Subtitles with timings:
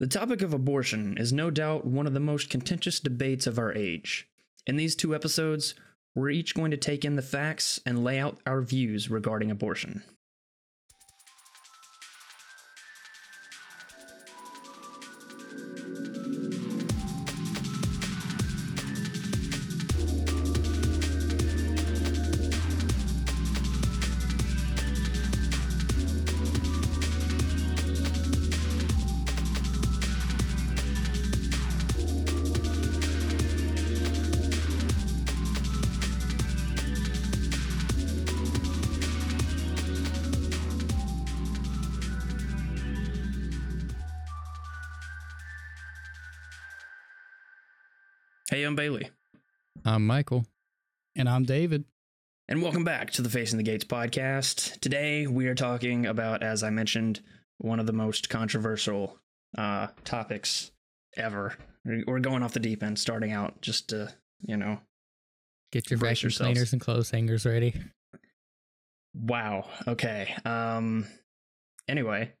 [0.00, 3.70] The topic of abortion is no doubt one of the most contentious debates of our
[3.74, 4.26] age.
[4.66, 5.74] In these two episodes,
[6.14, 10.02] we're each going to take in the facts and lay out our views regarding abortion.
[49.90, 50.46] I'm Michael.
[51.16, 51.84] And I'm David.
[52.48, 54.78] and welcome back to the Facing the Gates podcast.
[54.78, 57.20] Today, we are talking about, as I mentioned,
[57.58, 59.18] one of the most controversial
[59.58, 60.70] uh, topics
[61.16, 61.56] ever.
[61.84, 64.78] We're we're going off the deep end, starting out just to, you know,
[65.72, 67.74] Get your Brace vacuum cleaners and clothes hangers ready.
[69.12, 69.68] Wow.
[69.88, 70.32] Okay.
[70.44, 71.04] Um
[71.88, 72.32] anyway,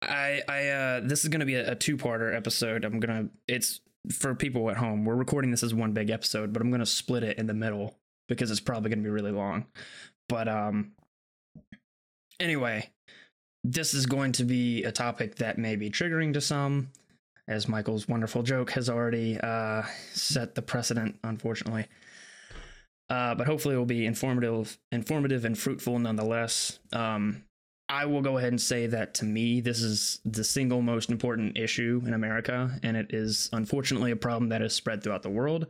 [0.00, 2.86] I I uh this is going to be a, a two-parter episode.
[2.86, 3.80] I'm going to it's
[4.12, 5.04] for people at home.
[5.04, 7.54] We're recording this as one big episode, but I'm going to split it in the
[7.54, 7.96] middle
[8.28, 9.66] because it's probably going to be really long.
[10.28, 10.92] But um
[12.40, 12.90] anyway,
[13.62, 16.90] this is going to be a topic that may be triggering to some
[17.46, 21.86] as Michael's wonderful joke has already uh set the precedent unfortunately
[23.10, 26.78] uh, but hopefully it will be informative, informative and fruitful nonetheless.
[26.92, 27.44] Um,
[27.88, 31.58] I will go ahead and say that to me, this is the single most important
[31.58, 35.66] issue in America, and it is unfortunately a problem that is spread throughout the world.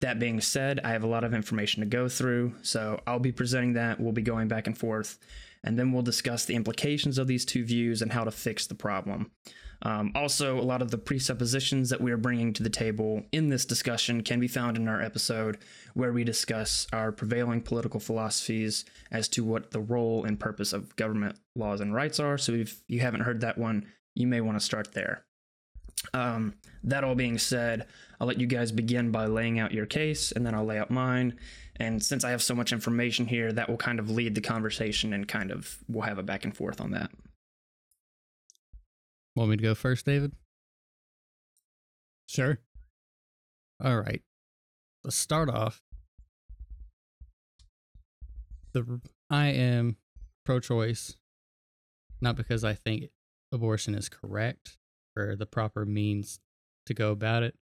[0.00, 3.32] That being said, I have a lot of information to go through, so I'll be
[3.32, 4.00] presenting that.
[4.00, 5.18] We'll be going back and forth,
[5.62, 8.74] and then we'll discuss the implications of these two views and how to fix the
[8.74, 9.30] problem.
[9.82, 13.48] Um, also, a lot of the presuppositions that we are bringing to the table in
[13.48, 15.58] this discussion can be found in our episode
[15.94, 20.94] where we discuss our prevailing political philosophies as to what the role and purpose of
[20.96, 22.36] government laws and rights are.
[22.36, 25.24] So if you haven't heard that one, you may want to start there.
[26.14, 26.54] Um,
[26.84, 27.86] that all being said,
[28.20, 30.90] I'll let you guys begin by laying out your case and then I'll lay out
[30.90, 31.38] mine.
[31.76, 35.12] And since I have so much information here, that will kind of lead the conversation
[35.14, 37.10] and kind of we'll have a back and forth on that.
[39.36, 40.32] Want me to go first, David?
[42.28, 42.58] Sure.
[43.82, 44.22] All right.
[45.04, 45.82] Let's start off.
[48.72, 49.96] The I am
[50.44, 51.16] pro-choice,
[52.20, 53.04] not because I think
[53.52, 54.78] abortion is correct
[55.16, 56.38] or the proper means
[56.86, 57.56] to go about it,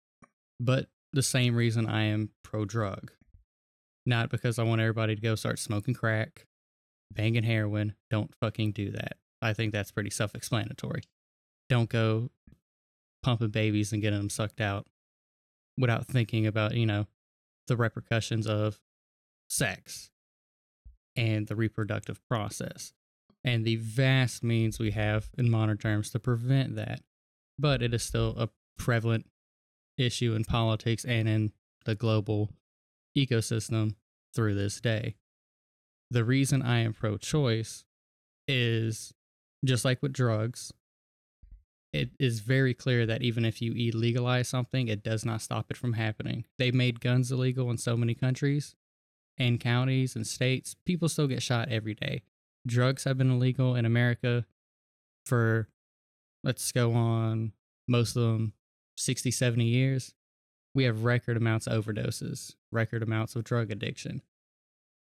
[0.60, 3.12] but the same reason I am pro-drug.
[4.04, 6.46] Not because I want everybody to go start smoking crack,
[7.12, 7.94] banging heroin.
[8.10, 9.16] Don't fucking do that.
[9.40, 11.02] I think that's pretty self-explanatory.
[11.68, 12.30] Don't go
[13.22, 14.86] pumping babies and getting them sucked out
[15.76, 17.06] without thinking about, you know,
[17.66, 18.80] the repercussions of
[19.48, 20.10] sex
[21.16, 22.92] and the reproductive process
[23.44, 27.00] and the vast means we have in modern terms to prevent that.
[27.58, 29.26] But it is still a prevalent
[29.96, 31.52] issue in politics and in
[31.84, 32.50] the global
[33.16, 33.94] ecosystem
[34.34, 35.16] through this day.
[36.10, 37.84] The reason I am pro choice
[38.46, 39.12] is
[39.64, 40.72] just like with drugs,
[41.98, 45.76] it is very clear that even if you illegalize something, it does not stop it
[45.76, 46.44] from happening.
[46.56, 48.76] They made guns illegal in so many countries
[49.36, 50.76] and counties and states.
[50.86, 52.22] People still get shot every day.
[52.66, 54.46] Drugs have been illegal in America
[55.26, 55.68] for,
[56.44, 57.52] let's go on,
[57.88, 58.52] most of them
[58.96, 60.14] 60, 70 years.
[60.74, 64.22] We have record amounts of overdoses, record amounts of drug addiction.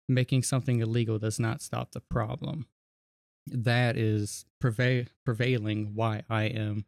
[0.09, 2.65] Making something illegal does not stop the problem
[3.47, 6.85] that is preva- prevailing why I am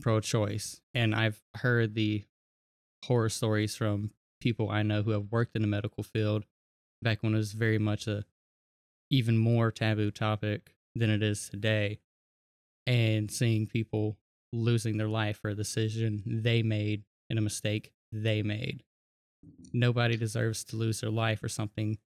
[0.00, 0.80] pro choice.
[0.94, 2.24] And I've heard the
[3.04, 6.44] horror stories from people I know who have worked in the medical field
[7.00, 8.24] back when it was very much a
[9.10, 12.00] even more taboo topic than it is today.
[12.86, 14.18] And seeing people
[14.52, 18.82] losing their life for a decision they made and a mistake they made.
[19.72, 21.98] Nobody deserves to lose their life for something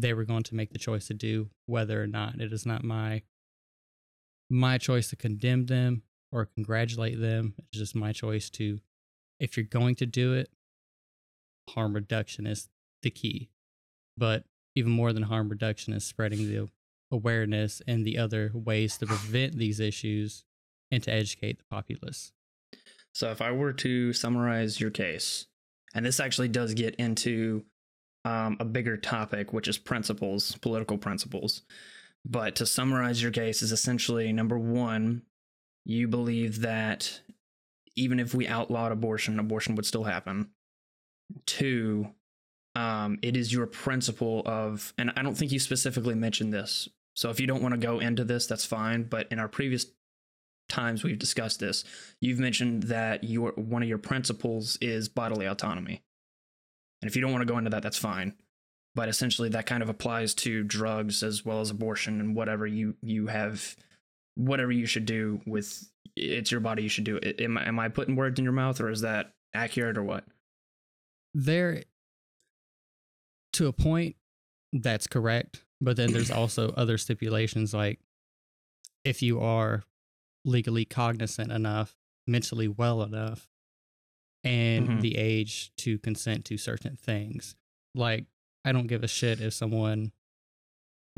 [0.00, 2.84] they were going to make the choice to do whether or not it is not
[2.84, 3.22] my
[4.50, 6.02] my choice to condemn them
[6.32, 7.54] or congratulate them.
[7.58, 8.80] It's just my choice to
[9.40, 10.50] if you're going to do it
[11.70, 12.68] harm reduction is
[13.02, 13.50] the key.
[14.16, 16.68] But even more than harm reduction is spreading the
[17.10, 20.44] awareness and the other ways to prevent these issues
[20.90, 22.32] and to educate the populace.
[23.12, 25.46] So if I were to summarize your case,
[25.94, 27.64] and this actually does get into
[28.24, 31.62] um, a bigger topic, which is principles, political principles.
[32.24, 35.22] But to summarize your case is essentially number one,
[35.84, 37.20] you believe that
[37.96, 40.50] even if we outlawed abortion, abortion would still happen.
[41.46, 42.08] Two,
[42.74, 46.88] um, it is your principle of, and I don't think you specifically mentioned this.
[47.16, 49.04] So if you don't want to go into this, that's fine.
[49.04, 49.86] But in our previous
[50.68, 51.84] times we've discussed this,
[52.20, 56.02] you've mentioned that your one of your principles is bodily autonomy.
[57.00, 58.34] And if you don't want to go into that, that's fine.
[58.94, 62.96] But essentially, that kind of applies to drugs as well as abortion and whatever you
[63.02, 63.76] you have,
[64.34, 66.82] whatever you should do with it's your body.
[66.82, 67.40] You should do it.
[67.40, 70.24] Am, am I putting words in your mouth, or is that accurate, or what?
[71.34, 71.84] There,
[73.52, 74.16] to a point,
[74.72, 75.64] that's correct.
[75.80, 78.00] But then there's also other stipulations like
[79.04, 79.84] if you are
[80.44, 81.94] legally cognizant enough,
[82.26, 83.48] mentally well enough,
[84.44, 85.00] and Mhm.
[85.00, 87.56] the age to consent to certain things.
[87.94, 88.26] Like,
[88.64, 90.12] I don't give a shit if someone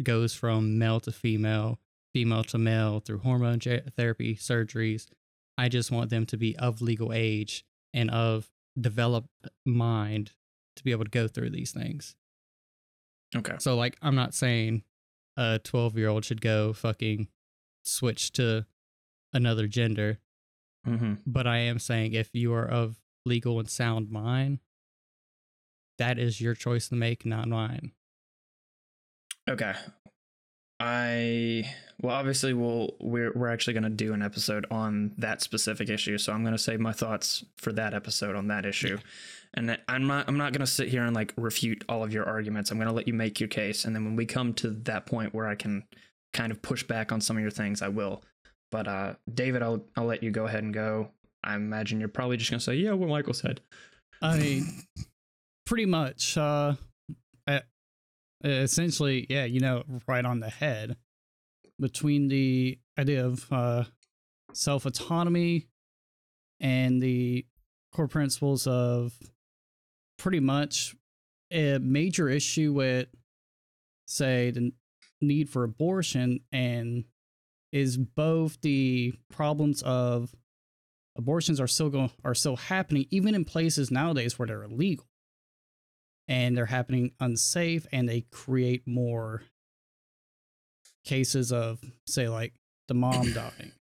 [0.03, 1.81] goes from male to female,
[2.15, 5.09] female to male through hormone therapy, surgeries.
[5.59, 8.51] I just want them to be of legal age and of
[8.81, 9.29] developed
[9.67, 10.33] mind
[10.77, 12.17] to be able to go through these things.
[13.37, 13.57] Okay.
[13.59, 14.85] So like I'm not saying
[15.37, 17.29] a 12 year old should go fucking
[17.85, 18.67] switch to
[19.33, 20.19] another gender,
[20.87, 21.15] Mm-hmm.
[21.27, 22.99] but I am saying if you are of
[23.31, 24.59] legal and sound mind,
[25.99, 27.93] that is your choice to make, not mine.
[29.49, 29.75] Okay.
[30.81, 31.71] I
[32.03, 36.17] well, obviously, we'll we're we're actually going to do an episode on that specific issue,
[36.17, 38.99] so I'm going to save my thoughts for that episode on that issue.
[39.53, 42.25] And I'm not I'm not going to sit here and like refute all of your
[42.25, 42.71] arguments.
[42.71, 45.05] I'm going to let you make your case, and then when we come to that
[45.05, 45.85] point where I can
[46.33, 48.23] kind of push back on some of your things, I will.
[48.71, 51.11] But uh, David, I'll I'll let you go ahead and go.
[51.43, 53.61] I imagine you're probably just to say, "Yeah, what Michael said."
[54.23, 54.67] I mean,
[55.67, 56.37] pretty much.
[56.37, 56.75] Uh,
[57.47, 57.61] uh,
[58.49, 60.97] essentially, yeah, you know, right on the head.
[61.79, 63.85] Between the idea of uh,
[64.53, 65.69] self autonomy
[66.61, 67.47] and the
[67.93, 69.15] core principles of
[70.19, 70.95] pretty much
[71.51, 73.09] a major issue with,
[74.07, 74.73] say, the
[75.23, 77.05] need for abortion and
[77.73, 80.35] is both the problems of
[81.17, 85.07] abortions are still going are still happening even in places nowadays where they're illegal.
[86.29, 89.43] And they're happening unsafe and they create more
[91.05, 92.55] cases of say like
[92.89, 93.73] the mom dying.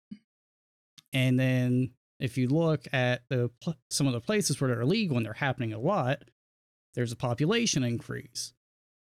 [1.13, 3.51] And then if you look at the
[3.89, 6.23] some of the places where they're illegal and they're happening a lot
[6.95, 8.53] there's a population increase.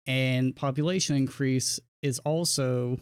[0.08, 3.00] And population increase is also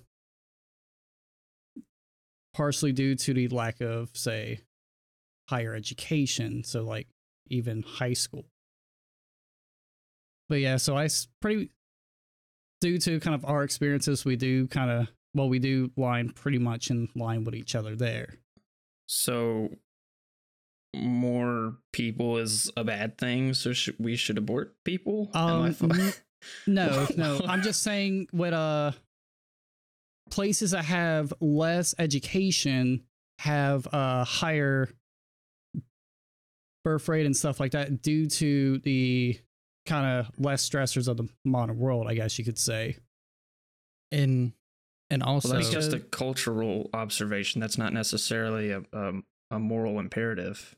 [2.53, 4.59] partially due to the lack of say
[5.49, 7.07] higher education so like
[7.47, 8.45] even high school.
[10.47, 11.09] But yeah so I
[11.41, 11.71] pretty
[12.81, 16.59] due to kind of our experiences we do kind of well we do line pretty
[16.59, 18.35] much in line with each other there.
[19.07, 19.69] So
[20.95, 25.29] more people is a bad thing, so sh- we should abort people.
[25.33, 26.13] Um, n-
[26.67, 27.41] no no.
[27.45, 28.91] I'm just saying with uh
[30.29, 33.03] places that have less education
[33.39, 34.89] have a higher
[36.83, 39.39] birth rate and stuff like that due to the
[39.85, 42.95] kind of less stressors of the modern world i guess you could say
[44.11, 44.53] And
[45.09, 47.59] and also Well, that's just a cultural observation.
[47.59, 50.75] That's not necessarily a um, a moral imperative.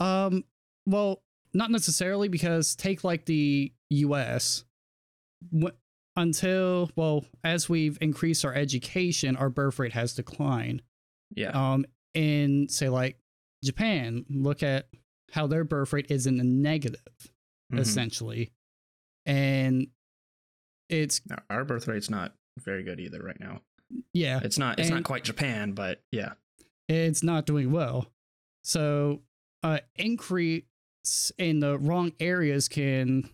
[0.00, 0.44] Um,
[0.86, 4.64] well, not necessarily because take like the U.S.
[5.54, 5.76] Wh-
[6.16, 10.82] until well, as we've increased our education, our birth rate has declined.
[11.34, 11.50] Yeah.
[11.50, 13.18] Um, in say like
[13.62, 14.86] Japan, look at
[15.32, 17.02] how their birth rate is in the negative,
[17.72, 17.78] Mhm.
[17.80, 18.52] essentially,
[19.26, 19.88] and
[20.88, 23.62] it's No, Our birth rate's not very good either right now.
[24.12, 24.78] yeah, It's not.
[24.78, 26.34] It's not quite Japan, but yeah.
[26.88, 28.12] it's not doing well.
[28.64, 29.22] So,
[29.62, 30.64] uh, increase
[31.38, 33.28] in the wrong areas can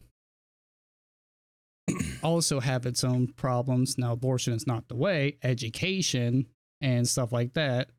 [2.23, 3.99] also have its own problems.
[3.99, 6.47] Now, abortion is not the way, education
[6.81, 7.91] and stuff like that,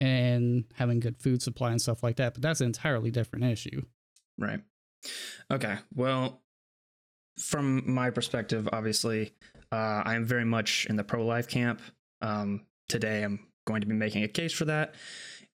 [0.00, 3.82] and having good food supply and stuff like that, but that's an entirely different issue.
[4.38, 4.60] Right.
[5.50, 5.76] Okay.
[5.94, 6.42] Well,
[7.38, 9.32] from my perspective, obviously,
[9.72, 11.80] uh, I am very much in the pro life camp.
[12.20, 14.94] Um, today, I'm going to be making a case for that.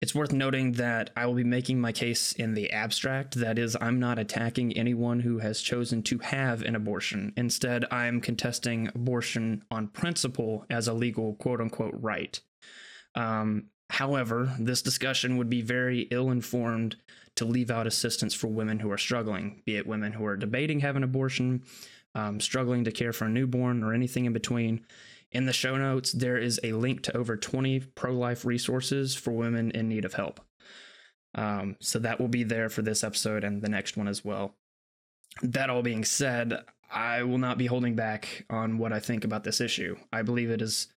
[0.01, 3.37] It's worth noting that I will be making my case in the abstract.
[3.37, 7.33] That is, I'm not attacking anyone who has chosen to have an abortion.
[7.37, 12.41] Instead, I'm contesting abortion on principle as a legal quote unquote right.
[13.15, 16.97] Um, however, this discussion would be very ill informed
[17.37, 20.81] to leave out assistance for women who are struggling, be it women who are debating
[20.81, 21.63] having an abortion,
[22.15, 24.85] um, struggling to care for a newborn, or anything in between.
[25.31, 29.31] In the show notes, there is a link to over 20 pro life resources for
[29.31, 30.41] women in need of help.
[31.35, 34.55] Um, so that will be there for this episode and the next one as well.
[35.43, 39.45] That all being said, I will not be holding back on what I think about
[39.45, 39.97] this issue.
[40.13, 40.89] I believe it is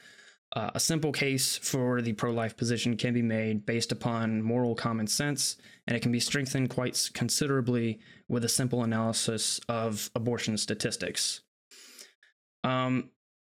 [0.55, 4.73] uh, a simple case for the pro life position can be made based upon moral
[4.73, 10.57] common sense, and it can be strengthened quite considerably with a simple analysis of abortion
[10.57, 11.41] statistics.
[12.63, 13.09] Um,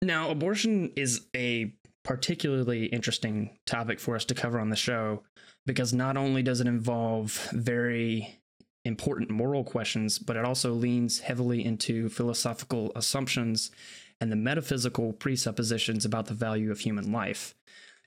[0.01, 1.73] now, abortion is a
[2.03, 5.23] particularly interesting topic for us to cover on the show
[5.65, 8.39] because not only does it involve very
[8.85, 13.69] important moral questions, but it also leans heavily into philosophical assumptions
[14.19, 17.55] and the metaphysical presuppositions about the value of human life.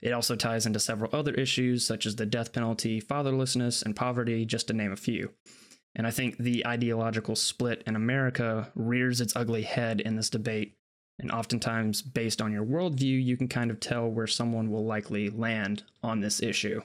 [0.02, 4.44] It also ties into several other issues, such as the death penalty, fatherlessness, and poverty,
[4.46, 5.30] just to name a few.
[5.94, 10.76] And I think the ideological split in America rears its ugly head in this debate.
[11.18, 15.28] And oftentimes, based on your worldview, you can kind of tell where someone will likely
[15.28, 16.80] land on this issue.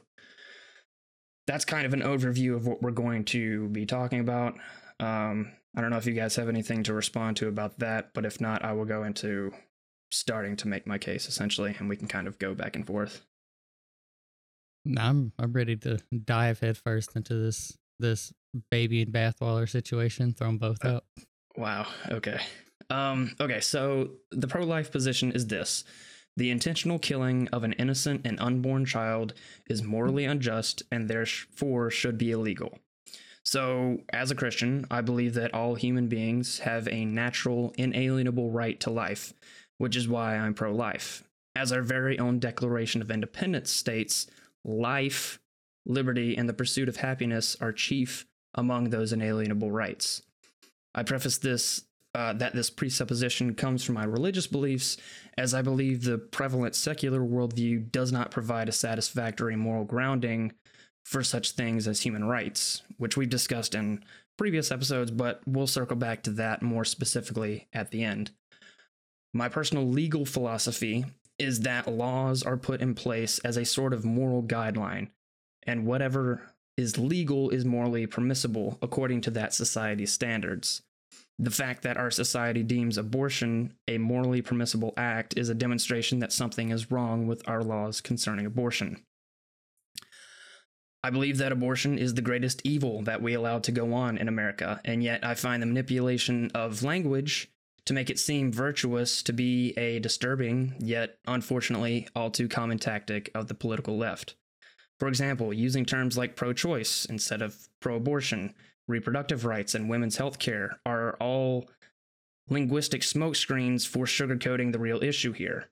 [1.48, 4.56] That's kind of an overview of what we're going to be talking about.
[5.00, 8.26] Um, I don't know if you guys have anything to respond to about that, but
[8.26, 9.52] if not, I will go into
[10.12, 13.26] starting to make my case essentially, and we can kind of go back and forth.
[14.98, 18.32] I'm I'm ready to dive headfirst into this this
[18.72, 20.34] baby and bathwater situation.
[20.34, 21.04] Throw them both Uh, out.
[21.58, 21.88] Wow.
[22.10, 22.40] Okay.
[22.90, 23.60] Um, okay.
[23.62, 25.84] So the pro life position is this
[26.38, 29.34] the intentional killing of an innocent and unborn child
[29.68, 32.78] is morally unjust and therefore should be illegal.
[33.46, 38.80] So, as a Christian, I believe that all human beings have a natural, inalienable right
[38.80, 39.34] to life,
[39.78, 41.24] which is why I'm pro life.
[41.56, 44.28] As our very own Declaration of Independence states,
[44.64, 45.40] life,
[45.86, 48.26] liberty, and the pursuit of happiness are chief
[48.56, 50.24] among those inalienable rights.
[50.96, 51.86] I preface this
[52.16, 54.96] uh, that this presupposition comes from my religious beliefs,
[55.38, 60.54] as I believe the prevalent secular worldview does not provide a satisfactory moral grounding
[61.06, 64.04] for such things as human rights, which we've discussed in
[64.38, 68.32] previous episodes, but we'll circle back to that more specifically at the end.
[69.34, 71.06] My personal legal philosophy
[71.38, 75.10] is that laws are put in place as a sort of moral guideline,
[75.64, 76.42] and whatever
[76.76, 80.82] is legal is morally permissible according to that society's standards.
[81.38, 86.34] The fact that our society deems abortion a morally permissible act is a demonstration that
[86.34, 89.02] something is wrong with our laws concerning abortion.
[91.06, 94.28] I believe that abortion is the greatest evil that we allow to go on in
[94.28, 97.48] America, and yet I find the manipulation of language
[97.86, 103.30] to make it seem virtuous to be a disturbing, yet unfortunately all too common tactic
[103.36, 104.34] of the political left.
[105.00, 108.56] For example, using terms like pro choice instead of pro abortion,
[108.88, 111.70] reproductive rights, and women's health care are all
[112.50, 115.70] linguistic smokescreens for sugarcoating the real issue here.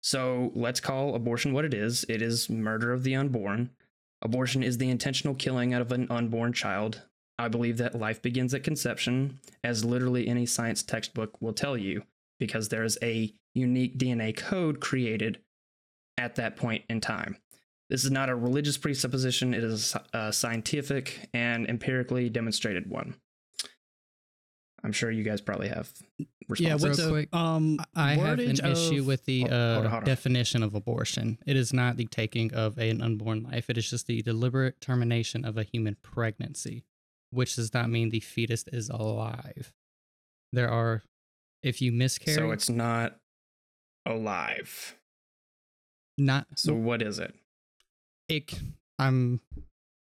[0.00, 3.70] So let's call abortion what it is it is murder of the unborn.
[4.22, 7.02] Abortion is the intentional killing of an unborn child.
[7.38, 12.02] I believe that life begins at conception, as literally any science textbook will tell you,
[12.38, 15.38] because there is a unique DNA code created
[16.18, 17.38] at that point in time.
[17.88, 23.14] This is not a religious presupposition, it is a scientific and empirically demonstrated one.
[24.84, 25.92] I'm sure you guys probably have
[26.58, 26.82] Yeah, responses.
[26.82, 29.76] with Real the quick, um I have an wordage issue with the Hold- hold on,
[29.86, 30.04] uh, hold on.
[30.04, 31.38] definition of abortion.
[31.46, 33.68] It is not the taking of an unborn life.
[33.70, 36.84] It is just the deliberate termination of a human pregnancy,
[37.30, 39.72] which does not mean the fetus is alive.
[40.52, 41.02] There are,
[41.62, 43.16] if you miscarry, so it's not
[44.06, 44.96] alive.
[46.18, 47.34] not So what is it?
[48.28, 48.50] it.
[48.50, 48.58] c-
[48.98, 49.40] I'm.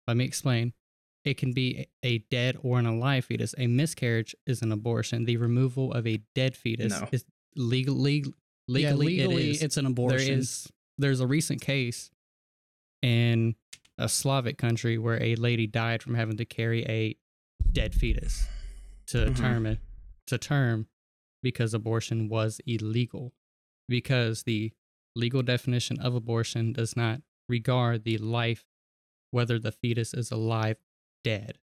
[0.08, 0.74] Let me explain.
[1.24, 3.54] It can be a dead or an alive fetus.
[3.58, 5.26] A miscarriage is an abortion.
[5.26, 7.08] The removal of a dead fetus No.
[7.12, 7.26] is
[7.56, 8.34] legal, legal,
[8.68, 9.64] yeah, legally, legally it is.
[9.64, 10.18] it's an abortion.
[10.28, 12.10] There is there's a recent case
[13.02, 13.56] in
[13.98, 17.16] a Slavic country where a lady died from having to carry a
[17.72, 18.48] dead fetus
[19.08, 19.36] to Mhm.
[19.38, 19.78] term
[20.28, 20.88] to term
[21.44, 23.34] because abortion was illegal
[23.88, 24.72] because the
[25.16, 28.66] legal definition of abortion does not regard the life
[29.32, 30.78] whether the fetus is alive
[31.24, 31.58] dead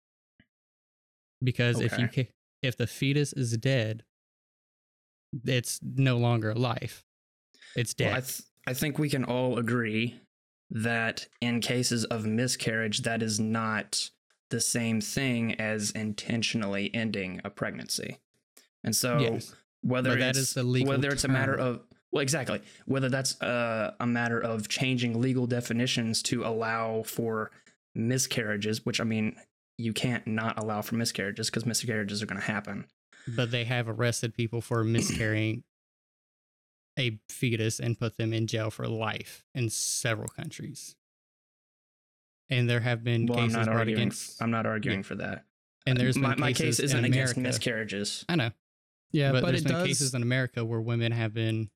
[1.43, 2.09] because if you
[2.63, 4.05] if the fetus is dead
[5.45, 7.05] it's no longer life.
[7.75, 10.21] it's dead Well, I, th- I think we can all agree
[10.71, 14.11] that in cases of miscarriage, that is not
[14.51, 18.19] the same thing as intentionally ending a pregnancy.
[18.83, 19.55] And so, Yes.
[19.83, 21.81] whether But that is the legal whether it's a matter of
[22.13, 27.51] well, exactly whether that's a, a matter of changing legal definitions to allow for
[27.95, 29.37] miscarriages, which I mean,
[29.79, 32.87] you can't not allow for miscarriages because miscarriages are going to happen.
[33.27, 35.65] but they have arrested people for miscarrying
[36.99, 40.95] a fetus and put them in jail for life in several countries.
[42.51, 44.01] And there have been Well, I'm cases not brought arguing.
[44.03, 44.43] against.
[44.43, 45.45] I'm not arguing for that.
[45.87, 48.25] and uh, there's my, been my case isn't in against miscarriages.
[48.29, 48.51] I know,
[49.13, 49.87] Yeah, but, but, there's it been does.
[49.89, 51.71] cases in America where women have been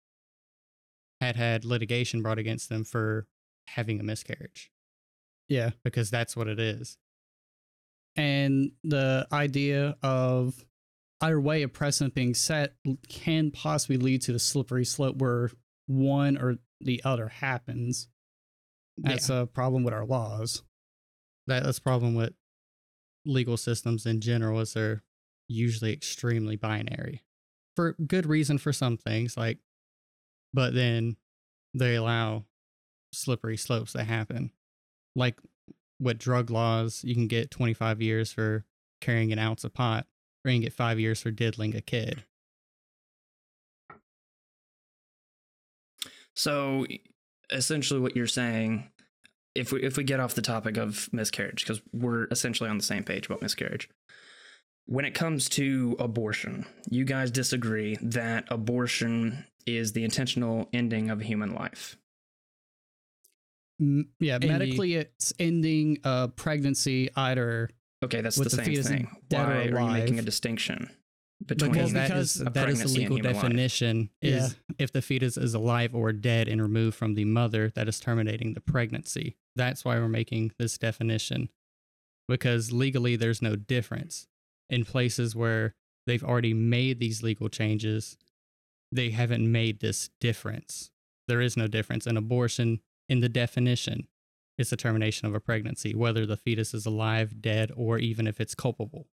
[1.21, 3.27] had had litigation brought against them for
[3.69, 4.71] having a miscarriage
[5.49, 6.97] yeah, because that's what it is.
[8.17, 10.65] and the idea of
[11.21, 12.75] either way a precedent being set
[13.09, 15.51] can possibly lead to the slippery slope where
[15.87, 18.09] one or the other happens.
[18.97, 20.63] That's a problem with our laws.
[21.47, 22.35] that that's the problem with
[23.25, 25.03] legal systems in general is they're
[25.49, 27.23] usually extremely binary
[27.75, 29.59] for good reason for some things like
[30.53, 31.17] but then
[31.75, 32.45] they allow
[33.13, 34.51] slippery slopes that happen
[35.19, 35.39] like
[35.99, 38.65] what drug laws you can get 25 years for
[39.01, 40.07] carrying an ounce of pot
[40.45, 42.25] or you can get five years for diddling a kid
[46.39, 46.87] So
[47.51, 48.89] essentially, what you're saying,
[49.57, 52.85] if we if we get off the topic of miscarriage, because we're essentially on the
[52.85, 53.89] same page about miscarriage.
[54.87, 61.21] When it comes to abortion, you guys disagree that abortion is the intentional ending of
[61.21, 61.97] a human life.
[63.81, 67.71] M- yeah, the- medically, it's ending a pregnancy either.
[68.05, 69.09] Okay, that's With the the same fetus thing.
[69.29, 70.89] dead or Why are you making a distinction
[71.45, 73.43] between Because that because is a that is the legal human life?
[73.43, 74.75] definition is Yeah.
[74.79, 78.55] if the fetus is alive or dead and removed from the mother that is terminating
[78.55, 81.49] the pregnancy that's why we're making this definition
[82.29, 84.27] because legally there's no difference
[84.71, 85.75] in places where
[86.07, 88.17] they've already made these legal changes
[88.93, 90.91] they haven't made this difference
[91.29, 94.07] there is no difference in abortion in the definition
[94.59, 98.41] it's the termination of a pregnancy whether the fetus is alive dead or even if
[98.41, 99.07] it's culpable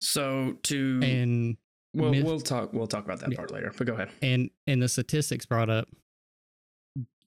[0.00, 1.56] So to and
[1.94, 3.72] well, myth- we'll talk we'll talk about that part later.
[3.76, 4.10] But go ahead.
[4.22, 5.88] and and the statistics brought up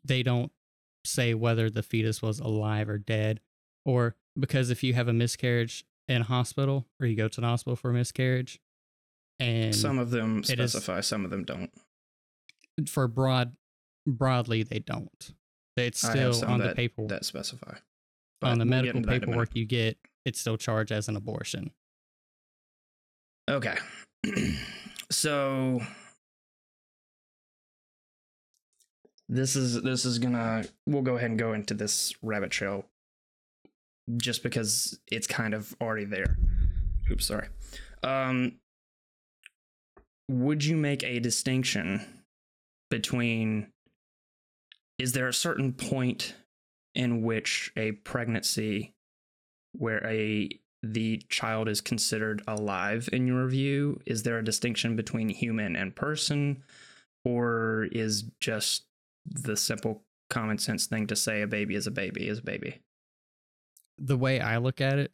[0.03, 0.51] they don't
[1.05, 3.41] say whether the fetus was alive or dead
[3.85, 7.47] or because if you have a miscarriage in a hospital or you go to the
[7.47, 8.59] hospital for a miscarriage
[9.39, 11.71] and Some of them it is- specify, some of them don't.
[12.87, 13.55] For broad
[14.07, 15.33] broadly they don't
[15.77, 17.75] it's still on the that- paper That specify.
[18.41, 19.27] on the we'll medical into that in a minute.
[19.27, 21.71] paperwork you get it's still charged as an abortion
[23.49, 23.75] Okay.
[25.11, 25.81] so
[29.29, 32.85] this is this is gonna we'll go ahead and go into this rabbit trail
[34.17, 36.37] just because it's kind of already there.
[37.11, 37.47] Oops, sorry.
[38.03, 38.53] Um
[40.29, 42.22] would you make a distinction
[42.89, 43.71] between
[44.99, 46.35] is there a certain point
[46.95, 48.93] in which a pregnancy
[49.73, 50.49] where a
[50.83, 53.99] the child is considered alive in your view?
[54.05, 56.63] Is there a distinction between human and person,
[57.25, 58.85] or is just
[59.25, 62.81] the simple common sense thing to say a baby is a baby is a baby?
[63.99, 65.11] the way I look at it,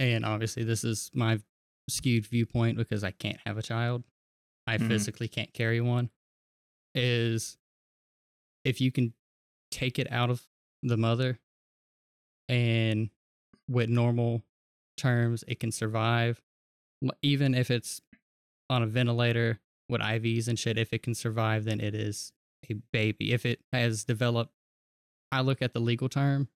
[0.00, 1.40] and obviously this is my
[1.88, 4.02] skewed viewpoint because I can't have a child,
[4.66, 4.88] I Mhm.
[4.88, 6.10] physically can't carry one,
[6.94, 7.56] is
[8.64, 9.12] if you can
[9.70, 10.42] take it out of
[10.82, 11.38] the mother
[12.48, 13.10] and
[13.68, 14.42] with normal
[14.96, 16.42] terms, it can survive,
[17.22, 18.00] even if it's
[18.68, 22.32] on a ventilator with IVs and shit, if it can survive, then it is
[22.68, 23.32] a baby.
[23.32, 24.52] If it has developed,
[25.32, 26.48] I look at the legal term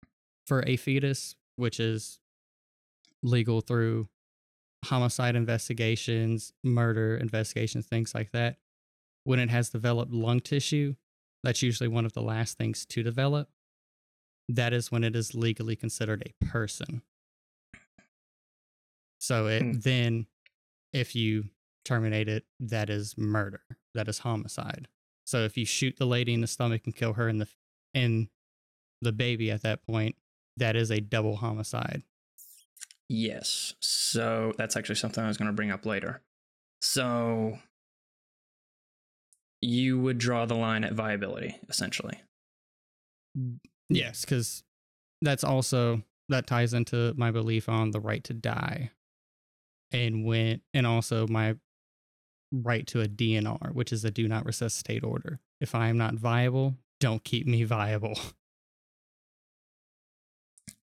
[0.46, 2.18] for a fetus, which is
[3.22, 4.08] legal through
[4.84, 8.56] homicide investigations, murder investigations, things like that.
[9.24, 10.94] When it has developed lung tissue,
[11.42, 13.48] that's usually one of the last things to develop.
[14.48, 17.02] That is when it is legally considered a person.
[19.18, 19.72] So it Hmm.
[19.80, 20.26] then,
[20.92, 21.50] if you
[21.84, 23.62] terminate it, that is murder.
[23.94, 24.88] That is homicide.
[25.24, 27.48] So if you shoot the lady in the stomach and kill her in the
[27.94, 28.28] in
[29.00, 30.16] the baby at that point,
[30.56, 32.02] that is a double homicide.
[33.08, 33.74] Yes.
[33.80, 36.22] So that's actually something I was going to bring up later.
[36.80, 37.58] So
[39.62, 42.20] you would draw the line at viability, essentially.
[43.88, 44.62] Yes, because
[45.22, 48.90] that's also that ties into my belief on the right to die,
[49.92, 51.54] and when and also my
[52.52, 55.40] right to a DNR, which is a do not resuscitate order.
[55.60, 58.18] If I am not viable, don't keep me viable.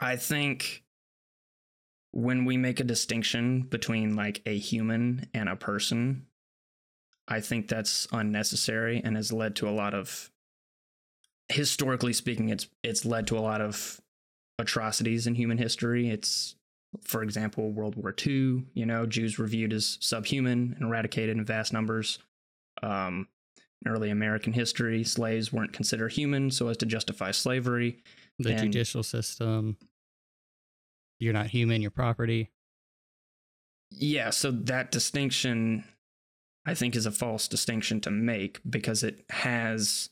[0.00, 0.82] I think
[2.12, 6.26] when we make a distinction between like a human and a person,
[7.28, 10.30] I think that's unnecessary and has led to a lot of
[11.48, 14.00] historically speaking it's it's led to a lot of
[14.58, 16.10] atrocities in human history.
[16.10, 16.54] It's
[17.02, 21.44] For example, World War II, you know, Jews were viewed as subhuman and eradicated in
[21.44, 22.18] vast numbers.
[22.82, 23.28] Um,
[23.84, 28.02] in early American history, slaves weren't considered human so as to justify slavery.
[28.38, 29.76] The And- judicial system.
[31.20, 32.50] You're not human, you're property.
[33.90, 35.84] Yeah, so that distinction,
[36.66, 40.11] I think, is a false distinction to make because it has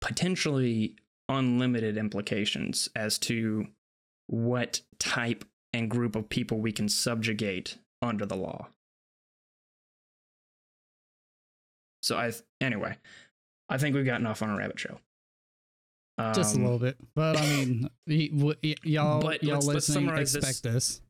[0.00, 0.96] potentially
[1.28, 3.66] unlimited implications as to
[4.28, 8.68] what type and group of people we can subjugate under the law.
[12.02, 12.96] So I, anyway,
[13.68, 15.00] I think we've gotten off on a rabbit trail.
[16.34, 16.96] just a Um, little bit.
[17.14, 18.28] But I mean, y-
[18.62, 20.44] y- y'all, But y'all let's- let's listening summarize this.
[20.44, 21.00] expect this.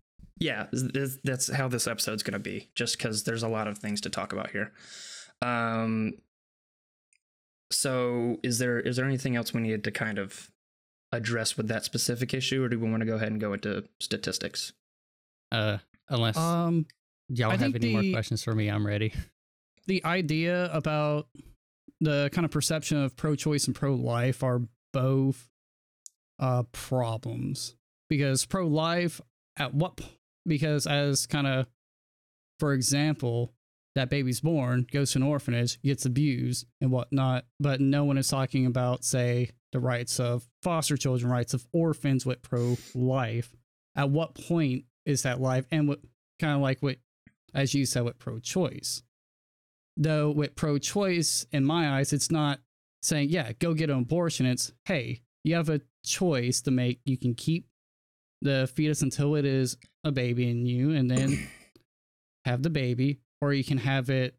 [0.42, 3.68] Yeah this- this- that's how this episode's going to be just because there's a lot
[3.68, 4.72] of things to talk about here.
[5.40, 6.14] Um
[7.70, 10.50] so is there is there anything else we needed to kind of
[11.10, 13.84] address with that specific issue or do we want to go ahead and go into
[14.00, 14.72] statistics?
[15.50, 15.78] Uh,
[16.08, 16.86] unless Um,
[17.28, 19.12] y'all I have think any more questions for me, I'm ready.
[19.86, 21.28] the idea about
[22.00, 25.48] the kind of perception of pro-choice and pro-life are both
[26.38, 27.76] uh problems.
[28.08, 29.20] Because pro-life
[29.56, 31.66] at what p- because as kind of
[32.58, 33.52] for example
[33.94, 38.28] that baby's born goes to an orphanage gets abused and whatnot but no one is
[38.28, 43.50] talking about say the rights of foster children rights of orphans with pro-life.
[43.96, 45.66] At what point is that life?
[45.70, 46.00] And what
[46.40, 46.98] kind of like what
[47.54, 49.02] as you said with pro-choice.
[49.96, 52.60] Though with pro-choice in my eyes it's not
[53.02, 54.46] saying yeah go get an abortion.
[54.46, 57.00] It's hey you have a choice to make.
[57.04, 57.66] You can keep
[58.42, 61.48] the fetus until it is a baby in you and then
[62.44, 64.34] have the baby or you can have it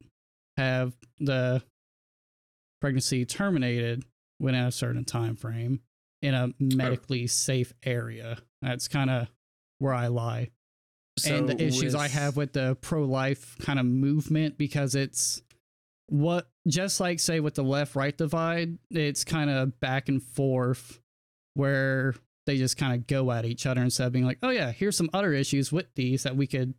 [0.57, 1.63] have the
[2.81, 4.03] pregnancy terminated
[4.39, 5.79] within a certain time frame
[6.21, 8.37] in a medically safe area.
[8.61, 9.27] That's kind of
[9.79, 10.49] where i lie.
[11.27, 15.43] And the issues I have with the pro life kind of movement because it's
[16.07, 20.99] what just like say with the left right divide, it's kind of back and forth
[21.53, 24.71] where they just kind of go at each other instead of being like, oh yeah,
[24.71, 26.73] here's some other issues with these that we could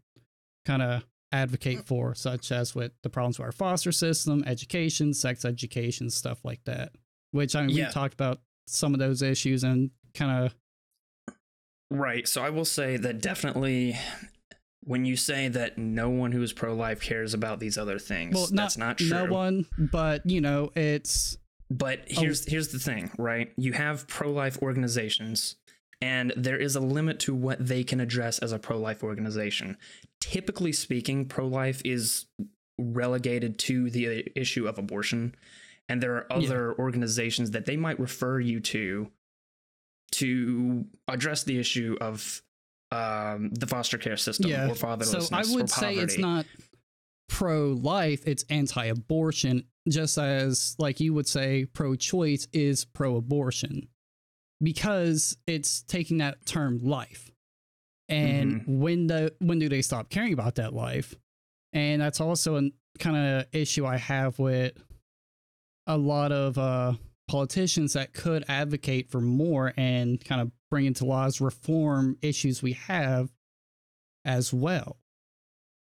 [0.67, 1.87] kind of advocate mm.
[1.87, 6.61] for, such as with the problems with our foster system, education, sex education, stuff like
[6.65, 6.93] that.
[7.33, 7.85] Which I mean, Yeah.
[7.87, 10.55] we've talked about some of those issues and kind of
[11.91, 12.27] Right.
[12.27, 13.97] So I will say that definitely
[14.83, 18.35] when you say that no one who is pro life cares about these other things,
[18.35, 19.09] well, that's not true.
[19.09, 21.39] No one, but you know, it's
[21.71, 22.21] But Oh.
[22.21, 23.53] here's here's the thing, right?
[23.57, 25.57] You have pro-life organizations
[26.03, 29.77] and there is a limit to what they can address as a pro-life organization.
[30.21, 32.27] Typically speaking, pro-life is
[32.79, 35.35] relegated to the issue of abortion
[35.89, 36.47] and there are Yeah.
[36.47, 39.11] other organizations that they might refer you to
[40.13, 42.43] to address the issue of
[42.93, 44.67] um, the foster care system Yeah.
[44.71, 46.47] or fatherlessness So I would say it's not
[47.29, 53.17] pro life, it's anti abortion, just as like you would say pro choice is pro
[53.17, 53.89] abortion.
[54.63, 57.31] Because it's taking that term life.
[58.09, 58.81] And Mm-hmm.
[58.81, 61.15] when the when do they stop caring about that life?
[61.73, 64.73] And that's also a kind of issue I have with
[65.87, 66.95] a lot of uh
[67.27, 72.75] politicians that could advocate for more and kind of bring into laws reform issues we
[72.75, 73.33] have
[74.27, 74.99] as well.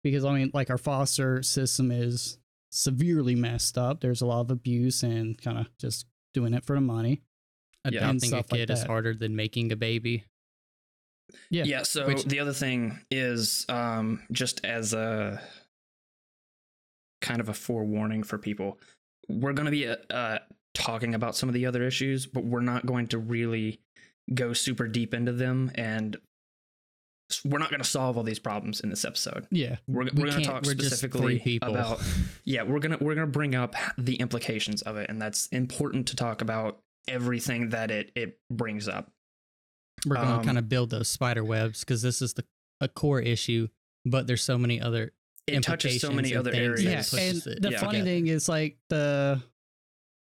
[0.04, 2.39] Because I mean, like our foster system is
[2.72, 4.02] severely messed up.
[4.02, 7.22] There's a lot of abuse and kind of just doing it for the money.
[7.86, 8.10] Yeah.
[8.10, 10.26] And Adopting a stuff like kid is harder than making a baby.
[11.50, 11.64] Yeah.
[11.66, 11.84] Yeah.
[11.84, 15.42] So Which- the other thing is um, just as a
[17.22, 18.78] kind of a forewarning for people,
[19.28, 20.40] we're going to be uh, uh,
[20.74, 23.80] talking about some of the other issues, but we're not going to really
[24.34, 26.22] go super deep into them, and s-
[27.46, 29.46] we're not going to solve all these problems in this episode.
[29.52, 29.78] Yeah.
[29.88, 32.02] We're, We we're going to talk we're specifically about
[32.46, 36.16] yeah we're gonna we're gonna bring up the implications of it and that's important to
[36.16, 39.12] talk about everything that it it brings up
[40.06, 42.44] We're going to Um, kind of build those spider webs because this is the
[42.82, 43.68] a core issue,
[44.06, 45.12] but there's so many other
[45.48, 47.22] it touches so many other things that Yeah.
[47.22, 47.80] And it the Yeah.
[47.80, 48.06] funny together.
[48.06, 49.42] thing is like the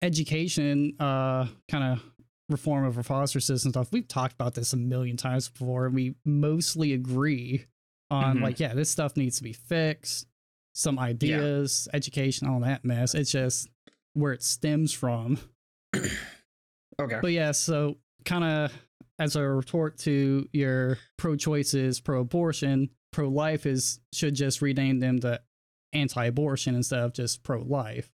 [0.02, 2.04] education uh kind of
[2.52, 3.92] reform of our foster system stuff.
[3.92, 7.66] We've talked about this a million times before, and we mostly agree
[8.10, 8.42] on Mhm.
[8.42, 10.28] like, yeah, this stuff needs to be fixed.
[10.74, 13.16] Some ideas, education, all that mess.
[13.16, 13.68] It's just
[14.14, 15.40] where it stems from.
[17.00, 18.74] okay But yeah, so kind of
[19.20, 25.42] as a retort to your pro-choice is pro-abortion, pro-life is should just rename them to
[25.94, 28.10] anti-abortion instead of just pro-life,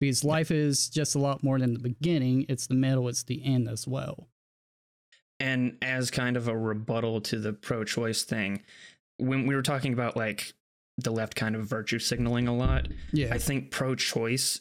[0.00, 2.46] because life is just a lot more than the beginning.
[2.48, 3.08] It's the middle.
[3.08, 4.28] It's the end as well.
[5.38, 8.62] and as kind of a rebuttal to the pro-choice thing,
[9.16, 10.52] when we were talking about like
[10.98, 13.32] the left kind of virtue signaling a lot, Yeah.
[13.32, 14.60] I think pro-choice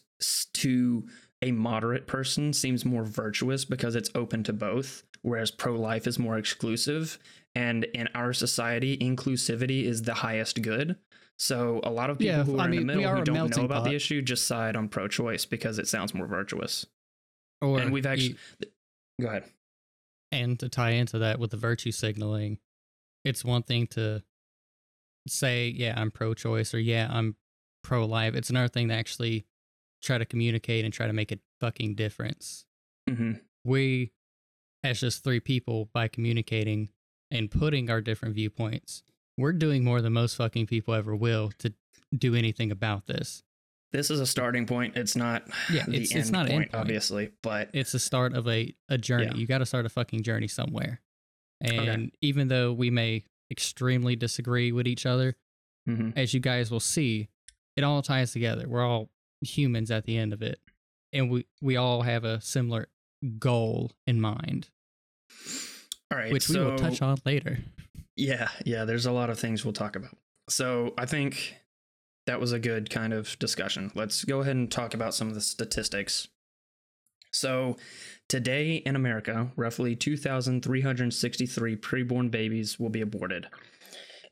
[0.54, 1.06] to
[1.42, 6.38] a moderate person seems more virtuous because it's open to both, whereas pro-life is more
[6.38, 7.20] exclusive.
[7.56, 10.96] And in our society, inclusivity is the highest good.
[11.40, 13.56] So a lot of people Yeah, who are I in mean, the middle who don't
[13.56, 13.90] know about pot.
[13.90, 16.86] the issue just side on pro-choice because it sounds more virtuous.
[17.62, 18.68] Or and we've actually you-
[19.22, 19.46] go ahead.
[20.32, 22.60] and to tie into that with the virtue signaling,
[23.24, 24.22] it's one thing to
[25.28, 27.36] say, yeah, I'm pro choice or yeah, I'm
[27.84, 28.36] pro life.
[28.36, 29.46] It's another thing to actually
[30.02, 32.66] try to communicate and try to make a fucking difference.
[33.10, 34.12] hmm We,
[34.84, 36.90] as just three people, by communicating
[37.32, 39.04] and putting our different viewpoints,
[39.40, 41.74] we're doing more than most fucking people ever will to
[42.16, 43.44] do anything about this.
[43.92, 44.96] This is a starting point.
[44.98, 46.82] It's not Yeah, the it's- end it's not point, end point.
[46.82, 49.26] obviously, but It's the start of a, a journey.
[49.28, 49.34] Yeah.
[49.36, 51.02] You got to start a fucking journey somewhere.
[51.66, 51.76] Okay.
[51.88, 55.36] And even though we may extremely disagree with each other,
[55.88, 56.14] Mhm.
[56.16, 57.30] as you guys will see,
[57.76, 58.68] it all ties together.
[58.68, 59.10] We're all
[59.42, 60.60] humans at the end of it.
[61.12, 62.90] And we, we all have a similar
[63.40, 64.70] goal in mind,
[66.12, 66.32] all right.
[66.32, 67.60] which we will touch on later.
[68.20, 70.18] Yeah, yeah, there's a lot of things we'll talk about.
[70.50, 71.56] So I think
[72.28, 73.94] that was a good kind of discussion.
[73.96, 76.28] Let's go ahead and talk about some of the statistics.
[77.32, 77.78] So
[78.28, 83.48] today in America, roughly 2,363 preborn babies will be aborted.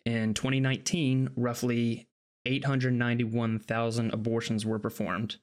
[0.06, 2.10] In 2019, roughly
[2.46, 5.38] 891,000 abortions were performed.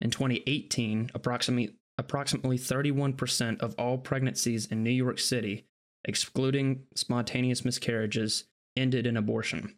[0.00, 5.66] In 2018, approximately approximately 31% of all pregnancies in New York City
[6.04, 8.44] excluding spontaneous miscarriages,
[8.76, 9.76] ended in abortion.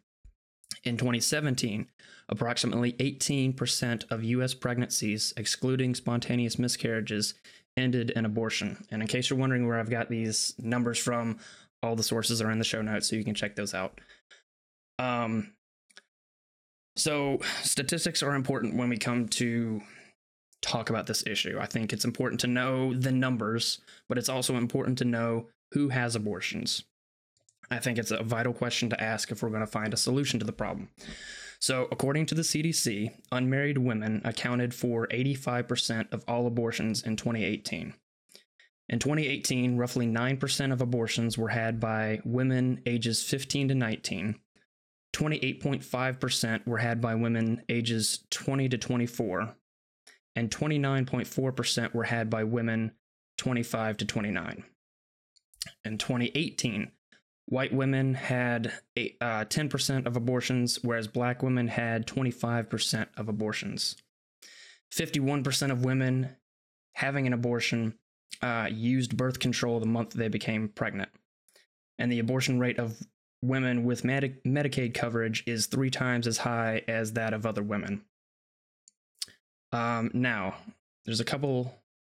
[0.83, 1.87] In 2017,
[2.29, 4.53] approximately 18% of U.S.
[4.53, 7.35] pregnancies, excluding spontaneous miscarriages,
[7.77, 8.85] ended in abortion.
[8.91, 11.39] And in case you're wondering where I've got these numbers from,
[11.81, 13.99] all the sources are in the show notes, so you can check those out.
[14.99, 15.53] Um,
[16.95, 19.81] so, statistics are important when we come to
[20.61, 21.57] talk about this issue.
[21.59, 25.89] I think it's important to know the numbers, but it's also important to know who
[25.89, 26.83] has abortions.
[27.71, 30.39] I think it's a vital question to ask if we're going to find a solution
[30.39, 30.89] to the problem.
[31.59, 37.93] So, according to the CDC, unmarried women accounted for 85% of all abortions in 2018.
[38.89, 44.35] In 2018, roughly 9% of abortions were had by women ages 15 to 19.
[45.13, 49.55] 28.5% were had by women ages 20 to 24.
[50.35, 52.91] And 29.4% were had by women
[53.37, 54.63] 25 to 29
[55.85, 56.91] in 2018,
[57.47, 63.95] white women had uh, 10% of abortions, whereas black women had 25% of abortions.
[64.93, 66.35] 51% of women
[66.95, 67.95] having an abortion
[68.41, 71.09] uh, used birth control the month they became pregnant.
[71.97, 72.97] And the abortion rate of
[73.41, 78.03] women with Medi- Medicaid coverage is three times as high as that of other women.
[79.71, 80.55] Um, now,
[81.05, 81.75] there's a couple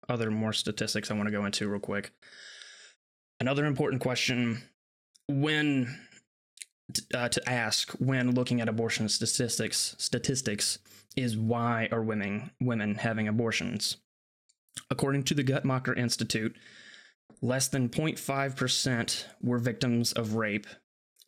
[0.08, 2.12] other more statistics I want to go into real quick.
[3.40, 4.62] Another important question
[5.28, 5.98] when
[7.14, 10.80] uh, to ask when looking at abortion statistics statistics
[11.16, 13.98] is why are women women having abortions?
[14.90, 16.56] According to the Guttmacher Institute,
[17.42, 20.68] less than 0.5% were victims of rape,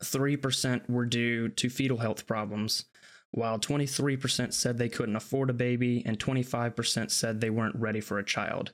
[0.04, 2.86] 3% were due to fetal health problems,
[3.32, 8.20] while 23% said they couldn't afford a baby and 25% said they weren't ready for
[8.20, 8.74] a child.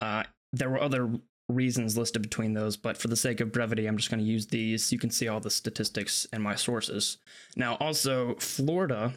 [0.00, 1.10] Uh, there were other
[1.48, 4.46] reasons listed between those, but for the sake of brevity, I'm just going to use
[4.46, 4.92] these.
[4.92, 7.18] You can see all the statistics and my sources.
[7.56, 9.14] Now, also, Florida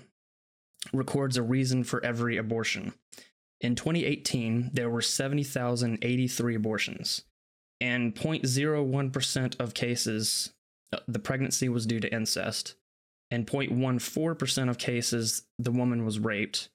[0.93, 2.93] records a reason for every abortion.
[3.59, 7.23] In 2018, there were 70,083 abortions,
[7.79, 10.53] and 0.01% of cases,
[10.91, 12.75] uh, the pregnancy was due to incest,
[13.29, 16.69] and 0.14% of cases, the woman was raped,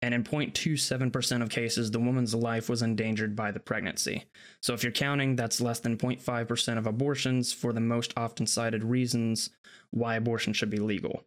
[0.00, 4.24] and in 0.27% of cases, the woman's life was endangered by the pregnancy.
[4.60, 8.84] So if you're counting, that's less than 0.5% of abortions for the most often cited
[8.84, 9.50] reasons
[9.90, 11.24] why abortion should be legal.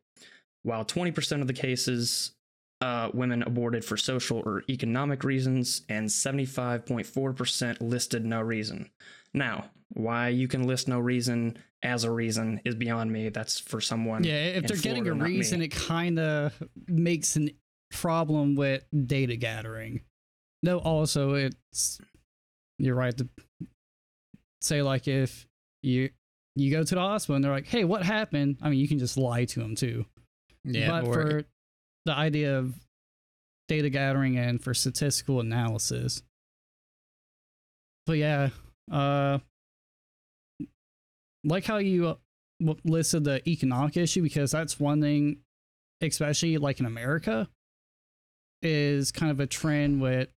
[0.64, 2.32] While 20% of the cases,
[2.80, 8.90] uh, women aborted for social or economic reasons, and 75.4% listed no reason.
[9.34, 13.30] Now, why you can list no reason as a reason is beyond me.
[13.30, 14.24] That's for someone.
[14.24, 15.38] Yeah, if they're getting a not me.
[15.38, 17.52] reason, it kind of makes an
[17.92, 20.02] problem with data gathering.
[20.64, 22.00] No, also it's
[22.78, 23.28] you're right to
[24.62, 25.46] say like if
[25.82, 26.10] you
[26.56, 29.00] you go to the hospital and they're like, "Hey, what happened?" I mean, you can
[29.00, 30.06] just lie to them too.
[30.64, 31.44] Yeah, but or for
[32.06, 32.76] the idea of
[33.68, 36.22] data gathering and for statistical analysis.
[38.06, 38.50] But yeah,
[38.92, 39.40] uh,
[41.44, 45.38] like how you uh, listed the economic issue because that's one thing,
[46.02, 47.48] especially like in America,
[48.62, 50.30] is kind of a trend with,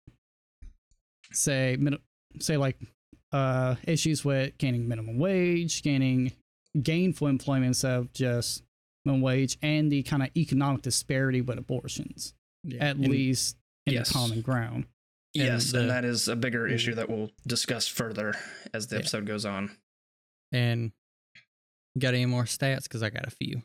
[1.31, 1.99] say, mid-
[2.39, 2.77] say like
[3.31, 6.31] uh issues with gaining minimum wage, gaining
[6.81, 8.63] gainful employment instead of just
[9.05, 12.33] minimum wage, and the kind of economic disparity with abortions,
[12.63, 12.83] Yeah.
[12.85, 14.07] at And- least in Yes.
[14.07, 14.85] the common ground.
[15.35, 18.35] And yes, the- and that is a bigger issue that we'll discuss further
[18.73, 18.99] as the Yeah.
[18.99, 19.75] episode goes on.
[20.51, 20.91] And
[21.97, 22.83] got any more stats?
[22.83, 23.63] Because I got a few.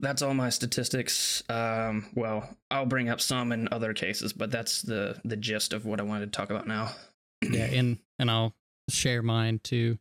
[0.00, 1.42] That's all my statistics.
[1.48, 5.84] Um, well, I'll bring up some in other cases, but that's the the gist of
[5.86, 6.90] what I wanted to talk about now.
[7.42, 8.54] Yeah, and and I'll
[8.90, 9.98] share mine too.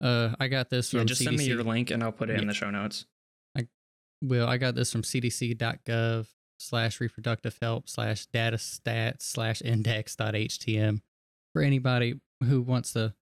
[0.00, 1.24] Uh, I got this from Yeah, just CDC.
[1.24, 3.04] send me your link and I'll put it in the show notes.
[4.22, 6.26] Well, I got this from cdc.gov
[6.58, 11.00] slash reproductive health slash data stats slash index.htm
[11.52, 13.14] for anybody who wants to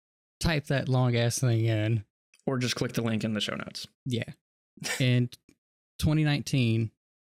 [0.41, 2.05] type that long ass thing in.
[2.47, 3.87] Or just click the link in the show notes.
[4.07, 4.25] Yeah.
[5.01, 5.31] In
[5.99, 6.91] 2019,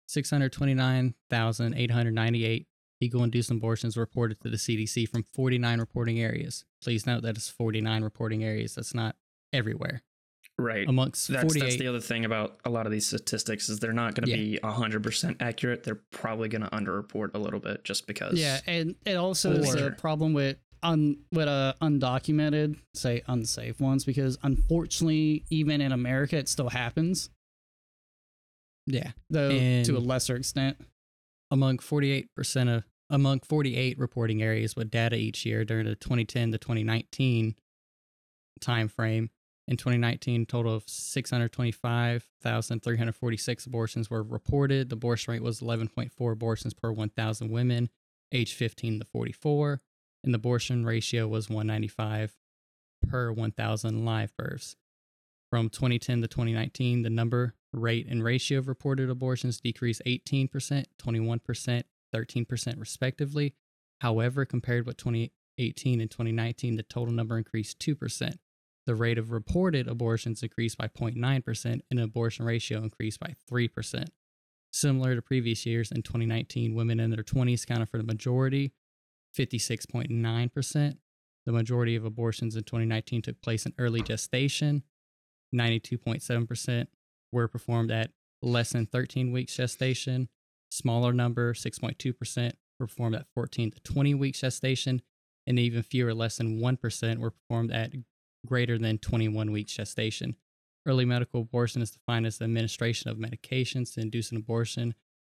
[0.08, 2.68] 629,898
[3.00, 6.66] legal induced abortions were reported to the CDC from 49 reporting areas.
[6.82, 8.74] Please note that it's 49 reporting areas.
[8.76, 9.16] That's not
[9.54, 10.02] everywhere.
[10.60, 10.88] Right.
[10.88, 13.94] Amongst That's, 48 that's the other thing about a lot of these statistics is they're
[13.94, 14.38] not going to Yeah.
[14.38, 15.84] be 100% accurate.
[15.84, 18.40] They're probably going to underreport a little bit just because.
[18.40, 24.04] Yeah, and it also is a problem with un with uh, undocumented, say unsafe ones,
[24.06, 27.30] because unfortunately, even in America, it still happens,
[28.88, 29.12] yeah.
[29.30, 30.78] though to a lesser extent.
[31.52, 36.58] among 48% of among 48 reporting areas with data each year during the 2010 to
[36.58, 37.56] 2019
[38.60, 39.30] time frame
[39.68, 46.92] in 2019 total of 625,346 abortions were reported the abortion rate was 11.4 abortions per
[46.92, 47.90] 1000 women
[48.34, 49.82] age 15 to 44
[50.24, 52.38] and the abortion ratio was 195
[53.08, 54.76] per 1000 live births
[55.50, 61.84] from 2010 to 2019 the number rate and ratio of reported abortions decreased 18%, 21%,
[62.14, 63.56] 13% respectively.
[64.02, 68.38] However, compared with 2018 and 2019, the total number increased 2%.
[68.86, 74.08] The rate of reported abortions increased by 0.9% and abortion ratio increased by 3%.
[74.72, 78.74] Similar to previous years, in 2019, women in their 20s counted for the majority,
[79.38, 80.98] 56.9%.
[81.46, 84.84] The majority of abortions in 2019 took place in early gestation,
[85.56, 86.88] 92.7%
[87.32, 88.12] were performed at
[88.42, 90.30] less than 13 weeks gestation.
[90.70, 95.02] Smaller number, 6.2%, were performed at 14 to 20 weeks gestation.
[95.46, 97.94] And even fewer, less than 1%, were performed at
[98.46, 100.36] greater than 21 weeks gestation.
[100.86, 104.96] Early medical abortion is defined as the administration of medications to induce an abortion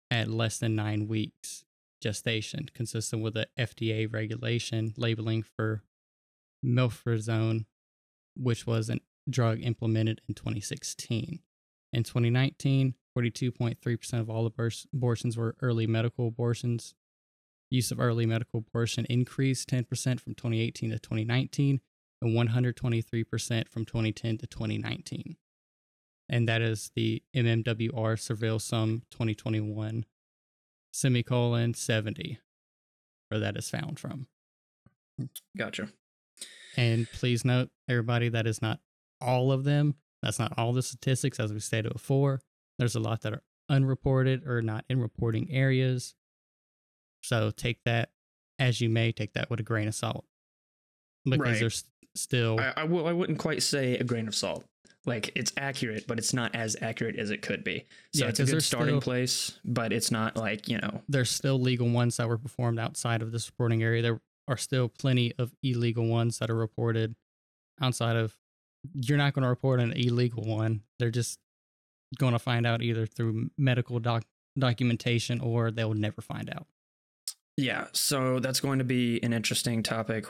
[0.10, 1.66] at less than nine weeks
[2.02, 5.84] gestation, consistent with the FDA regulation labeling for
[6.66, 7.66] milfrazone,
[8.36, 9.00] which was a
[9.30, 11.40] drug implemented in 2016.
[11.94, 14.52] In 2019, 42.3% of all
[14.94, 16.96] abortions were early medical abortions.
[17.70, 19.88] Use of early medical abortion increased 10%
[20.20, 21.82] from 2018 to 2019
[22.22, 25.36] and 123% from 2010 to 2019.
[26.30, 30.06] And that is the MMWR Surveil Sum 2021
[30.94, 32.40] semicolon 70,
[33.30, 34.28] where that is found from.
[35.58, 35.90] Gotcha.
[36.78, 38.80] And please note, everybody, that is not
[39.20, 39.96] all of them.
[40.22, 42.42] That's not all the statistics, as we stated before.
[42.78, 46.16] There's a lot that are unreported or not in reporting areas.
[47.24, 48.10] So take that
[48.60, 50.26] as you may, take that with a grain of salt.
[51.26, 51.60] Because Right.
[51.60, 51.84] there's
[52.16, 54.66] still, I, I, will, I wouldn't quite say a grain of salt.
[55.06, 57.86] Like it's accurate, but it's not as accurate as it could be.
[58.14, 61.32] So Yeah, it's a good starting still- place, but it's not like, you know, there's
[61.32, 64.02] still legal ones that were performed outside of this reporting area.
[64.04, 67.16] There are still plenty of illegal ones that are reported
[67.82, 68.36] outside of.
[68.94, 70.82] You're not going to report an illegal one.
[71.00, 71.40] They're just
[72.18, 74.26] going to find out either through medical doc-
[74.58, 76.68] documentation or they'll never find out.
[77.58, 80.26] Yeah, so that's going to be an interesting topic.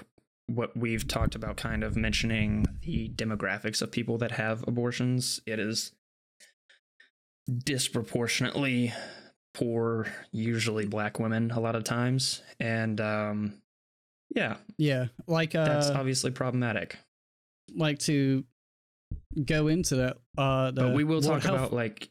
[0.47, 5.39] What we've talked about, kind of mentioning the demographics of people that have abortions.
[5.45, 5.93] It is
[7.63, 8.93] disproportionately
[9.53, 12.41] poor, usually black women, a lot of times.
[12.59, 13.61] And um,
[14.35, 16.97] yeah, Yeah, like that's uh, obviously problematic.
[17.75, 18.43] Like to
[19.45, 20.17] go into that.
[20.37, 22.09] Uh, the but we will talk Health- about like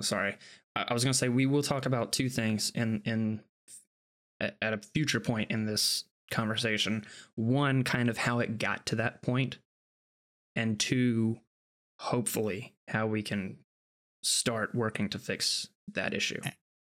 [0.00, 0.36] sorry
[0.76, 3.40] i I was going to say we will talk about two things in in
[4.40, 9.22] at a future point in this conversation one kind of how it got to that
[9.22, 9.56] point
[10.54, 11.38] and two
[11.98, 13.56] hopefully how we can
[14.22, 16.40] start working to fix that issue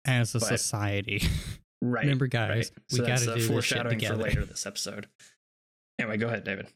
[0.03, 1.21] as a But- society.
[1.81, 2.71] right Remember, guys, right.
[2.91, 4.23] we so that's gotta uh, do this shit foreshadowing for together.
[4.23, 5.07] later this episode
[5.99, 6.67] anyway go ahead david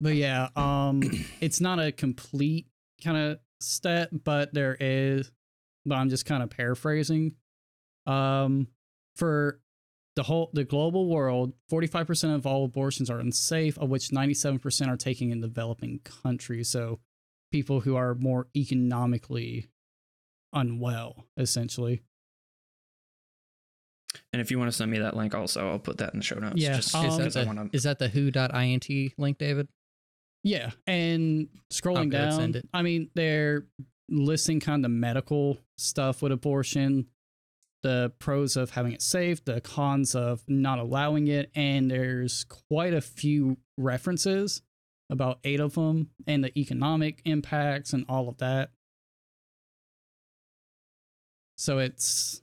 [0.00, 1.02] but yeah, um,
[1.40, 2.66] it's not a complete
[3.02, 5.30] kind of stat, but there is.
[5.86, 7.34] But I'm just kind of paraphrasing.
[8.06, 8.68] Um,
[9.16, 9.60] for
[10.16, 14.96] the whole the global world, 45% of all abortions are unsafe, of which 97% are
[14.96, 16.68] taken in developing countries.
[16.68, 17.00] So,
[17.52, 19.68] people who are more economically
[20.52, 22.02] unwell, essentially.
[24.32, 26.24] And if you want to send me that link, also, I'll put that in the
[26.24, 26.56] show notes.
[26.56, 27.76] Yeah, just um, is, that because I the, want to.
[27.76, 29.68] is that the who.int link, David?
[30.48, 32.62] Yeah, and scrolling go down.
[32.72, 33.66] I mean, they're
[34.08, 37.08] listing kind of medical stuff with abortion,
[37.82, 42.94] the pros of having it safe, the cons of not allowing it, and there's quite
[42.94, 44.62] a few references,
[45.10, 48.70] about eight of them, and the economic impacts and all of that.
[51.58, 52.40] So it's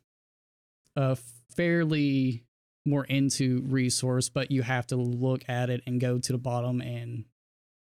[0.96, 1.18] a
[1.56, 2.44] fairly
[2.86, 6.82] more into resource, but you have to look at it and go to the bottom
[6.82, 7.26] and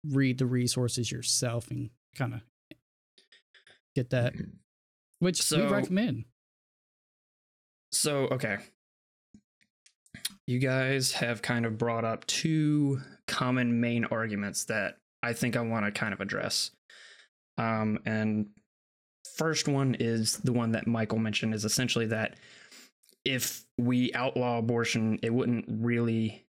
[0.08, 2.40] read the resources yourself and kind of
[3.94, 4.34] get that,
[5.20, 6.24] which we recommend.
[7.92, 8.58] So, okay.
[10.46, 15.60] You guys have kind of brought up two common main arguments that I think I
[15.60, 16.72] want to kind of address.
[17.58, 18.48] Um, and
[19.36, 22.36] first one is the one that Michael mentioned is essentially that
[23.24, 26.44] if we outlaw abortion, it wouldn't really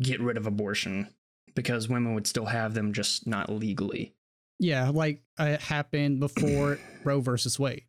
[0.00, 1.08] get rid of abortion
[1.54, 4.14] because women would still have them just not legally.
[4.58, 7.84] Yeah, like uh, it happened before Roe versus Wade.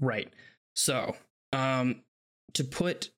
[0.00, 0.32] Right.
[0.74, 1.16] So,
[1.52, 2.02] um,
[2.54, 3.10] to put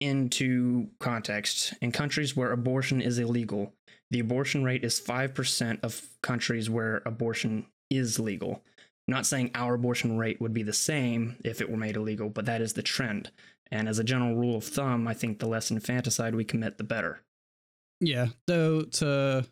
[0.00, 3.72] into context, in countries where abortion is illegal,
[4.10, 8.62] the abortion rate is 5% of countries where abortion is legal.
[9.08, 12.46] Not saying our abortion rate would be the same if it were made illegal, but
[12.46, 13.30] that is the trend.
[13.70, 16.84] And as a general rule of thumb, I think the less infanticide we commit, the
[16.84, 17.22] better.
[18.02, 19.46] Yeah, though to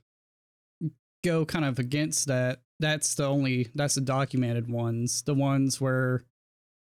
[1.25, 5.23] go kind of against that, that's the only that's the documented ones.
[5.23, 6.25] The ones where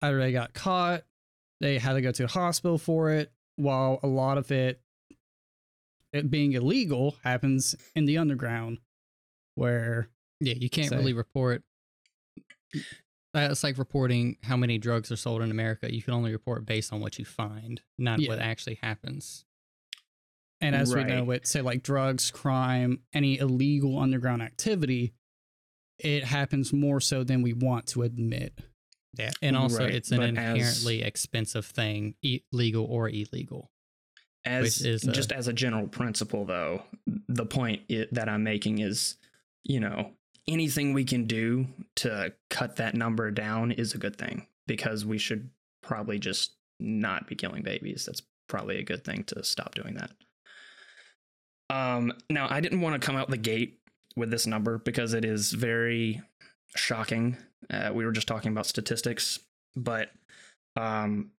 [0.02, 1.04] either they got caught,
[1.60, 4.82] they had to go to the hospital for it, while a lot of it
[6.14, 8.78] it being illegal happens in the underground
[9.56, 10.08] where
[10.40, 10.96] Yeah, you can't Say.
[10.96, 11.64] really report.
[13.34, 15.94] It's like reporting how many drugs are sold in America.
[15.94, 19.44] You can only report based on what you find, not what actually happens.
[20.62, 21.26] And as we know Right.
[21.26, 25.14] with say like drugs, crime, any illegal underground activity,
[26.00, 28.60] it happens more so than we want to admit.
[29.18, 33.72] Yeah, and also Right, it's an but as- inherently expensive thing, e- legal or illegal.
[34.46, 36.84] As is a- just as a general principle, though,
[37.28, 39.16] the point i that I'm making is,
[39.64, 40.14] you know,
[40.48, 45.18] anything we can do to cut that number down is a good thing because we
[45.18, 45.50] should
[45.82, 48.06] probably just not be killing babies.
[48.06, 50.12] That's probably a good thing to stop doing that.
[51.70, 53.80] Um, now, I didn't want to come out the gate
[54.16, 56.22] with this number because it is very
[56.76, 57.38] shocking.
[57.70, 59.40] Uh, we were just talking about statistics,
[59.76, 60.12] but
[60.76, 61.32] um,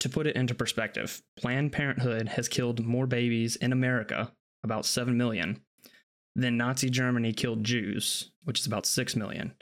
[0.00, 4.32] to put it into perspective, Planned Parenthood has killed more babies in America,
[4.64, 5.60] about 7 million,
[6.34, 9.54] than Nazi Germany killed Jews, which is about 6 million.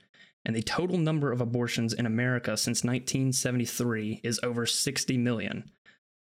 [0.45, 5.71] And the total number of abortions in America since 1973 is over 60 million.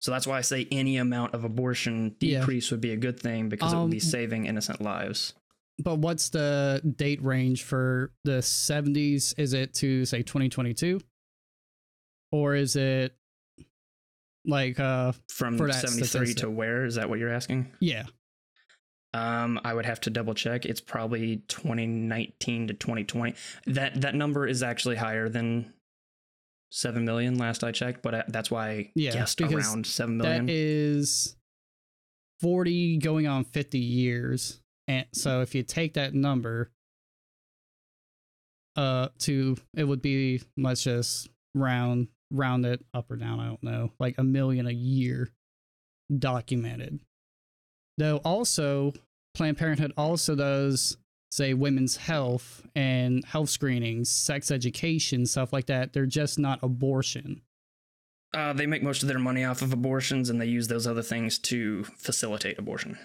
[0.07, 2.39] So that's why I say any amount of abortion Yeah.
[2.39, 5.35] decrease would be a good thing because it would be Um, saving innocent lives.
[5.83, 9.35] But what's the date range for the 70s?
[9.37, 11.01] Is it to say 2022?
[12.31, 13.17] Or is it
[14.45, 16.37] like uh From for 73 statistic.
[16.37, 16.85] to where?
[16.85, 17.73] Is that what you're asking?
[17.81, 18.05] yeah.
[19.13, 20.67] Um, I would have to double check.
[20.67, 23.35] It's probably 2019 to 2020.
[23.67, 25.73] That that number is actually higher than
[26.71, 30.47] seven million last I checked, but I, that's why I Yeah, guessed around seven million.
[30.47, 31.37] That is
[32.41, 34.61] 40 going on 50 years.
[34.89, 36.71] And so if you take that number
[38.77, 43.63] uh to it would be let's just round round it up or down, I don't
[43.63, 45.29] know, like a million a year
[46.17, 47.01] documented.
[47.99, 48.93] Though also
[49.35, 50.97] Planned Parenthood also does
[51.31, 55.93] say women's health and health screenings, sex education, stuff like that.
[55.93, 57.43] They're just not abortion.
[58.35, 61.03] uh, they make most of their money off of abortions, and they use those other
[61.03, 62.99] things to facilitate abortion.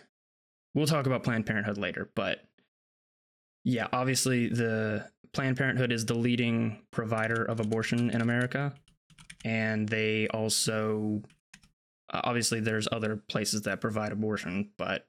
[0.74, 2.40] We'll talk about Planned Parenthood later, but
[3.64, 8.74] yeah, obviously the Planned Parenthood is the leading provider of abortion in America,
[9.46, 11.22] and they also
[12.12, 15.08] uh, obviously there's other places that provide abortion, but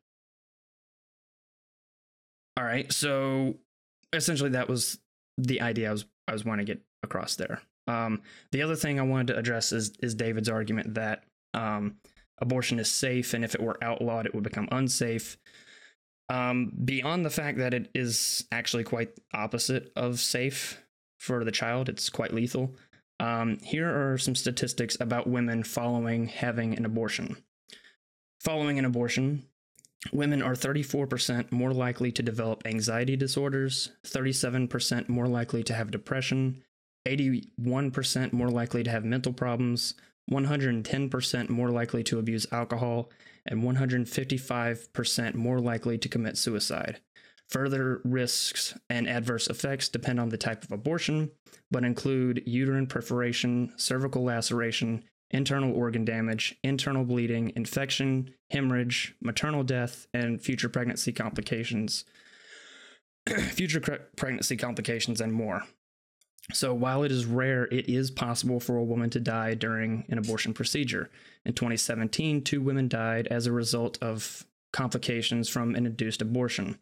[2.57, 3.57] all right, so
[4.13, 4.99] essentially that was
[5.39, 7.63] the idea I was I was wanting to get across there.
[7.89, 8.23] Um,
[8.53, 11.25] the other thing I wanted to address is is David's argument that
[11.55, 11.97] um,
[12.39, 15.37] abortion is safe, and if it were outlawed, it would become unsafe.
[16.29, 20.83] Um, beyond the fact that it is actually quite opposite of safe
[21.21, 22.75] for the child, it's quite lethal.
[23.21, 27.37] Um, here are some statistics about women following having an abortion.
[28.41, 29.45] Following an abortion,
[30.13, 36.63] women are 34% more likely to develop anxiety disorders, 37% more likely to have depression,
[37.07, 39.95] 81% more likely to have mental problems,
[40.31, 43.11] 110% more likely to abuse alcohol,
[43.47, 47.01] and 155% more likely to commit suicide.
[47.51, 51.31] Further risks and adverse effects depend on the type of abortion,
[51.71, 60.07] but include uterine perforation, cervical laceration, internal organ damage, internal bleeding, infection, hemorrhage, maternal death,
[60.13, 62.05] and future pregnancy complications.
[63.51, 65.63] future cre- pregnancy complications and more.
[66.53, 70.19] So, while it is rare, it is possible for a woman to die during an
[70.19, 71.09] abortion procedure.
[71.45, 76.79] In 2017, two women died as a result of complications from an induced abortion.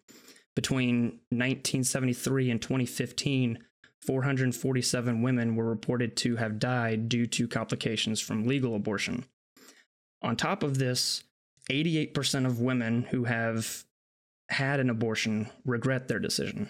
[0.56, 3.58] Between 1973 and 2015,
[4.02, 9.24] 447 women were reported to have died due to complications from legal abortion.
[10.22, 11.22] On top of this,
[11.70, 13.84] 88% of women who have
[14.48, 16.68] had an abortion regret their decision.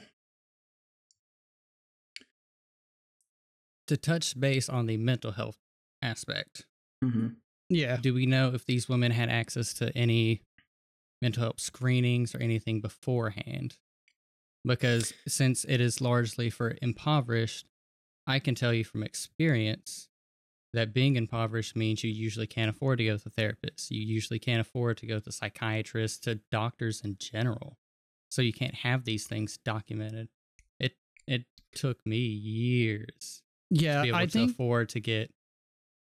[3.88, 5.58] To touch base on the mental health
[6.02, 6.66] aspect,
[7.02, 7.28] Mm-hmm.
[7.70, 7.96] Yeah.
[7.96, 10.42] do we know if these women had access to any
[11.22, 13.78] mental health screenings or anything beforehand?
[14.64, 17.66] Because since it is largely for impoverished,
[18.26, 20.08] I can tell you from experience
[20.72, 23.90] that being impoverished means you usually can't afford to go to therapists.
[23.90, 27.78] You usually can't afford to go to psychiatrists, to doctors in general.
[28.30, 30.28] So you can't have these things documented.
[30.78, 30.92] It
[31.26, 33.96] it took me years Yeah.
[33.98, 35.32] to be able I to think afford to get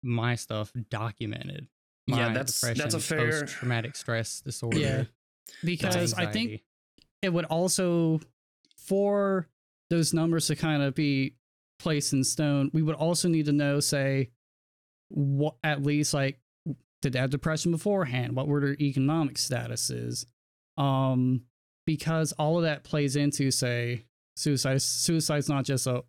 [0.03, 1.67] my stuff documented.
[2.07, 4.79] Yeah, My that's- that's a fair- post-traumatic stress disorder.
[4.79, 5.05] Yeah.
[5.65, 6.63] because I think
[7.23, 8.21] it would also
[8.85, 9.49] for
[9.91, 11.35] those numbers to kind of be
[11.79, 14.31] placed in stone we would also need to know say
[15.09, 16.39] what at least like
[17.03, 20.25] did they have depression beforehand what were their economic statuses
[20.79, 21.43] um
[21.87, 24.05] because all of that plays into say
[24.37, 26.03] suicide suicide's not just a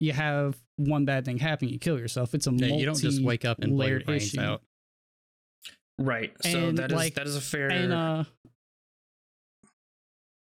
[0.00, 3.22] you have one bad thing happen you kill yourself it's a Yeah, you don't just
[3.22, 4.40] wake up and blow your multi-layered brains issue.
[4.40, 4.62] out.
[5.98, 6.32] Right.
[6.42, 7.68] So And, that is like- that is a fair.
[7.70, 8.24] and uh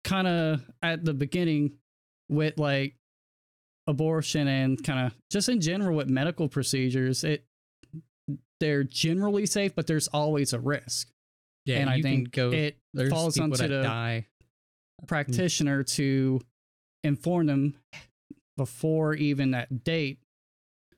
[0.04, 1.74] kind of at the beginning
[2.30, 2.96] with like
[3.88, 7.46] abortion and kind of just in general with medical procedures it
[8.60, 11.10] they're generally safe but there's always a risk
[11.66, 12.52] Yeah, and i think go.
[12.52, 12.78] it
[13.10, 14.28] falls onto the die.
[15.06, 16.40] practitioner to
[17.04, 17.76] inform them
[18.56, 20.20] before even that date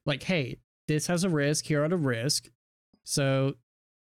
[0.05, 2.49] like hey this has a risk here are the risk
[3.03, 3.55] so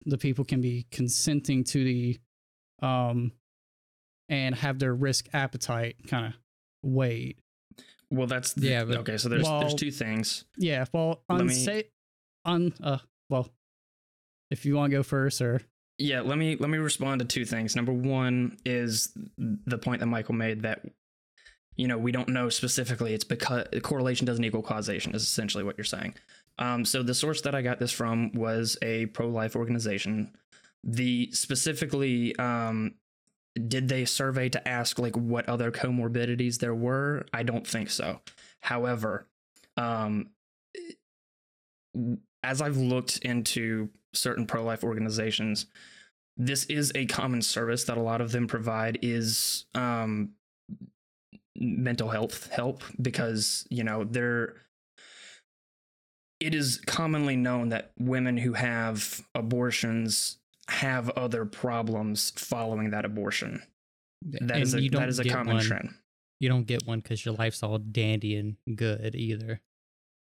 [0.05, 2.19] the people can be consenting to the
[2.83, 3.31] um
[4.29, 6.33] and have their risk appetite kind of
[6.83, 7.37] weighed
[8.11, 9.17] well, that's the, Yeah, but- okay.
[9.17, 10.45] So there's there's two things.
[10.57, 11.85] yeah well Let on me- say
[12.45, 12.99] on uh
[13.31, 13.49] well
[14.51, 15.63] if you want to go first or
[15.99, 17.75] Yeah, let me let me respond to two things.
[17.75, 20.83] Number one is the point that Michael made that
[21.77, 23.15] you know we don't know specifically.
[23.15, 25.15] It's because correlation doesn't equal causation.
[25.15, 26.15] Is essentially what you're saying.
[26.59, 30.31] Um, so the source that I got this from was a pro-life organization.
[30.85, 32.95] The specifically, um,
[33.69, 37.25] did they survey to ask like what other comorbidities there were?
[37.33, 38.21] I don't think so.
[38.61, 39.27] However,
[39.77, 40.31] um,
[42.43, 45.67] as I've looked into certain pro-life organizations,
[46.37, 50.31] this is a common service that a lot of them provide is um,
[51.57, 54.55] mental health help because you know they're
[56.41, 60.39] it is commonly known that women who have abortions
[60.69, 63.63] have other problems following that abortion.
[64.23, 65.91] That is And a you don't that is a common one- trend.
[66.41, 69.61] You don't get one because your life's all dandy and good either.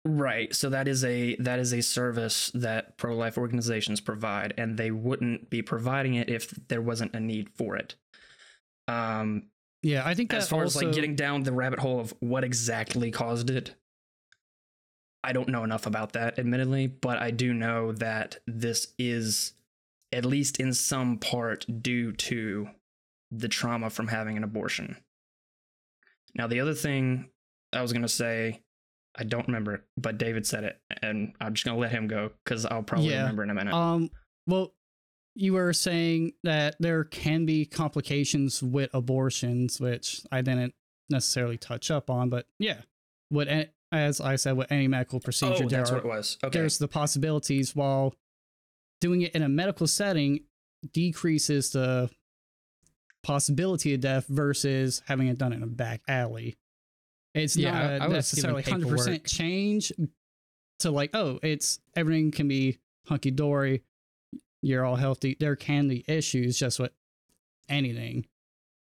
[0.06, 0.54] Right.
[0.54, 4.92] So that is a that is a service that pro life organizations provide, and they
[4.92, 7.96] wouldn't be providing it if there wasn't a need for it.
[8.88, 9.44] Um,
[9.82, 12.44] yeah i think that as far as like getting down the rabbit hole of what
[12.44, 13.76] exactly caused it,
[15.24, 19.54] I don't know enough about that, admittedly, but I do know that this is
[20.14, 22.68] at least in some part due to
[23.32, 24.98] the trauma from having an abortion.
[26.36, 27.30] Now, the other thing
[27.72, 28.62] I was going to say,
[29.16, 32.08] I don't remember, it, but David said it, and I'm just going to let him
[32.08, 33.22] go because I'll probably Yeah.
[33.22, 33.74] remember in a minute.
[33.74, 34.10] Um,
[34.48, 34.74] well,
[35.36, 40.74] you were saying that there can be complications with abortions, which I didn't
[41.10, 42.82] necessarily touch up on, but yeah,
[43.32, 43.50] with
[43.92, 46.38] as I said, with any medical procedure, oh, there that's are what it was.
[46.44, 46.60] Okay.
[46.60, 48.14] there's the possibilities while
[49.04, 50.40] doing it in a medical setting
[50.94, 52.10] decreases the
[53.22, 56.58] possibility of death versus having it done in a back alley.
[57.36, 59.92] It's Yeah, not I a was necessarily hundred percent change
[60.80, 63.84] to like, oh, it's everything can be hunky dory.
[64.62, 65.36] You're all healthy.
[65.38, 66.92] There can be issues, just with
[67.68, 68.26] anything.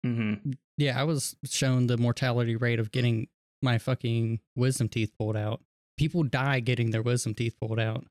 [0.05, 0.51] Mm-hmm.
[0.77, 3.27] Yeah, I was shown the mortality rate of getting
[3.61, 5.61] my fucking wisdom teeth pulled out.
[5.97, 8.05] People die getting their wisdom teeth pulled out.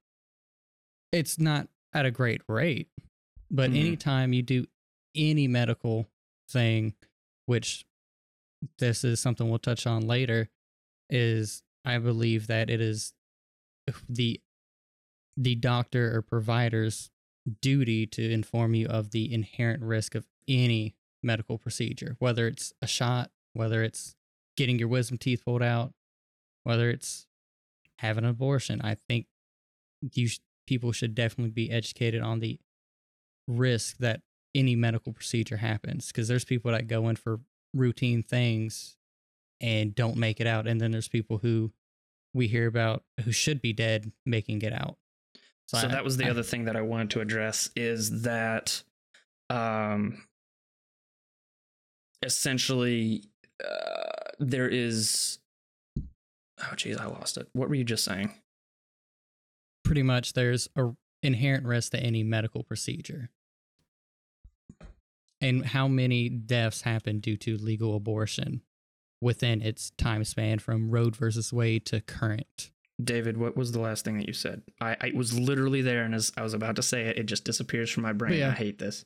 [1.13, 2.89] It's not at a great rate,
[3.51, 3.77] but Mhm.
[3.77, 4.67] anytime you do
[5.15, 6.11] any medical
[6.49, 6.95] thing,
[7.47, 7.87] which
[8.79, 10.51] this is something we'll touch on later,
[11.11, 13.15] is I believe that it is
[14.09, 14.41] the
[15.37, 17.11] the doctor or provider's
[17.61, 22.87] duty to inform you of the inherent risk of any medical procedure, whether it's a
[22.87, 24.15] shot, whether it's
[24.57, 25.93] getting your wisdom teeth pulled out,
[26.63, 27.27] whether it's
[27.99, 28.81] having an abortion.
[28.81, 29.27] I think
[30.13, 32.59] you sh- people should definitely be educated on the
[33.49, 34.21] risk that
[34.55, 37.41] any medical procedure happens because there's people that go in for
[37.75, 38.97] routine things
[39.61, 41.73] and don't make it out and then there's people who
[42.33, 44.97] we hear about who should be dead making it out
[45.67, 48.83] So, I- that was the I- other thing that I wanted to address is that
[49.51, 50.23] um
[52.23, 53.25] essentially
[53.63, 55.39] uh, there is
[55.99, 57.49] oh geez, I lost it.
[57.53, 58.33] What were you just saying?
[59.85, 60.91] Pretty much there's a
[61.23, 63.31] inherent risk to any medical procedure
[65.41, 68.63] and how many deaths happen due to legal abortion
[69.21, 72.71] within its time span from Roe versus Wade to current
[73.03, 74.63] David, what was the last thing that you said?
[74.81, 77.45] I, I was literally there and as I was about to say it, it just
[77.45, 78.39] disappears from my brain.
[78.39, 78.51] Yeah.
[78.51, 79.05] I hate this.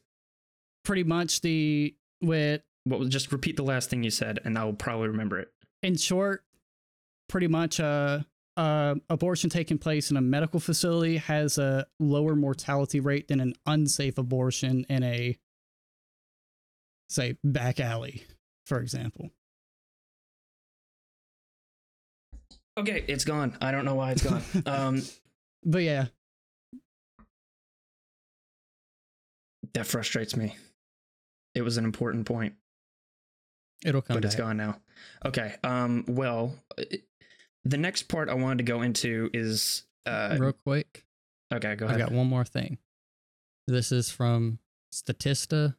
[0.84, 4.74] Pretty much the with What was just repeat the last thing you said and I'll
[4.74, 5.48] probably remember it.
[5.82, 6.44] in short,
[7.28, 8.20] pretty much uh,
[8.59, 13.54] uh, abortion taking place in a medical facility has a lower mortality rate than an
[13.66, 15.38] unsafe abortion in a,
[17.09, 18.24] say, back alley,
[18.66, 19.30] for example.
[22.76, 23.56] Okay, it's gone.
[23.61, 24.42] I don't know why it's gone.
[24.66, 25.02] um
[25.64, 26.06] But yeah,
[29.74, 30.56] that frustrates me.
[31.54, 32.54] It was an important point.
[33.84, 34.76] it'll come but it's gone now.
[35.24, 35.54] Okay.
[35.64, 36.04] Um.
[36.09, 36.54] Well,
[37.68, 39.84] the next part I wanted to go into is.
[40.06, 41.04] Uh, real quick
[41.52, 41.74] okay.
[41.74, 42.00] Go ahead.
[42.00, 42.78] i got one more thing
[43.66, 44.58] this is from
[44.90, 45.74] statista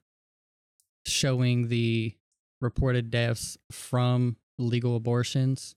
[1.07, 2.13] showing the
[2.61, 5.75] reported deaths from legal abortions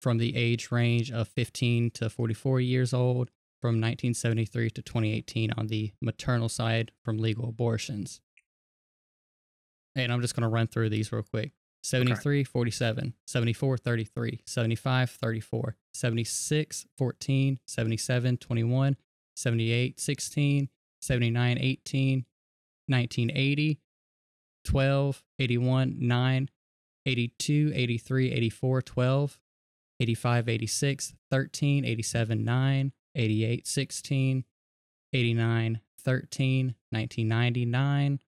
[0.00, 3.30] from the age range of 15 to 44 years old
[3.60, 8.20] from 1973 to 2018 on the maternal side from legal abortions.
[9.94, 11.52] And I'm just going to run through these real quick.
[11.82, 18.96] 73 47, 74 33, 75 34, 76 14, 77 21,
[19.34, 20.68] 78 16,
[21.00, 22.26] 79 18,
[22.86, 23.80] 1980
[24.64, 26.48] 12, 81 9,
[27.06, 29.38] 82 83 84 12,
[30.00, 34.44] 85 86 13, 87 9, 88 16,
[35.12, 38.29] 89 13, 1999 uh,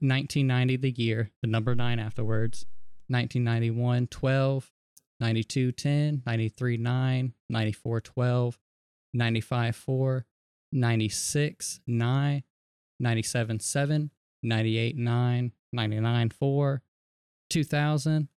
[0.00, 2.66] 1990 the year, the number 9 afterwards,
[3.08, 4.70] 1991 12,
[5.20, 8.58] 92 10, 93 9, 94 12,
[9.12, 10.26] 95 4,
[10.72, 12.42] 96 9,
[13.00, 14.10] 97 7,
[14.42, 16.82] 98 9, 99 4,
[17.50, 18.28] 2000,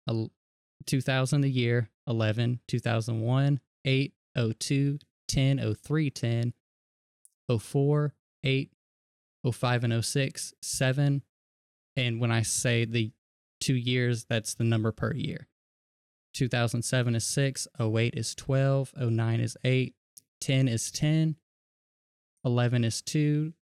[0.86, 4.14] 2000 the year, 11, 2001, 8,
[4.60, 6.54] 02, 10, 03, 10,
[7.60, 8.72] 04, 8,
[9.52, 11.24] 05 and 06, 7.
[11.98, 13.12] And when I say the
[13.60, 15.48] two years, that's the number per year.
[16.36, 19.96] 2007 is 6, 08 is 12, 09 is 8,
[20.40, 21.36] 10 is 10,
[22.46, 23.54] 11 is 2,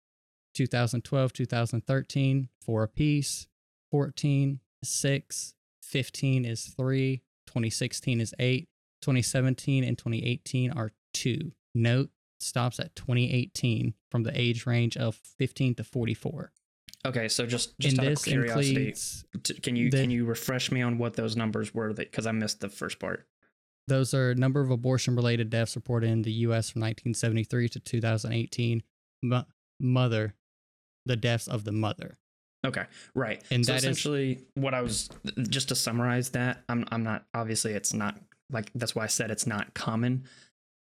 [0.55, 3.47] 2012, 2013, 4 apiece,
[3.93, 8.69] 14 is 6, 15 is 3, 2016 is 8,
[9.01, 11.53] 2017 and 2018 are 2.
[11.77, 12.11] Note
[12.41, 16.53] stops at 2018 from the age range of 15 to 44.
[17.07, 17.29] Okay.
[17.29, 18.95] So just just and out of curiosity,
[19.63, 21.93] can you the- can you refresh me on what those numbers were?
[21.93, 23.27] That because I missed the first part.
[23.87, 28.83] those are number of abortion related deaths reported in the US from 1973 to 2018
[29.23, 29.45] Mo-
[29.79, 30.35] mother
[31.05, 32.17] the deaths of the mother
[32.67, 33.43] Okay, right.
[33.51, 35.11] And so that is- essentially what I was
[35.51, 38.19] just to summarize that I'm I'm not obviously it's not
[38.51, 40.25] like that's why I said it's not common.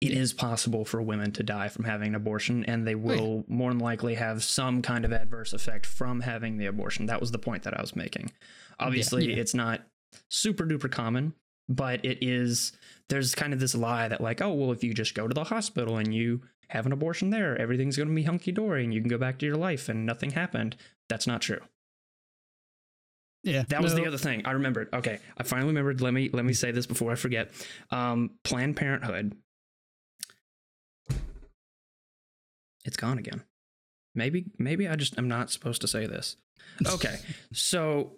[0.00, 2.96] It is possible for women to die from having an abortion, and they yeah.
[2.96, 7.06] will more than likely have some kind of adverse effect from having the abortion.
[7.06, 8.30] That was the point that I was making.
[8.78, 9.36] Obviously, yeah.
[9.36, 9.80] it's not
[10.30, 11.32] super duper common,
[11.68, 12.72] but it is.
[13.08, 15.44] There's kind of this lie that like, oh well, if you just go to the
[15.44, 19.00] hospital and you have an abortion there, everything's going to be hunky dory, and you
[19.00, 20.76] can go back to your life, and nothing happened.
[21.08, 21.60] That's not true.
[23.46, 24.44] Yeah, That was the other thing.
[24.44, 24.88] I remembered.
[24.92, 26.00] Okay, I finally remembered.
[26.00, 27.52] Let me let me say this before I forget.
[27.90, 29.36] Um, Planned Parenthood.
[32.86, 33.42] It's gone again.
[34.14, 36.36] Maybe maybe I just am not supposed to say this.
[36.86, 37.18] Okay,
[37.52, 38.12] so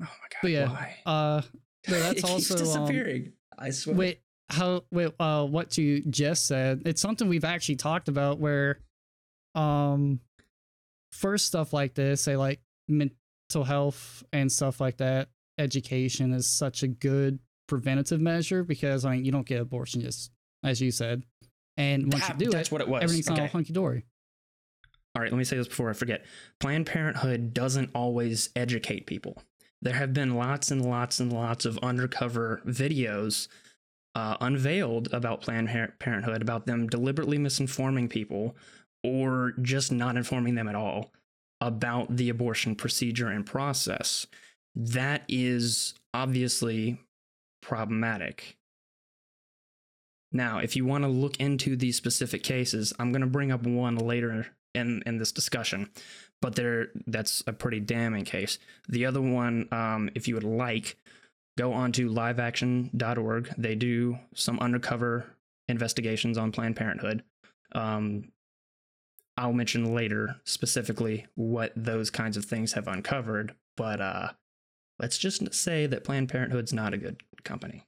[0.00, 0.96] oh my god, But yeah, why?
[1.06, 1.42] Uh,
[1.86, 3.32] but that's it keeps also um, disappearing.
[3.56, 3.96] I swear.
[3.96, 4.20] wait.
[4.50, 5.12] How wait?
[5.20, 6.82] Uh, what you just said?
[6.84, 8.38] It's something we've actually talked about.
[8.40, 8.80] Where,
[9.54, 10.20] um,
[11.12, 15.28] first stuff like this, say like mental health and stuff like that,
[15.58, 20.30] education is such a good preventative measure because I mean you don't get abortion just
[20.62, 21.22] as you said,
[21.76, 23.02] and once That- you do that's it, what it was.
[23.02, 23.42] everything's okay.
[23.42, 24.04] all hunky dory.
[25.16, 26.24] All right, let me say this before I forget.
[26.58, 29.40] Planned Parenthood doesn't always educate people.
[29.80, 33.46] There have been lots and lots and lots of undercover videos
[34.16, 35.68] uh, unveiled about Planned
[35.98, 38.56] Parenthood, about them deliberately misinforming people
[39.04, 41.12] or just not informing them at all
[41.60, 44.26] about the abortion procedure and process.
[44.74, 46.98] That is obviously
[47.62, 48.56] problematic.
[50.34, 53.62] Now, if you want to look into these specific cases, I'm going to bring up
[53.62, 55.88] one later in in this discussion,
[56.42, 58.58] but there that's a pretty damning case.
[58.88, 60.96] The other one, um, if you would like,
[61.56, 63.54] go on to liveaction.org.
[63.56, 65.26] They do some undercover
[65.68, 67.22] investigations on Planned Parenthood.
[67.72, 68.32] Um,
[69.36, 74.28] I'll mention later specifically what those kinds of things have uncovered, but uh,
[74.98, 77.84] let's just say that Planned Parenthood's not a good company,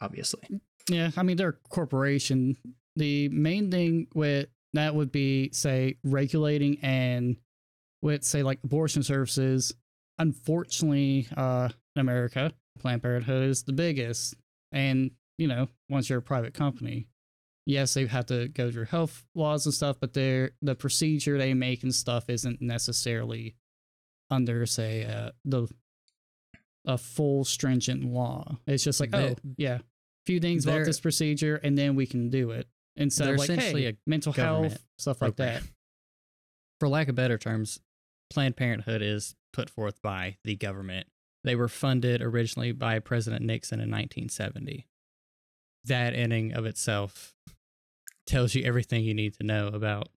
[0.00, 0.60] obviously.
[0.88, 2.56] Yeah, I mean they're a corporation.
[2.96, 7.36] The main thing with that would be say regulating and
[8.02, 9.74] with say like abortion services.
[10.18, 14.34] Unfortunately, uh, in America, Planned Parenthood is the biggest,
[14.72, 17.06] and you know once you're a private company,
[17.66, 21.54] yes, they have to go through health laws and stuff, but they're the procedure they
[21.54, 23.54] make and stuff isn't necessarily
[24.30, 25.68] under say uh, the
[26.86, 28.58] a full stringent law.
[28.66, 29.78] It's just like They- oh yeah,
[30.28, 33.48] few things about they're- this procedure and then we can do it instead They're like
[33.48, 35.62] essentially hey, a mental health stuff like that.
[36.80, 37.80] For lack of better terms,
[38.30, 41.06] Planned Parenthood is put forth by the government.
[41.44, 44.86] They were funded originally by President Nixon in 1970.
[45.84, 47.34] That ending of itself
[48.26, 50.10] tells you everything you need to know about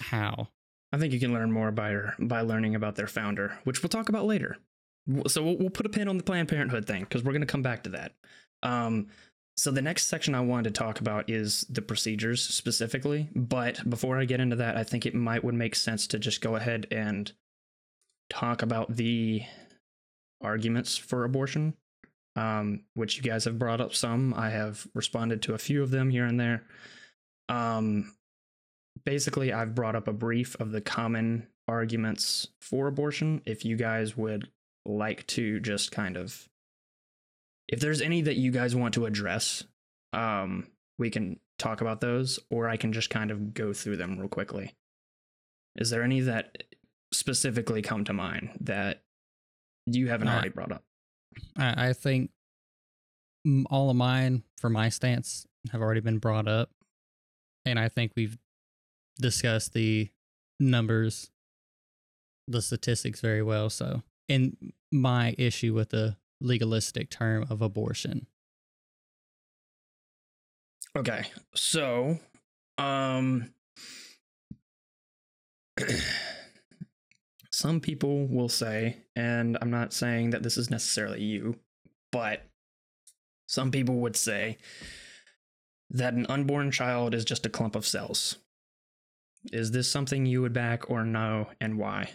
[0.00, 0.48] how.
[0.92, 4.08] I think you can learn more by by learning about their founder, which we'll talk
[4.08, 4.58] about later.
[5.26, 7.46] So we'll, we'll put a pin on the Planned Parenthood thing because we're going to
[7.46, 8.12] come back to that.
[8.62, 9.08] Um,
[9.56, 13.28] so the next section I wanted to talk about is the procedures specifically.
[13.34, 16.40] But before I get into that, I think it might would make sense to just
[16.40, 17.30] go ahead and
[18.30, 19.42] talk about the
[20.40, 21.74] arguments for abortion,
[22.34, 24.32] um, which you guys have brought up some.
[24.34, 26.64] I have responded to a few of them here and there.
[27.48, 28.14] Um,
[29.04, 33.42] basically I've brought up a brief of the common arguments for abortion.
[33.44, 34.48] If you guys would
[34.84, 36.48] like to just kind of
[37.72, 39.64] if there's any that you guys want to address,
[40.12, 40.66] um,
[40.98, 44.28] we can talk about those, or I can just kind of go through them real
[44.28, 44.74] quickly.
[45.76, 46.64] Is there any that
[47.12, 49.02] specifically come to mind that
[49.86, 50.84] you haven't Uh, already brought up?
[51.56, 52.30] I, I think
[53.70, 56.70] all of mine, for my stance, have already been brought up.
[57.64, 58.38] And I think we've
[59.18, 60.10] discussed the
[60.60, 61.30] numbers,
[62.48, 63.70] the statistics very well.
[63.70, 68.26] So, in my issue with the legalistic term of abortion,
[70.94, 71.24] Okay.
[71.54, 72.18] So,
[72.78, 73.54] um
[77.50, 81.58] some people will say, and I'm not saying that this is necessarily you,
[82.10, 82.42] but
[83.46, 84.58] some people would say
[85.90, 88.36] that an unborn child is just a clump of cells.
[89.52, 92.10] Is this something you would back or no, and why?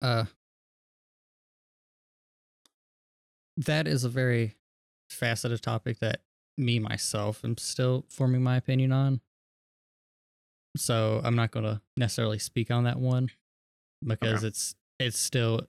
[0.00, 0.24] uh,
[3.56, 4.56] that is a very
[5.10, 6.20] faceted topic that
[6.56, 9.20] me myself am still forming my opinion on.
[10.76, 13.28] So I'm not going to necessarily speak on that one
[14.04, 14.48] because Okay.
[14.48, 15.60] it's it's still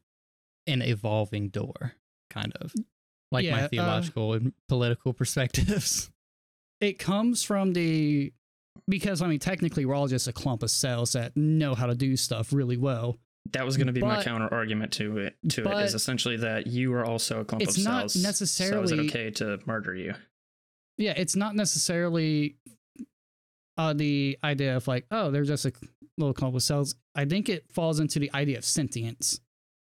[0.68, 1.94] an evolving door,
[2.30, 2.74] kind of
[3.32, 6.10] like Yeah, my uh, theological and political perspectives.
[6.80, 8.34] It comes from the
[8.88, 11.96] because I mean technically we're all just a clump of cells that know how to
[11.96, 13.18] do stuff really well.
[13.52, 15.36] That was going to be my counter argument to it.
[15.50, 18.14] To it but is essentially that you are also a clump it's of not cells.
[18.14, 20.14] So is it necessarily- okay to murder you?
[20.98, 22.56] Yeah, it's not necessarily
[23.78, 25.74] uh, the idea of like, oh, they're just a
[26.18, 26.96] little clump of cells.
[27.16, 29.40] I think it falls into the idea of sentience,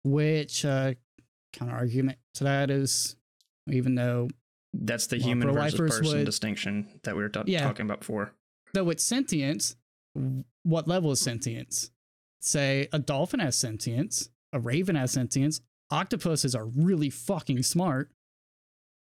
[0.04, 0.94] which uh,
[1.52, 3.16] counter argument to that is,
[3.70, 4.28] even though
[4.74, 7.62] That's the human versus person would- distinction that we were ta- Yeah.
[7.62, 8.32] talking about before.
[8.74, 9.76] though it's sentience,
[10.64, 11.90] what level is sentience?
[12.40, 15.60] Say a dolphin has sentience, a raven has sentience.
[15.90, 18.10] Octopuses are really fucking smart.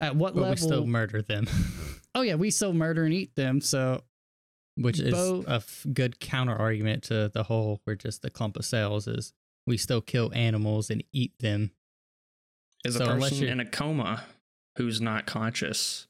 [0.01, 0.51] At what But level?
[0.53, 1.47] we still murder them,
[2.14, 3.61] oh yeah, we still murder and eat them.
[3.62, 4.03] So
[4.77, 8.57] which is Bo- a f- good counter argument to the whole we're just a clump
[8.59, 9.09] of cells.
[9.09, 9.33] Is
[9.66, 11.70] we still kill animals and eat them.
[12.85, 14.24] Is a So unless person in a coma
[14.77, 16.07] who's not conscious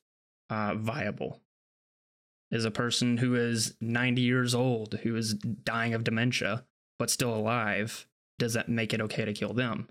[0.51, 1.41] uh, viable?
[2.51, 6.65] Is a person who is 90 years old, who is dying of dementia,
[6.99, 8.07] but still alive,
[8.39, 9.89] does that make it okay to kill them?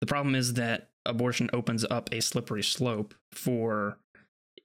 [0.00, 3.98] The problem is that abortion opens up a slippery slope for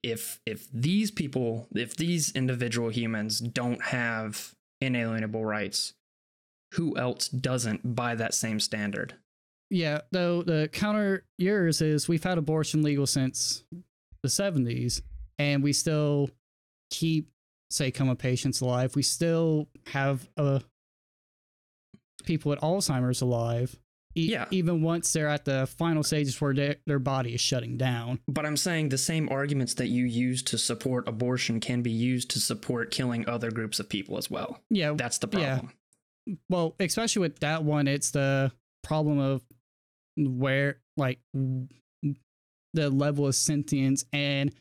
[0.03, 5.93] if if these people, if these individual humans don't have inalienable rights,
[6.73, 9.15] who else doesn't by that same standard?
[9.73, 13.63] yeah, though the counter yours is we've had abortion legal since
[14.21, 15.01] the 70s,
[15.39, 16.29] and we still
[16.91, 17.29] keep
[17.71, 18.95] say coma patients alive.
[18.95, 20.59] We still have uh,
[22.25, 23.79] people with Alzheimer's alive.
[24.15, 24.45] E- Yeah.
[24.51, 28.19] Even once they're at the final stages where their their body is shutting down.
[28.27, 32.29] But I'm saying the same arguments that you use to support abortion can be used
[32.31, 34.61] to support killing other groups of people as well.
[34.69, 34.93] Yeah.
[34.95, 35.71] That's the problem.
[36.27, 36.35] Yeah.
[36.49, 38.51] Well, especially with that one, it's the
[38.83, 39.41] problem of
[40.15, 44.53] where, like, the level of sentience and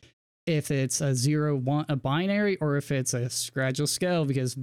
[0.45, 4.57] if it's a zero, one, a binary, or if it's a gradual scale, because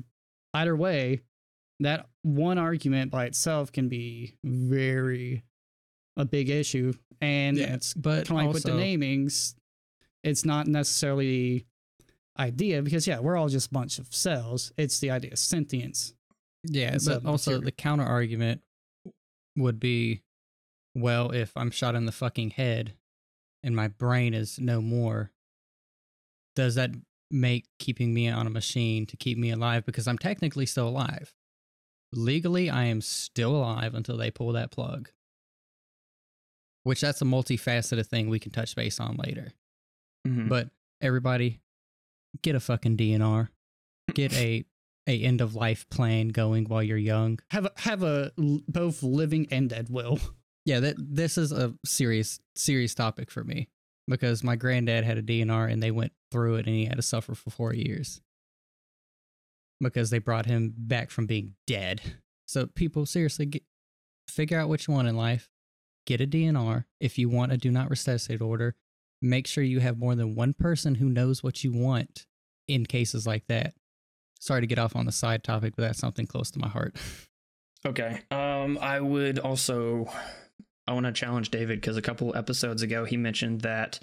[0.52, 1.20] either way,
[1.80, 5.42] that one argument by itself can be very
[6.16, 6.92] a big issue.
[7.20, 9.54] And it's but kind of like with the namings,
[10.22, 11.66] it's not necessarily
[12.38, 14.72] idea because yeah, we're all just a bunch of cells.
[14.76, 16.14] It's the idea of sentience.
[16.64, 17.62] Yeah, but also material.
[17.62, 18.60] the counter argument
[19.56, 20.22] would be,
[20.94, 22.94] well, if I'm shot in the fucking head
[23.62, 25.30] and my brain is no more,
[26.56, 26.90] does that
[27.30, 29.86] make keeping me on a machine to keep me alive?
[29.86, 31.32] Because I'm technically still alive.
[32.12, 35.10] Legally, I am still alive until they pull that plug.
[36.82, 39.52] Which that's a multifaceted thing we can touch base on later.
[40.26, 40.48] Mhm.
[40.48, 41.60] But everybody,
[42.42, 43.50] get a fucking DNR.
[44.14, 44.64] Get a
[45.06, 47.38] a end of life plan going while you're young.
[47.50, 50.18] Have a, have a both living and dead will.
[50.66, 53.68] Yeah, that this is a serious serious topic for me
[54.06, 57.02] because my granddad had a DNR and they went through it and he had to
[57.02, 58.20] suffer for 4 years.
[59.80, 62.00] Because they brought him back from being dead.
[62.46, 63.62] So people seriously get,
[64.28, 65.48] figure out what you want in life.
[66.06, 68.74] Get a DNR if you want a do not resuscitate order.
[69.22, 72.26] Make sure you have more than one person who knows what you want
[72.68, 73.74] in cases like that.
[74.40, 76.96] Sorry to get off on the side topic, but that's something close to my heart.
[77.86, 78.20] Okay.
[78.30, 80.10] Um, I would also
[80.86, 84.00] I want to challenge David because a couple episodes ago he mentioned that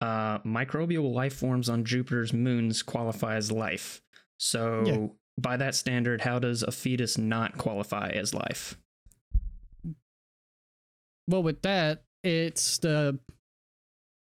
[0.00, 4.02] uh, microbial life forms on Jupiter's moons qualify as life.
[4.38, 5.06] So Yeah.
[5.38, 8.78] by that standard, how does a fetus not qualify as life?
[11.28, 13.18] Well, with that, it's the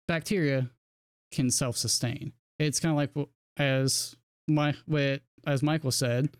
[0.07, 0.72] bacteria
[1.32, 2.34] can self sustain.
[2.57, 4.16] It's kind of like as
[4.47, 6.36] my with as Michael said.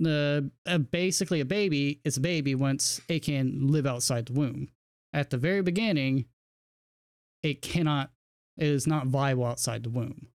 [0.00, 4.70] The uh, basically a baby is a baby once it can live outside the womb.
[5.12, 6.24] At the very beginning,
[7.42, 8.10] it cannot.
[8.56, 10.28] It is not viable outside the womb.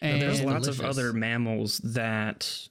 [0.00, 2.68] But there's And- lots of other mammals that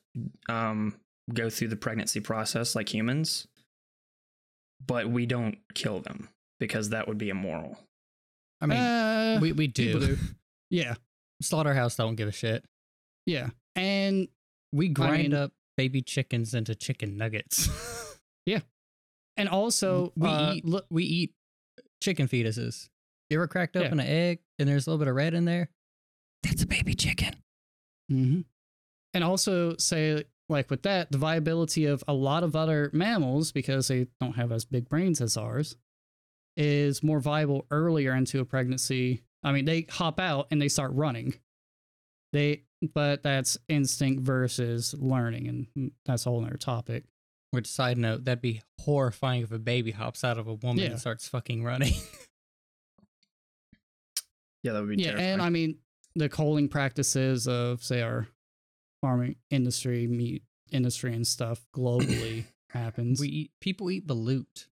[0.47, 0.95] um,
[1.33, 3.47] go through the pregnancy process like humans,
[4.85, 7.79] but we don't kill them because that would be immoral.
[8.61, 9.99] I mean, Uh, we, we do.
[9.99, 10.17] do.
[10.69, 10.95] yeah,
[11.41, 12.63] Slaughterhouse don't give a shit.
[13.25, 14.27] yeah, and
[14.71, 17.69] We grind mean- up baby chickens into chicken nuggets.
[18.47, 18.59] Yeah.
[19.37, 21.33] And also we uh, eat look, we eat
[21.99, 22.89] chicken fetuses.
[23.31, 23.81] You ever cracked Yeah.
[23.81, 25.69] open an egg and there's a little bit of red in there?
[26.45, 27.35] That's a baby chicken.
[28.09, 28.41] hmm
[29.13, 33.87] And also say like with that, the viability of a lot of other mammals because
[33.87, 35.75] they don't have as big brains as ours
[36.55, 39.23] is more viable earlier into a pregnancy.
[39.43, 41.33] I mean, they hop out and they start running.
[42.31, 47.05] They, but that's instinct versus learning, and that's a whole other topic.
[47.51, 50.91] Which side note, that'd be horrifying if a baby hops out of a woman Yeah.
[50.91, 51.93] and starts fucking running.
[54.63, 55.33] Yeah, that would be yeah, terrifying.
[55.33, 55.77] and I mean
[56.15, 58.27] the culling practices of say our
[59.01, 63.19] farming industry, meat industry, and stuff globally happens.
[63.19, 64.67] we eat people eat balut,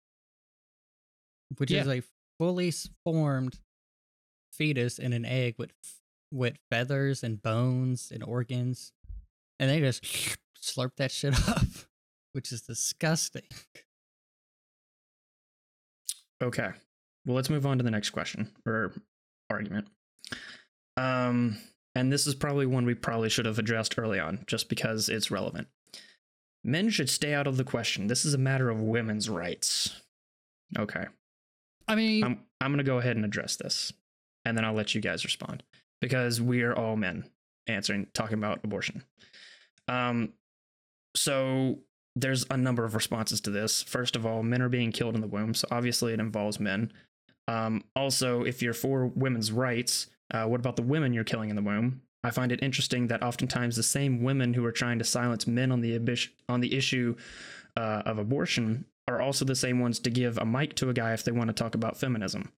[1.57, 2.01] which is a
[2.39, 2.71] fully
[3.03, 3.59] formed
[4.51, 5.71] fetus in an egg with
[6.31, 8.91] with feathers and bones and organs,
[9.59, 10.03] and they just
[10.61, 11.67] slurp that shit up,
[12.31, 13.43] which is disgusting.
[16.41, 16.69] Okay.
[17.25, 18.93] Well, let's move on to the next question or
[19.49, 19.87] argument.
[20.97, 21.57] Um,
[21.95, 25.31] and this is probably one we probably should have addressed early on, just because it's
[25.31, 25.67] relevant.
[26.63, 28.07] Men should stay out of the question.
[28.07, 30.01] This is a matter of women's rights.
[30.77, 31.05] Okay.
[31.87, 33.91] I mean, I'm I'm gonna go ahead and address this,
[34.45, 35.63] and then I'll let you guys respond
[36.01, 37.25] because we are all men
[37.67, 39.03] answering talking about abortion.
[39.87, 40.33] Um,
[41.15, 41.79] so
[42.15, 43.83] there's a number of responses to this.
[43.83, 46.91] First of all, men are being killed in the womb, so obviously it involves men.
[47.47, 51.55] Um, also, if you're for women's rights, uh, what about the women you're killing in
[51.55, 52.01] the womb?
[52.23, 55.71] I find it interesting that oftentimes the same women who are trying to silence men
[55.71, 55.99] on the
[56.47, 57.15] on the issue
[57.75, 61.13] uh, of abortion are also the same ones to give a mic to a guy
[61.13, 62.51] if they want to talk about feminism.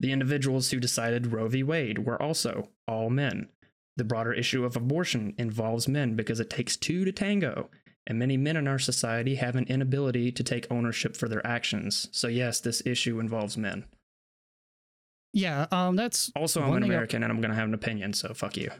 [0.00, 1.62] The individuals who decided Roe v.
[1.62, 3.48] Wade were also all men.
[3.96, 7.70] The broader issue of abortion involves men because it takes two to tango,
[8.06, 12.08] and many men in our society have an inability to take ownership for their actions.
[12.10, 13.84] So, yes, this issue involves men.
[15.34, 17.74] Yeah, um, that's Also, I'm an thing I- American and I'm going to have an
[17.74, 18.70] opinion, so fuck you.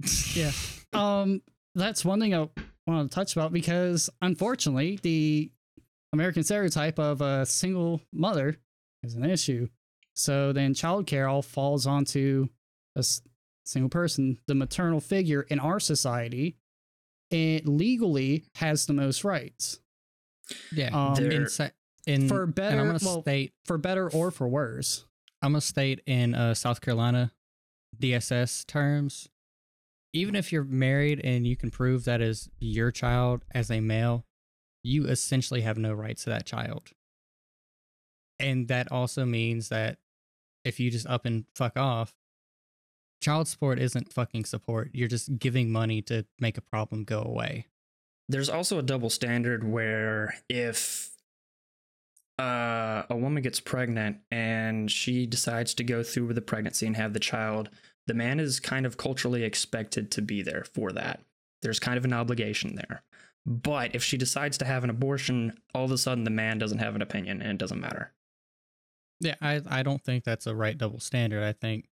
[0.34, 0.50] yeah.
[0.92, 1.42] Um,
[1.74, 2.48] that's one thing I
[2.86, 5.52] want to touch about because unfortunately, the
[6.12, 8.56] American stereotype of a single mother
[9.04, 9.68] is an issue.
[10.14, 12.48] So then childcare all falls onto
[12.96, 13.22] a s-
[13.64, 14.38] single person.
[14.46, 16.56] The maternal figure in our society,
[17.30, 19.80] it legally has the most rights.
[20.74, 20.90] Yeah.
[20.92, 21.46] Um, in,
[22.06, 25.06] in for and better- I'm gonna well- state for better or for worse.
[25.42, 27.32] I'm gonna state in uh, South Carolina
[28.00, 29.28] DSS terms,
[30.12, 34.24] even if you're married and you can prove that is your child as a male,
[34.82, 36.90] you essentially have no rights to that child.
[38.38, 39.98] And that also means that
[40.64, 42.14] if you just up and fuck off,
[43.20, 44.90] child support isn't fucking support.
[44.92, 47.66] You're just giving money to make a problem go away.
[48.28, 51.11] There's also a double standard where if
[52.42, 56.96] uh, a woman gets pregnant and she decides to go through with the pregnancy and
[56.96, 57.70] have the child,
[58.06, 61.20] the man is kind of culturally expected to be there for that.
[61.62, 63.02] There's kind of an obligation there.
[63.46, 66.78] But if she decides to have an abortion, all of a sudden the man doesn't
[66.78, 68.12] have an opinion and it doesn't matter.
[69.20, 71.42] Yeah, I I don't think that's a right double standard.
[71.44, 71.88] I think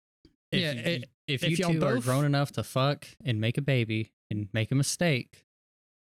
[0.52, 3.40] if Yeah, you, it- if, if you y'all two are grown enough to fuck and
[3.40, 5.46] make a baby and make a mistake,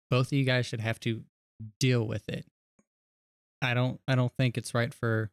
[0.09, 1.23] both of you guys should have to
[1.79, 2.45] deal with it.
[3.61, 5.31] I don't I don't think it's right for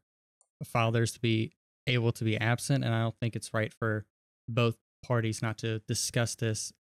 [0.65, 1.53] fathers to be
[1.87, 4.07] able to be absent and I don't think it's right for
[4.49, 6.73] both parties not to discuss this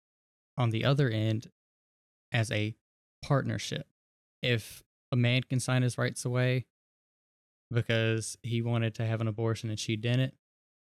[0.57, 1.49] on the other end
[2.31, 2.75] as a
[3.23, 3.87] partnership.
[4.41, 6.65] If a man can sign his rights away
[7.71, 10.33] because he wanted to have an abortion and she didn't,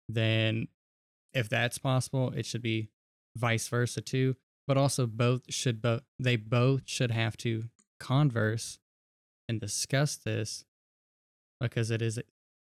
[0.10, 0.68] then
[1.34, 2.89] if that's possible, it should be
[3.36, 4.36] vice versa too.
[4.68, 7.66] But also both should both they both should have to
[8.00, 8.80] converse
[9.52, 10.64] and discuss this
[11.60, 12.20] because it is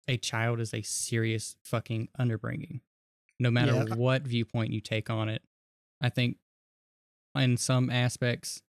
[0.06, 2.80] a child is a serious fucking underbringing.
[3.40, 3.94] No matter Yeah.
[3.96, 5.42] what viewpoint you take on it.
[6.00, 6.38] I think
[7.34, 8.62] in some aspects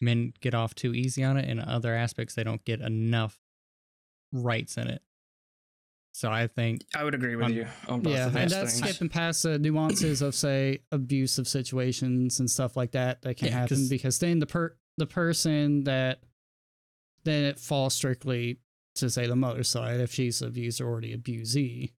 [0.00, 3.38] men get off too easy on it, in other aspects they don't get enough
[4.32, 5.02] rights in it.
[6.12, 8.58] So I think I would agree with Um, you on both yeah, of and those
[8.58, 8.90] that's things.
[8.94, 13.54] skipping past the nuances of say abusive situations and stuff like that that can Yeah,
[13.54, 16.22] happen 'cause- because then the per the person that
[17.24, 18.58] then it falls strictly
[18.96, 21.92] to say the mother's side if she's the abuser or the abusee.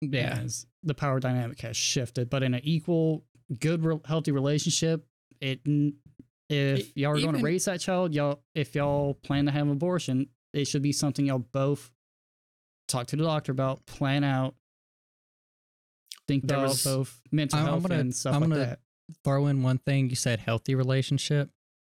[0.00, 0.44] yeah,
[0.84, 3.24] the power dynamic has shifted, but in an equal,
[3.58, 5.04] good, re- healthy relationship,
[5.40, 5.60] it
[6.48, 9.72] if y'all are going to raise that child, y'all if y'all plan to have an
[9.72, 11.90] abortion, it should be something y'all both
[12.86, 14.54] talk to the doctor about, plan out,
[16.26, 18.64] think There about was- both mental I'm- I'm health gonna- and stuff I'm like gonna-
[18.66, 18.80] that.
[19.24, 21.50] throw in one thing you said healthy relationship.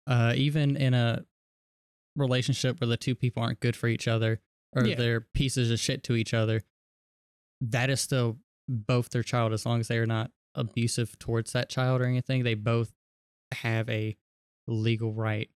[0.07, 1.25] Uh even in a
[2.19, 4.39] relationship where the two people aren't good for each other
[4.73, 4.95] or Yeah.
[4.95, 6.61] they're pieces of shit to each other,
[7.61, 11.69] that is still both their child as long as they are not abusive towards that
[11.69, 12.43] child or anything.
[12.43, 12.93] They both
[13.51, 14.15] have a
[14.67, 15.49] legal right.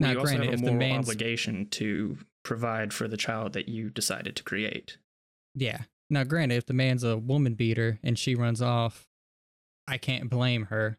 [0.00, 3.16] Now, you also granted, have a if the moral man's obligation to provide for the
[3.16, 4.96] child that you decided to create.
[5.54, 5.82] Yeah.
[6.08, 9.06] Now, granted, if the man's a woman beater and she runs off,
[9.86, 10.98] I can't blame her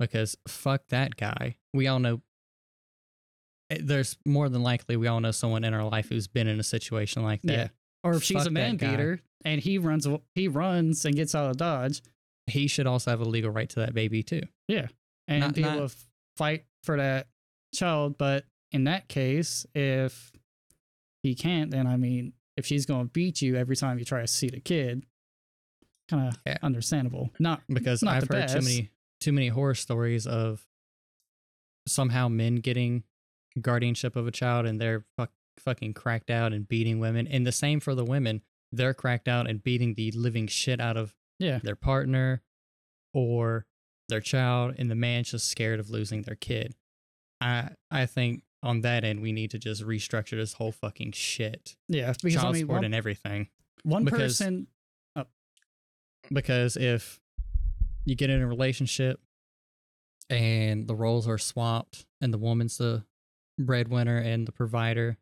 [0.00, 1.56] because fuck that guy.
[1.74, 2.22] We all know.
[3.70, 6.58] Eh, There's more than likely we all know someone in our life who's been in
[6.60, 7.52] a situation like that.
[7.52, 7.68] Yeah.
[8.04, 8.90] Or if she's Fuck a that man guy.
[8.90, 12.02] beater and he runs, he runs and gets out of dodge,
[12.46, 14.42] He should also have a legal right to that baby too.
[14.68, 14.86] Yeah.
[15.26, 15.96] And Not- be able not- to
[16.36, 17.28] fight for that
[17.74, 18.16] child.
[18.16, 20.32] But in that case, if
[21.22, 24.20] he can't, then I mean, if she's going to beat you every time you try
[24.22, 25.04] to see the kid,
[26.08, 26.56] kind of Yeah.
[26.62, 27.30] understandable.
[27.38, 28.66] Not Because Not I've the heard too best.
[28.66, 28.90] many
[29.20, 30.64] too many horror stories of
[31.86, 33.02] somehow men getting
[33.60, 37.26] guardianship of a child and they're fuck, fucking cracked out and beating women.
[37.26, 38.42] And the same for the women.
[38.70, 42.42] They're cracked out and beating the living shit out of yeah, their partner
[43.14, 43.66] or
[44.08, 46.74] their child, and the man's just scared of losing their kid.
[47.40, 51.76] I I think on that end we need to just restructure this whole fucking shit.
[51.88, 53.48] Yeah, because Child I mean, support one, and everything.
[53.84, 54.66] one because- person.
[55.16, 55.24] Oh.
[56.30, 57.20] Because if
[58.04, 59.20] you get in a relationship
[60.28, 63.04] and the roles are swapped and the woman's the
[63.58, 65.18] breadwinner and the provider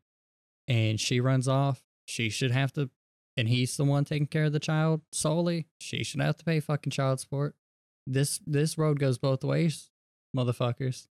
[0.67, 2.89] and she runs off, she should have to
[3.37, 6.59] and he's the one taking care of the child solely, she should have to pay
[6.59, 7.55] fucking child support.
[8.05, 9.89] This this road goes both ways,
[10.35, 11.07] motherfuckers.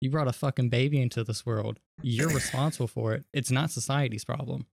[0.00, 1.78] You brought a fucking baby into this world.
[2.02, 3.24] You're responsible for it.
[3.34, 4.66] It's not society's problem.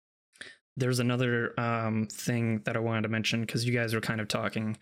[0.78, 4.30] There's another um, thing that I wanted to mention because you guys were kind of
[4.30, 4.78] talking,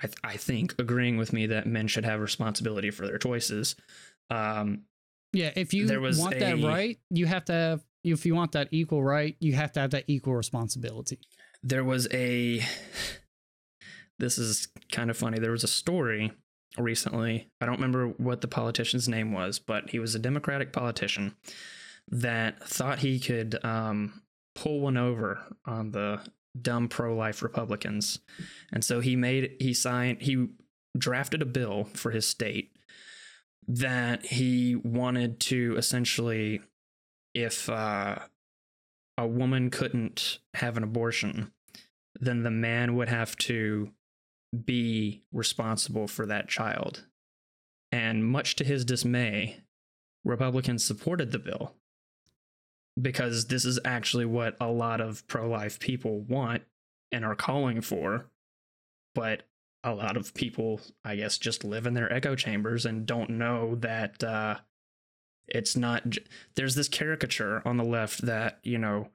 [0.00, 3.76] I, th- I think, agreeing with me that men should have responsibility for their choices.
[4.30, 4.84] Um,
[5.32, 5.86] Yeah, if you
[6.18, 7.84] want that right, you have to have.
[8.04, 11.18] If you want that equal right, you have to have that equal responsibility.
[11.62, 12.60] there was a
[14.18, 16.32] this is kind of funny there was a story
[16.78, 21.34] recently i don't remember what the politician's name was but he was a democratic politician
[22.08, 24.22] that thought he could um,
[24.54, 26.20] pull one over on the
[26.60, 28.18] dumb pro-life republicans
[28.72, 30.48] and so he made he signed he
[30.98, 32.71] drafted a bill for his state
[33.68, 36.60] that he wanted to essentially
[37.34, 38.18] if uh,
[39.16, 41.52] a woman couldn't have an abortion
[42.20, 43.90] then the man would have to
[44.64, 47.04] be responsible for that child.
[47.90, 49.60] And much to his dismay,
[50.24, 51.74] Republicans supported the bill
[53.00, 56.62] because this is actually what a lot of pro life people want
[57.10, 58.26] and are calling for.
[59.14, 59.42] But
[59.84, 63.74] a lot of people, I guess, just live in their echo chambers and don't know
[63.76, 64.56] that uh,
[65.48, 66.08] it's not.
[66.08, 66.24] j-
[66.54, 69.08] There's this caricature on the left that, you know,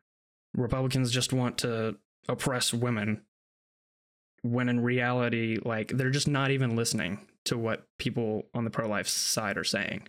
[0.56, 1.98] Republicans just want to
[2.28, 3.22] oppress women
[4.44, 9.08] when in reality like they're just not even listening to what people on the pro-life
[9.08, 10.08] side are saying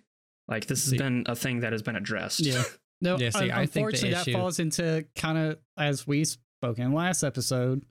[0.48, 2.62] like this has See- been a thing that has been addressed Yeah.
[3.00, 6.24] No, Yeah, see, un- I think the unfortunately, that falls into kind of as we
[6.24, 7.84] spoke in last episode,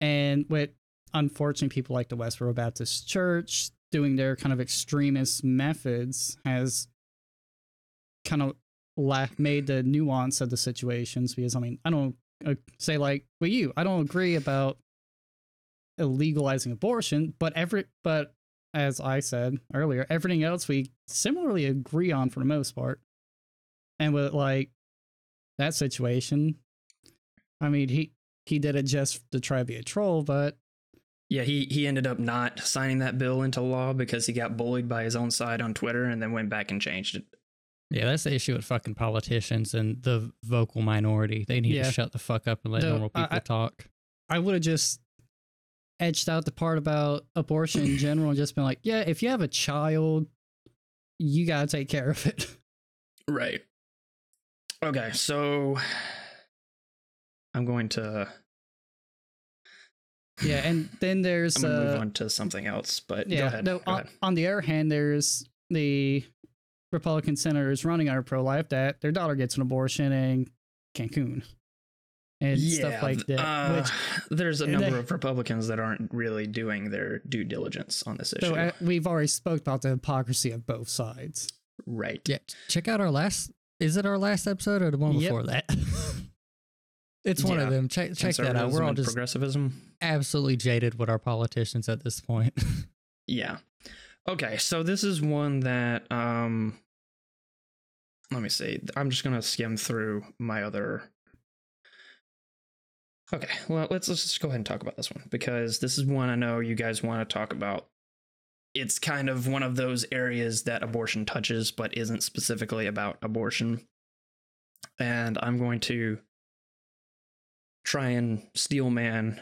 [0.00, 0.70] and with
[1.14, 6.88] unfortunately people like the Westboro Baptist Church doing their kind of extremist methods has
[8.24, 8.54] kind of
[9.38, 11.34] made the nuance of the situations.
[11.34, 14.78] Because I mean, I don't uh, say like with you, I don't agree about
[15.98, 18.34] illegalizing abortion, but every but
[18.74, 23.00] as I said earlier, everything else we similarly agree on for the most part.
[23.98, 24.70] And with like
[25.58, 26.56] that situation,
[27.60, 28.12] I mean, he
[28.46, 30.56] he did it just to try to be a troll, but
[31.30, 34.88] yeah he he ended up not signing that bill into law because he got bullied
[34.88, 37.24] by his own side on twitter and then went back and changed it
[37.90, 41.44] Yeah, that's the issue with fucking politicians and the vocal minority.
[41.48, 41.84] They need Yeah.
[41.84, 43.88] to shut the fuck up and let No, normal people I- talk.
[44.28, 45.00] I would have just
[45.98, 49.30] edged out the part about abortion in general and just been like, yeah, if you
[49.30, 50.26] have a child,
[51.18, 52.54] you gotta take care of it.
[53.28, 53.62] right
[54.84, 55.76] okay so
[57.54, 58.28] i'm going to
[60.42, 63.46] yeah, and then there's i'm gonna move uh, on to something else but go yeah,
[63.46, 64.10] ahead, no, go on, ahead.
[64.22, 66.24] on the other hand, there's the
[66.92, 70.46] Republican senators running our pro life that their daughter gets an abortion in
[70.96, 71.42] Cancun
[72.40, 73.40] and stuff like that.
[73.40, 73.90] uh, which
[74.38, 78.32] there's a number they- of Republicans that aren't really doing their due diligence on this
[78.32, 78.46] issue.
[78.46, 81.48] so uh, we've already spoke about the hypocrisy of both sides.
[81.86, 82.20] right.
[82.26, 83.50] Yeah, check out our last.
[83.80, 85.20] Is it our last episode or the one Yep.
[85.20, 85.64] before that?
[87.24, 87.88] it's one of them.
[87.88, 88.70] Check check that out.
[88.70, 89.94] We're all just progressivism.
[90.00, 92.54] absolutely jaded with our politicians at this point.
[93.30, 93.58] Yeah.
[94.26, 96.78] Okay, so this is one that um
[98.30, 98.80] let me see.
[98.96, 101.02] I'm just gonna skim through my other
[103.32, 106.06] Okay, well let's let's just go ahead and talk about this one because this is
[106.06, 107.86] one I know you guys want to talk about.
[108.74, 113.86] It's kind of one of those areas that abortion touches, but isn't specifically about abortion.
[114.98, 116.18] And I'm going to
[117.88, 119.40] try and steel man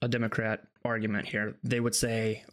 [0.00, 1.56] a Democrat argument here.
[1.64, 2.44] They would say,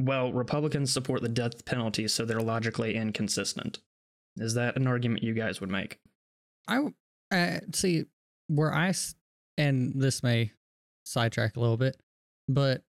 [0.00, 3.78] well, Republicans support the death penalty, so they're logically inconsistent.
[4.36, 6.00] Is that an argument you guys would make?
[6.66, 6.88] I
[7.30, 8.06] uh, see
[8.58, 8.92] I
[9.56, 10.50] and this may
[11.04, 11.96] sidetrack a little bit,
[12.48, 12.82] but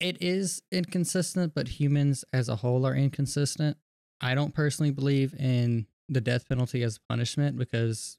[0.00, 1.54] it is inconsistent.
[1.54, 3.76] But humans as a whole are inconsistent.
[4.20, 8.18] I don't personally believe in the death penalty as punishment because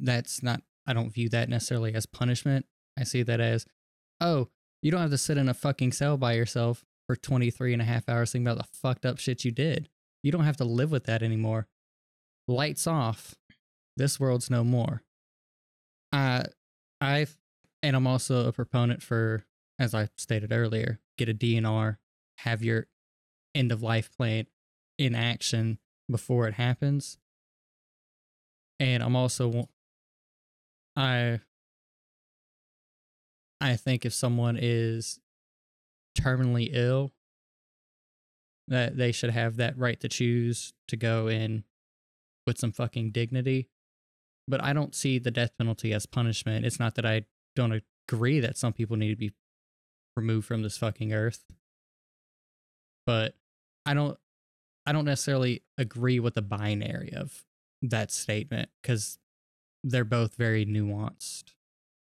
[0.00, 0.62] that's not.
[0.86, 2.66] I don't view that necessarily as punishment.
[2.98, 3.66] I see that as,
[4.20, 4.48] oh,
[4.82, 7.86] you don't have to sit in a fucking cell by yourself for 23 and a
[7.86, 9.88] half hours thinking about the fucked up shit you did.
[10.22, 11.66] You don't have to live with that anymore.
[12.46, 13.34] Lights off.
[13.96, 15.02] This world's no more.
[16.12, 16.44] Uh,
[17.00, 17.38] I've,
[17.82, 19.44] and I'm also a proponent for,
[19.78, 21.96] as I stated earlier, get a DNR
[22.38, 22.86] have your
[23.54, 24.46] end of life plan
[24.98, 25.78] in action
[26.10, 27.18] before it happens.
[28.80, 29.68] And I'm also
[30.96, 31.40] I
[33.60, 35.20] I think if someone is
[36.18, 37.12] terminally ill
[38.68, 41.64] that they should have that right to choose to go in
[42.46, 43.68] with some fucking dignity.
[44.46, 46.66] But I don't see the death penalty as punishment.
[46.66, 47.24] It's not that I
[47.56, 49.32] don't agree that some people need to be
[50.16, 51.44] removed from this fucking earth.
[53.06, 53.34] But
[53.86, 54.18] I don't
[54.86, 57.44] I don't necessarily agree with the binary of
[57.82, 59.18] that statement cuz
[59.84, 61.44] they're both very nuanced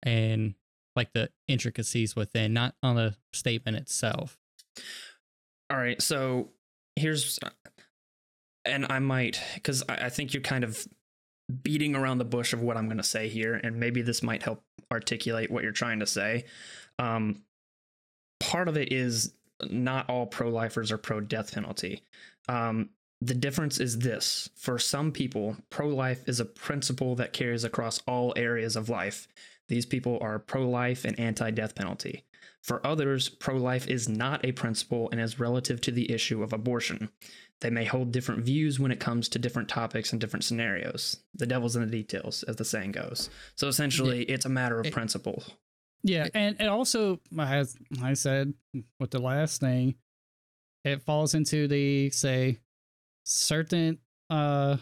[0.04, 0.56] and
[0.96, 4.38] like the intricacies within not on the statement itself.
[5.70, 6.50] All right, so
[6.96, 7.40] here's
[8.66, 10.86] and I might cuz I, I think you're kind of
[11.64, 14.44] beating around the bush of what I'm going to say here and maybe this might
[14.44, 16.46] help articulate what you're trying to say.
[16.98, 17.44] Um
[18.40, 19.34] part of it is
[19.70, 22.02] not all pro lifers are pro death penalty.
[22.48, 22.90] Um,
[23.22, 28.02] the difference is this for some people, pro life is a principle that carries across
[28.08, 29.28] all areas of life.
[29.68, 32.24] These people are pro life and anti death penalty.
[32.62, 36.52] For others, pro life is not a principle and is relative to the issue of
[36.54, 37.10] abortion.
[37.62, 41.18] They may hold different views when it comes to different topics and different scenarios.
[41.36, 43.30] The devil's in the details, as the saying goes.
[43.56, 45.44] So essentially, it's a matter of It- principle.
[46.04, 48.54] Yeah, and and also as I said
[49.02, 49.96] with the last thing,
[50.86, 52.60] it falls into the say
[53.30, 53.99] certain
[54.30, 54.77] uh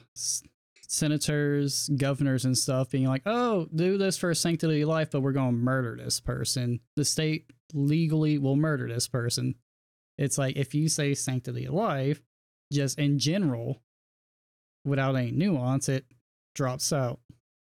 [0.90, 5.34] senators, governors, and stuff being like, "Oh, do this for sanctity of life, but we're
[5.34, 6.80] going to murder this person.
[6.96, 9.56] The state legally will murder this person."
[10.18, 12.22] It's like if you say sanctity of life,
[12.72, 13.82] just in general,
[14.86, 16.06] without any nuance, it
[16.56, 17.20] drops out.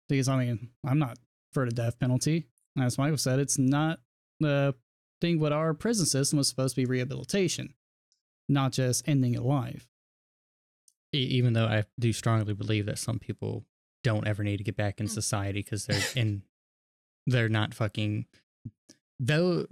[0.09, 1.19] Because I mean, I'm not
[1.53, 2.47] for the death penalty
[2.79, 4.01] as Michael said, it's not
[4.39, 4.75] the
[5.21, 7.75] thing What our prison system was supposed to be rehabilitation,
[8.49, 9.87] not just ending a life.
[11.13, 13.65] Even though I do strongly believe that some people
[14.05, 15.11] don't ever need to get back in Mm.
[15.11, 16.43] society because they're in,
[17.27, 18.27] they're not fucking.
[19.19, 19.67] Though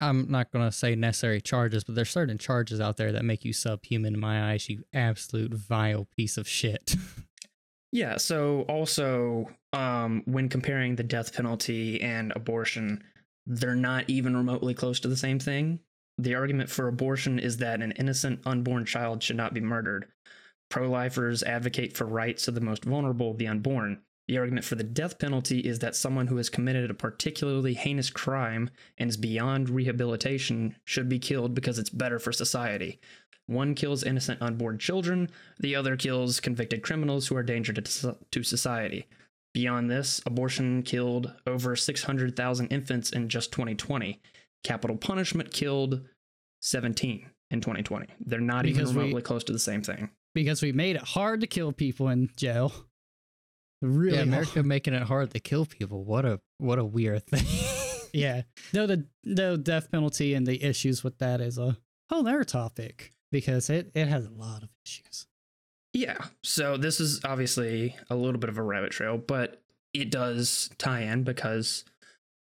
[0.00, 3.52] I'm not gonna say necessary charges, but there's certain charges out there that make you
[3.52, 4.68] subhuman in my eyes.
[4.68, 6.94] You absolute vile piece of shit.
[7.92, 13.02] Yeah, so also um when comparing the death penalty and abortion,
[13.46, 15.80] they're not even remotely close to the same thing.
[16.20, 20.06] The argument for abortion is that an innocent unborn child should not be murdered.
[20.68, 24.02] Pro-lifers advocate for rights of the most vulnerable, the unborn.
[24.28, 28.10] The argument for the death penalty is that someone who has committed a particularly heinous
[28.10, 28.68] crime
[28.98, 33.00] and is beyond rehabilitation should be killed because it's better for society.
[33.46, 38.42] One kills innocent unborn children, the other kills convicted criminals who are a danger to
[38.44, 39.08] society.
[39.54, 44.20] Beyond this, abortion killed over 600,000 infants in just 2020.
[44.64, 46.06] Capital punishment killed
[46.60, 48.06] 17 in 2020.
[48.26, 50.10] They're not Because even we- remotely close to the same thing.
[50.34, 52.72] Because we made it hard to kill people in jail.
[53.82, 54.28] Really, yeah, hard.
[54.28, 56.04] America making it hard to kill people.
[56.04, 57.44] What a what a weird thing.
[58.12, 58.42] Yeah,
[58.72, 61.76] no, the the death penalty and the issues with that is a
[62.10, 65.28] whole other topic because it it has a lot of issues.
[65.92, 66.18] Yeah.
[66.42, 69.62] So this is obviously a little bit of a rabbit trail, but
[69.94, 71.84] it does tie in because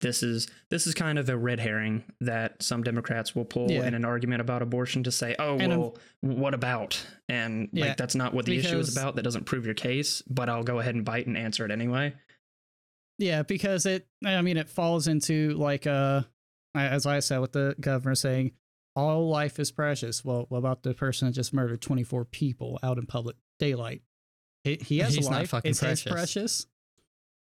[0.01, 3.85] this is this is kind of a red herring that some Democrats will pull Yeah.
[3.85, 7.87] in an argument about abortion to say, "Oh, And, um, well, what about?" And Yeah,
[7.87, 9.15] like that's not what the issue is about.
[9.15, 12.13] That doesn't prove your case, but I'll go ahead and bite and answer it anyway.
[13.17, 16.21] Yeah, because it I mean it falls into like uh
[16.75, 18.53] as I said with the governor saying
[18.95, 20.23] all life is precious.
[20.23, 24.01] Well, what about the person that just murdered 24 people out in public daylight?
[24.63, 25.49] He, he has He's a not life.
[25.49, 26.11] fucking Is his precious.
[26.11, 26.67] precious?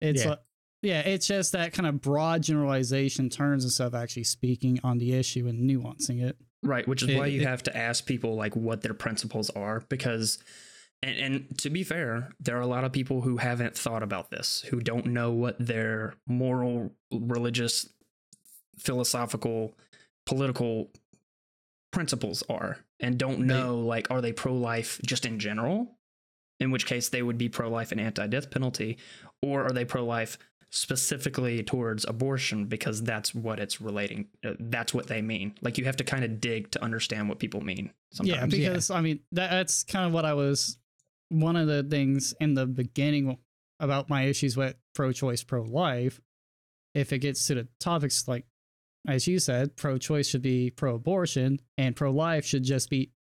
[0.01, 0.31] It's Yeah.
[0.31, 0.36] yeah.
[0.83, 5.13] Yeah, it's just that kind of broad generalization turns and stuff actually speaking on the
[5.15, 6.37] issue and nuancing it.
[6.65, 9.49] Right, which is It- why you it- have to ask people like what their principles
[9.51, 10.39] are because
[11.05, 14.31] and, and to be fair, there are a lot of people who haven't thought about
[14.31, 17.89] this, who don't know what their moral, religious,
[18.79, 19.75] philosophical,
[20.27, 20.91] political
[21.93, 25.99] principles are and don't They- know like are they pro-life just in general?
[26.61, 28.97] In which case they would be pro-life and anti-death penalty
[29.43, 30.39] or are they pro-life
[30.74, 35.85] specifically towards abortion because that's what it's relating uh, that's what they mean like you
[35.85, 39.20] have to kind of dig to understand what people mean Yeah, sometimes because I mean
[39.32, 40.78] that, that's kind of what I was.
[41.28, 43.39] One of the things in the beginning
[43.81, 46.20] about my issues with pro-choice, pro-life,
[46.94, 48.44] if it gets to the topics like,
[49.09, 53.12] as you said, pro-choice should be pro-abortion, and pro-life should just be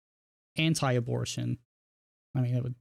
[0.58, 1.58] anti-abortion.
[2.36, 2.76] I mean, it would.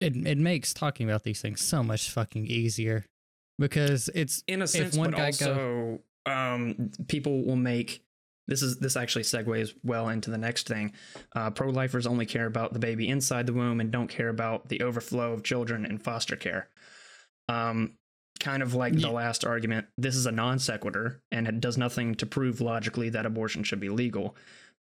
[0.00, 3.06] it it makes talking about these things so much fucking easier
[3.62, 8.04] because it's in a sense one but also um people will make
[8.48, 10.92] this is this actually segues well into the next thing.
[11.34, 14.80] Uh, pro-lifers only care about the baby inside the womb and don't care about the
[14.82, 16.68] overflow of children in foster care.
[17.48, 17.94] Um,
[18.40, 19.02] kind of like Yeah.
[19.06, 23.08] the last argument, this is a non sequitur and it does nothing to prove logically
[23.10, 24.36] that abortion should be legal.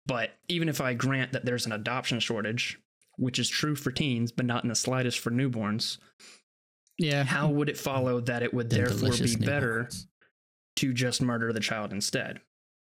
[0.08, 2.80] But even if I grant that there's an adoption shortage,
[3.18, 6.00] which is true for teens, but not in the slightest for newborns,
[7.02, 7.24] Yeah.
[7.24, 10.06] how would it follow that it would Them therefore be better newborns.
[10.78, 12.40] to just murder the child instead?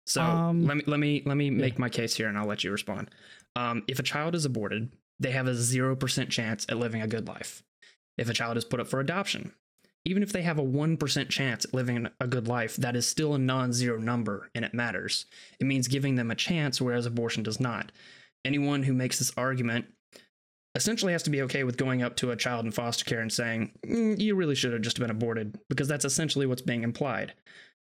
[0.05, 2.63] So Um, let me let me let me make my case here, and I'll let
[2.63, 3.09] you respond.
[3.55, 7.07] Um, if a child is aborted, they have a zero percent chance at living a
[7.07, 7.63] good life.
[8.17, 9.53] If a child is put up for adoption,
[10.05, 13.05] even if they have a one percent chance at living a good life, that is
[13.07, 15.25] still a non-zero number, and it matters.
[15.59, 17.91] It means giving them a chance, whereas abortion does not.
[18.45, 19.87] Anyone who makes this argument
[20.77, 23.33] essentially has to be okay with going up to a child in foster care and
[23.33, 27.33] saying, "Mm, "You really should have just been aborted," because that's essentially what's being implied.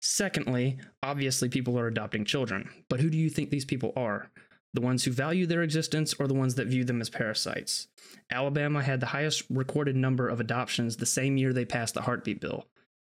[0.02, 4.30] Secondly, obviously people are adopting children, but who do you think these people are?
[4.74, 7.88] The ones who value their existence or the ones that view them as parasites?
[8.30, 12.40] Alabama had the highest recorded number of adoptions the same year they passed the heartbeat
[12.40, 12.66] bill.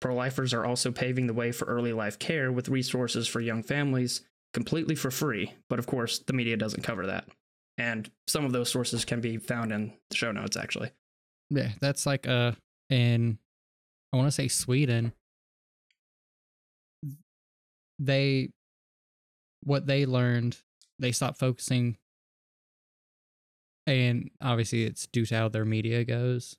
[0.01, 3.63] Pro lifers are also paving the way for early life care with resources for young
[3.63, 4.21] families
[4.53, 7.29] completely for free, but of course, the media doesn't cover that.
[7.77, 10.91] And some of those sources can be found in the show notes, actually.
[11.49, 12.53] Yeah, that's like uh
[12.89, 13.37] in
[14.13, 15.13] I want to say Sweden.
[17.99, 18.51] They
[19.63, 20.57] what they learned,
[20.99, 21.97] they stopped focusing
[23.87, 26.55] and obviously it's due to how their media goes.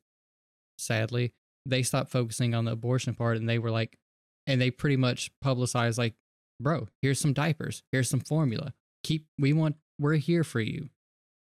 [0.78, 1.32] Sadly,
[1.66, 3.98] they stopped focusing on the abortion part and they were like
[4.46, 6.14] and they pretty much publicized like,
[6.60, 8.74] "Bro, here's some diapers, here's some formula.
[9.04, 10.90] Keep we want we're here for you."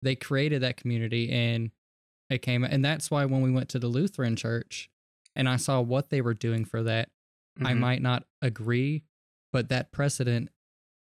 [0.03, 1.70] They created that community and
[2.31, 4.89] it came and that's why when we went to the lutheran church
[5.37, 7.11] and i saw what they were doing for that
[7.61, 7.79] i Mhm.
[7.79, 9.05] might not agree
[9.53, 10.49] but that precedent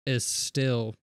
[0.06, 0.94] is still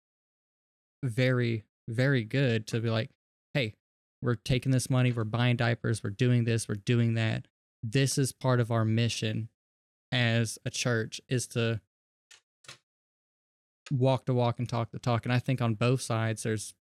[1.03, 3.09] very very good to be like
[3.53, 3.73] hey
[4.21, 7.47] we're taking this money we're buying diapers we're doing this we're doing that
[7.83, 9.49] this is part of our mission
[10.11, 11.81] as a church is to
[13.91, 16.73] walk the walk and talk the talk and i think on both sides there's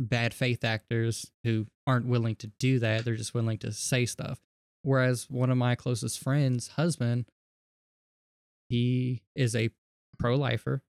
[0.00, 3.04] bad faith actors who aren't willing to do that.
[3.04, 4.40] They're just willing to say stuff.
[4.82, 7.26] Whereas one of my closest friends' husband,
[8.68, 9.70] he is a
[10.18, 10.82] pro lifer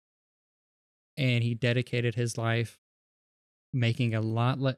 [1.17, 2.79] and he dedicated his life
[3.73, 4.77] making a lot le-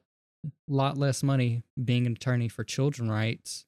[0.68, 3.66] lot less money being an attorney for children rights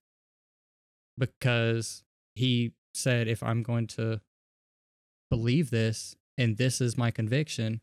[1.18, 2.02] because
[2.34, 4.20] he said if I'm going to
[5.30, 7.80] believe this and this is my conviction,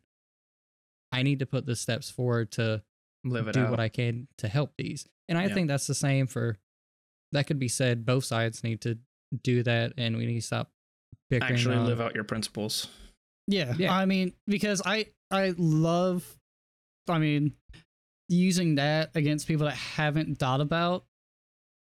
[1.13, 2.83] I need to put the steps forward to
[3.23, 3.71] Live it do out.
[3.71, 5.07] what I can to help these.
[5.29, 5.53] And I Yeah.
[5.53, 6.57] think that's the same for
[7.31, 8.05] that could be said.
[8.05, 8.99] Both sides need to
[9.43, 10.71] do that, and we need to stop
[11.29, 11.53] bickering.
[11.53, 12.87] Actually, on- live out your principles.
[13.47, 13.93] Yeah, Yeah.
[13.93, 16.37] I mean, because I I love,
[17.07, 17.55] I mean,
[18.29, 21.05] using that against people that haven't thought about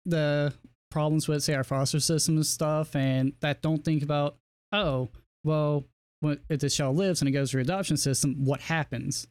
[0.05, 0.53] the
[0.89, 4.37] problems with say our foster system and stuff, and that don't think about
[4.71, 5.09] oh
[5.43, 5.85] well,
[6.21, 9.27] if the child lives and it goes through adoption system, what happens?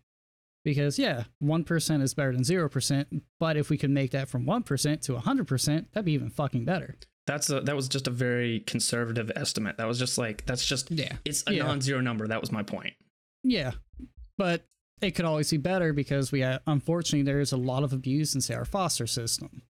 [0.64, 3.08] Because yeah, one percent is better than zero percent,
[3.38, 6.28] but if we could make that from one percent to hundred percent, that'd be even
[6.30, 6.96] fucking better.
[7.26, 9.76] That's a that was just a very conservative estimate.
[9.78, 11.62] That was just like that's just yeah, it's a Yeah.
[11.62, 12.26] non-zero number.
[12.26, 12.94] That was my point.
[13.42, 13.72] Yeah,
[14.36, 14.64] but
[15.00, 18.34] it could always be better because we have, unfortunately there is a lot of abuse
[18.34, 19.62] in say our foster system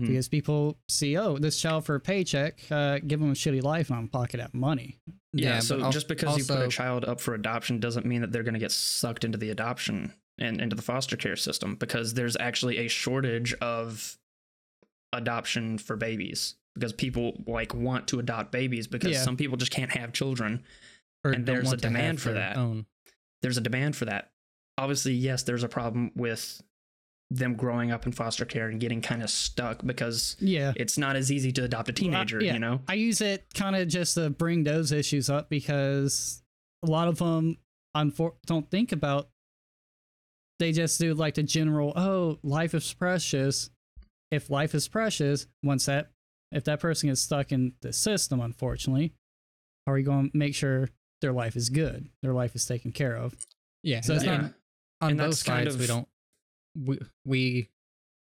[0.00, 0.06] Mhm.
[0.08, 3.90] because people see oh this child for a paycheck, uh, give them a shitty life
[3.90, 4.98] and I'm pocket that money.
[5.32, 8.32] Yeah, but so just because you put a child up for adoption doesn't mean that
[8.32, 12.14] they're going to get sucked into the adoption and into the foster care system because
[12.14, 14.18] there's actually a shortage of
[15.12, 19.22] adoption for babies because people like want to adopt babies because Yeah.
[19.22, 20.64] some people just can't have children.
[21.24, 22.56] or and there's a want to have demand for that.
[22.56, 22.84] Own.
[23.42, 24.32] There's a demand for that.
[24.76, 26.60] Obviously, yes, there's a problem with
[27.36, 30.72] them growing up in foster care and getting kind of stuck because Yeah.
[30.76, 32.52] it's not as easy to adopt a teenager, yeah.
[32.54, 32.80] you know?
[32.88, 36.42] I use it kind of just to bring those issues up because
[36.82, 37.56] a lot of them
[37.96, 39.28] unfor- don't think about.
[40.58, 43.70] They just do like the general, oh, life is precious.
[44.30, 46.10] If life is precious, once that,
[46.52, 49.12] if that person gets stuck in the system, unfortunately,
[49.86, 50.88] are we going to make sure
[51.20, 53.34] their life is good, their life is taken care of?
[53.82, 54.54] Yeah, So it's and not-
[55.00, 55.78] on and both that's kind sides.
[55.80, 56.06] we don't.
[56.74, 57.68] We, we,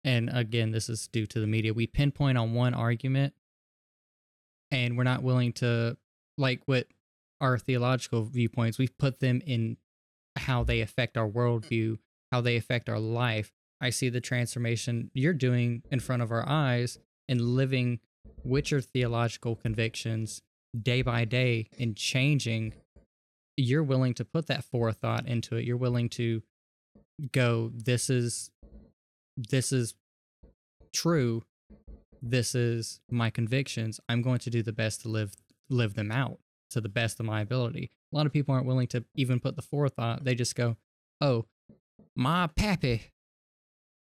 [0.04, 1.74] and again, this is due to the media.
[1.74, 3.34] We pinpoint on one argument,
[4.70, 5.96] and we're not willing to
[6.36, 6.86] like what
[7.40, 8.78] our theological viewpoints.
[8.78, 9.76] We've put them in
[10.36, 11.34] how they affect our mm.
[11.34, 11.98] worldview,
[12.32, 13.52] how they affect our life.
[13.80, 16.98] I see the transformation you're doing in front of our eyes
[17.28, 18.00] and living
[18.44, 20.42] with your theological convictions
[20.80, 22.74] day by day and changing
[23.58, 25.64] you're willing to put that forethought into it.
[25.64, 26.42] You're willing to
[27.32, 28.50] go, this is
[29.36, 29.94] this is
[30.92, 31.44] true.
[32.20, 34.00] This is my convictions.
[34.08, 35.34] I'm going to do the best to live
[35.70, 36.38] live them out
[36.70, 37.90] to the best of my ability.
[38.12, 40.24] A lot of people aren't willing to even put the forethought.
[40.24, 40.76] They just go,
[41.20, 41.46] "Oh,
[42.16, 43.12] my pappy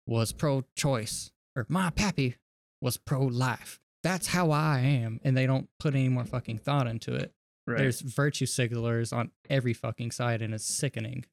[0.07, 2.37] was pro-choice, or my pappy
[2.81, 3.79] was pro-life.
[4.03, 7.33] That's how I am," and they don't put any more fucking thought into it.
[7.67, 7.79] Right.
[7.79, 11.27] There's virtue signalers on every fucking side, and it's sickening.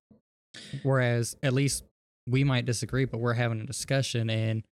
[0.84, 1.84] Whereas at least
[2.27, 4.63] we might disagree, but we're having a discussion and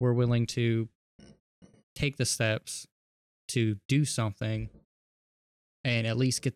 [0.00, 0.88] we're willing to
[1.94, 2.86] take the steps
[3.48, 4.68] to do something
[5.84, 6.54] and at least get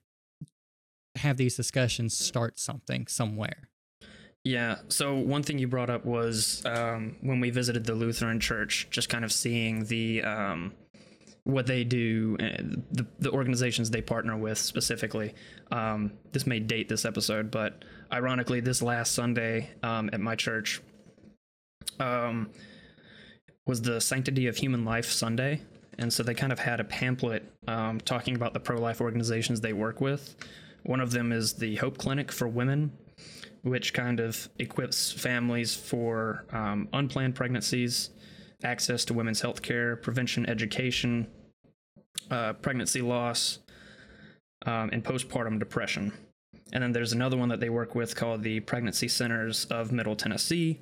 [1.17, 3.69] have these discussions start something somewhere.
[4.45, 4.77] Yeah.
[4.89, 9.09] So one thing you brought up was um, when we visited the Lutheran Church, just
[9.09, 10.73] kind of seeing the um,
[11.49, 12.63] what they do, uh,
[12.93, 15.35] the the organizations they partner with specifically.
[15.73, 20.83] Um, this may date this episode, but ironically, this last Sunday um, at my church
[22.01, 22.51] um,
[23.67, 25.63] was the Sanctity of Human Life Sunday,
[25.99, 29.73] and so they kind of had a pamphlet um, talking about the pro-life organizations they
[29.73, 30.37] work with.
[30.83, 32.93] One of them is the Hope Clinic for Women,
[33.63, 38.11] which kind of equips families for um, unplanned pregnancies,
[38.63, 41.27] access to women's health care, prevention education,
[42.31, 43.59] uh, pregnancy loss,
[44.67, 46.13] um, and postpartum depression.
[46.73, 50.17] And then there's another one that they work with called the Pregnancy Centers of Middle
[50.17, 50.81] Tennessee,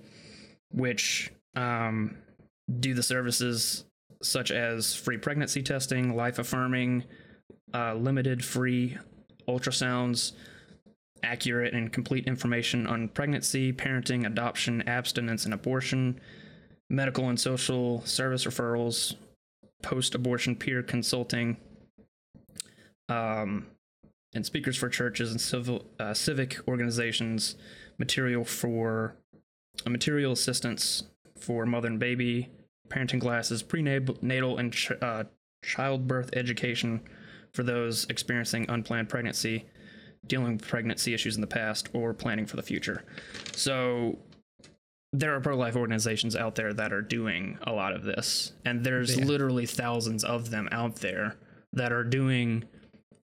[0.73, 2.17] which um,
[2.81, 3.85] do the services
[4.23, 7.05] such as free pregnancy testing, life affirming,
[7.75, 8.99] uh, limited free
[9.47, 10.33] ultrasounds,
[11.23, 16.21] accurate and complete information on pregnancy, parenting, adoption, abstinence, and abortion,
[16.91, 19.15] medical and social service referrals,
[19.83, 21.57] post abortion peer consulting,
[23.09, 23.67] um,
[24.35, 27.57] and speakers for churches and civil uh, civic organizations,
[27.99, 29.17] material for
[29.87, 31.05] uh, material assistance
[31.39, 32.51] for mother and baby,
[32.89, 35.25] parenting classes, prenatal and ch- uh,
[35.65, 37.01] childbirth education
[37.53, 39.65] for those experiencing unplanned pregnancy,
[40.27, 43.05] dealing with pregnancy issues in the past, or planning for the future.
[43.53, 44.19] So
[45.19, 48.85] there are pro life organizations out there that are doing a lot of this, and
[48.85, 49.25] there's Yeah.
[49.25, 51.37] literally thousands of them out there
[51.73, 52.65] that are doing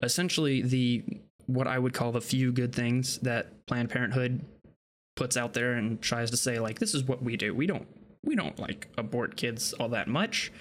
[0.01, 1.03] essentially the
[1.45, 4.41] what I would call the few good things that Planned Parenthood
[5.15, 7.53] puts out there and tries to say like this is what we do.
[7.53, 7.87] We don't
[8.23, 10.51] we don't like abort kids all that much.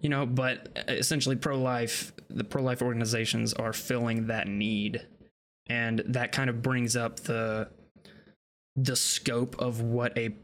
[0.00, 5.06] You know, but uh, essentially pro life the pro life organizations are filling that need.
[5.70, 7.68] And that kind of brings up the
[8.82, 10.34] the scope of what a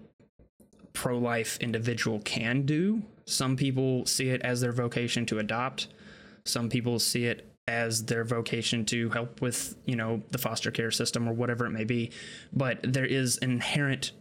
[0.92, 3.02] pro life individual can do.
[3.26, 5.88] Some people see it as their vocation to adopt.
[6.44, 10.90] Some people see it as their vocation to help with, you know, the foster care
[10.90, 12.10] system or whatever it may be.
[12.52, 14.12] But there is inherent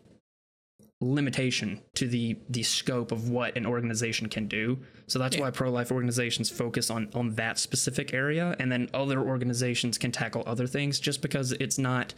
[1.02, 4.80] limitation to the the scope of what an organization can do.
[5.08, 9.98] So that's why pro-life organizations focus on on that specific area and then other organizations
[9.98, 12.14] can tackle other things just because it's not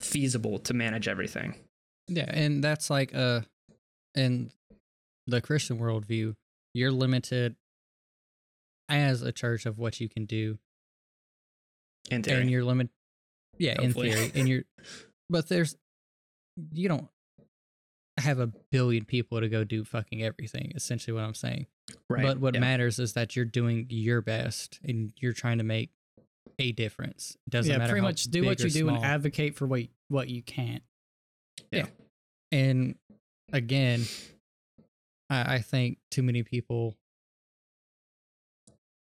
[0.00, 1.54] feasible to manage everything.
[2.08, 3.42] Yeah, and that's like uh
[4.14, 4.50] in
[5.26, 6.34] the Christian worldview,
[6.74, 7.56] you're limited
[8.88, 10.58] as a church of what you can do.
[12.10, 12.40] In theory.
[12.40, 12.90] And you're limited
[13.58, 14.10] Yeah, Hopefully.
[14.10, 14.32] in theory.
[14.34, 14.64] And you're
[15.28, 15.76] but there's
[16.72, 17.08] you don't
[18.18, 21.66] have a billion people to go do fucking everything, essentially what I'm saying.
[22.08, 22.22] right.
[22.22, 22.60] But what yeah.
[22.60, 25.90] matters is that you're doing your best and you're trying to make
[26.58, 27.36] a difference.
[27.48, 30.28] Doesn't yeah, matter pretty how much do what you do and advocate for what what
[30.28, 30.82] you can't.
[31.70, 31.86] Yeah.
[32.52, 32.96] And
[33.52, 34.04] again,
[35.28, 36.96] I, I think too many people,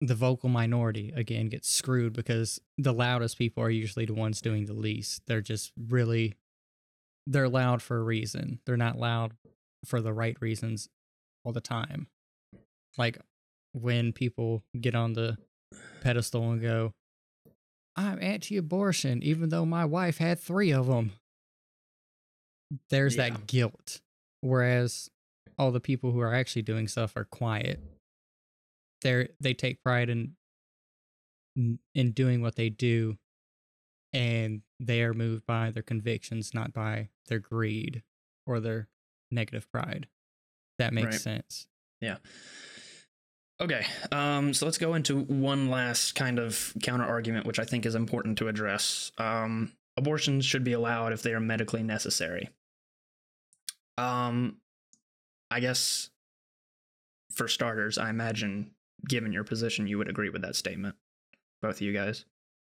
[0.00, 4.66] the vocal minority, again, gets screwed because the loudest people are usually the ones doing
[4.66, 5.22] the least.
[5.26, 6.34] They're just really,
[7.26, 8.60] they're loud for a reason.
[8.66, 9.32] They're not loud
[9.84, 10.88] for the right reasons
[11.44, 12.08] all the time.
[12.96, 13.18] Like
[13.72, 15.36] when people get on the
[16.00, 16.94] pedestal and go,
[17.96, 21.12] I'm anti abortion, even though my wife had three of them
[22.90, 23.30] there's Yeah.
[23.30, 24.00] that guilt.
[24.40, 25.10] Whereas
[25.58, 27.80] all the people who are actually doing stuff are quiet.
[29.02, 30.36] They're they take pride in
[31.94, 33.16] in doing what they do
[34.12, 38.02] and they are moved by their convictions, not by their greed
[38.46, 38.88] or their
[39.30, 40.08] negative pride.
[40.78, 41.20] That makes Right.
[41.20, 41.68] sense.
[43.60, 47.86] Okay, um, so let's go into one last kind of counter argument, which I think
[47.86, 49.12] is important to address.
[49.16, 52.50] Um, abortions should be allowed if they are medically necessary.
[53.96, 54.56] Um,
[55.52, 56.10] I guess
[57.30, 58.72] for starters, I imagine,
[59.08, 60.96] given your position, you would agree with that statement.
[61.62, 62.24] Both of you guys.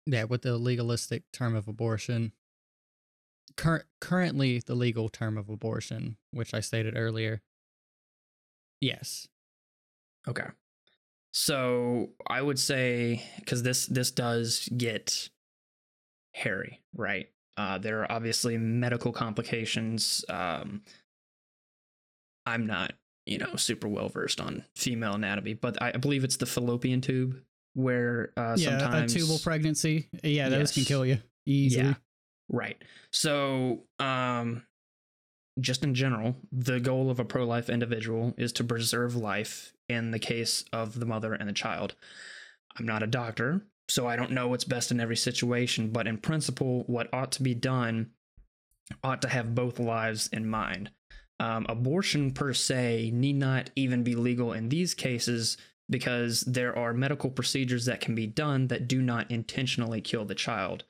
[0.06, 2.34] Yeah, with the legalistic term of abortion.
[3.56, 7.42] Cur- currently, the legal term of abortion, which I stated earlier.
[8.82, 9.30] Yes.
[10.28, 10.48] Okay.
[11.38, 15.28] So I would say because this this does get
[16.34, 17.28] hairy, right?
[17.58, 20.24] Uh, there are obviously medical complications.
[20.30, 20.84] Um,
[22.46, 22.94] I'm not,
[23.26, 27.42] you know, super well versed on female anatomy, but I believe it's the fallopian tube
[27.74, 30.08] where uh, yeah, sometimes a tubal pregnancy.
[30.24, 31.88] Yeah, those can kill you easily.
[31.88, 31.94] Yeah.
[32.48, 32.82] Right.
[33.12, 34.64] So, um,
[35.60, 40.12] just in general, the goal of a pro life individual is to preserve life in
[40.12, 41.96] the case of the mother and the child.
[42.78, 46.18] I'm not a doctor, so I don't know what's best in every situation, but in
[46.18, 48.12] principle, what ought to be done
[49.04, 50.92] ought to have both lives in mind.
[51.40, 55.58] Um, abortion per se need not even be legal in these cases
[55.90, 60.36] because there are medical procedures that can be done that do not intentionally kill the
[60.36, 60.84] child.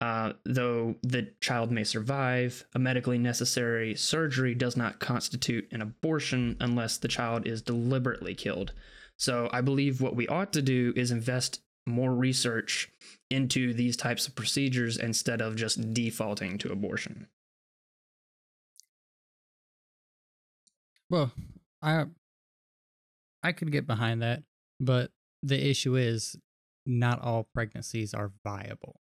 [0.00, 6.56] Uh, though the child may survive, a medically necessary surgery does not constitute an abortion
[6.60, 8.72] unless the child is deliberately killed.
[9.16, 12.90] So I believe what we ought to do is invest more research
[13.30, 17.28] into these types of procedures instead of just defaulting to abortion.
[21.08, 21.32] Well,
[21.80, 22.06] I
[23.42, 24.42] I could get behind that,
[24.80, 25.10] but
[25.42, 26.36] the issue is
[26.84, 29.00] not all pregnancies are viable.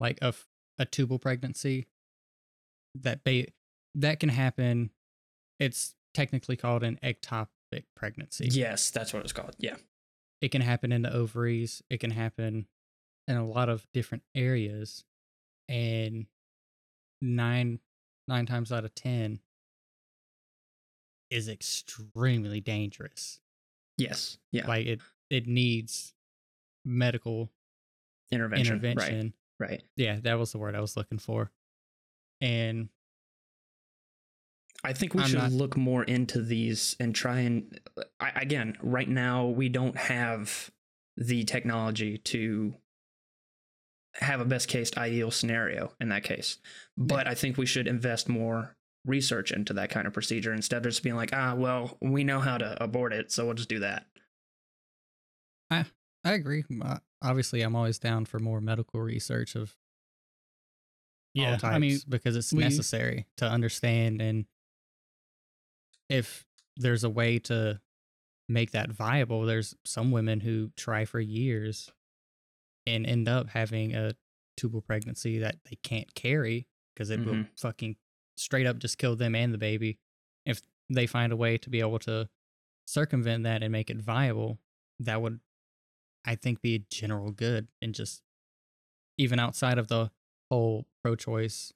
[0.00, 0.34] Like a,
[0.78, 1.86] a tubal pregnancy
[2.94, 3.52] that ba-
[3.94, 4.90] that can happen.
[5.58, 8.48] It's technically called an ectopic pregnancy.
[8.50, 9.54] Yes, that's what it's called.
[9.58, 9.76] Yeah.
[10.40, 11.82] It can happen in the ovaries.
[11.90, 12.66] It can happen
[13.28, 15.04] in a lot of different areas,
[15.68, 16.26] and
[17.20, 17.80] nine
[18.26, 19.40] nine times out of ten
[21.30, 23.40] is extremely dangerous.
[23.98, 24.38] Yes.
[24.50, 24.66] Yeah.
[24.66, 26.14] Like it it needs
[26.84, 27.50] medical
[28.32, 28.76] intervention.
[28.76, 29.20] intervention.
[29.26, 29.32] Right.
[29.60, 29.82] Right.
[29.94, 31.52] Yeah, that was the word I was looking for.
[32.40, 32.88] And
[34.82, 37.78] I think we I'm should not- look more into these and try and
[38.18, 40.70] I, again, right now we don't have
[41.18, 42.74] the technology to
[44.14, 46.56] have a best case ideal scenario in that case.
[46.96, 48.74] But I think we should invest more
[49.04, 52.40] research into that kind of procedure instead of just being like, ah, well, we know
[52.40, 54.06] how to abort it, so we'll just do that.
[55.70, 55.84] I
[56.24, 56.64] agree.
[56.82, 59.76] Uh, Obviously, I'm always down for more medical research of
[61.36, 64.46] all Yeah, types I mean, because it's we- necessary to understand and
[66.08, 66.44] if
[66.76, 67.80] there's a way to
[68.48, 71.90] make that viable, there's some women who try for years
[72.86, 74.14] and end up having a
[74.56, 77.48] tubal pregnancy that they can't carry because it will Mhm.
[77.58, 77.96] fucking
[78.36, 79.98] straight up just kill them and the baby.
[80.44, 82.28] If they find a way to be able to
[82.86, 84.58] circumvent that and make it viable,
[84.98, 85.40] that would,
[86.24, 88.22] I think, be a general good and just
[89.18, 90.10] even outside of the
[90.50, 91.72] whole pro choice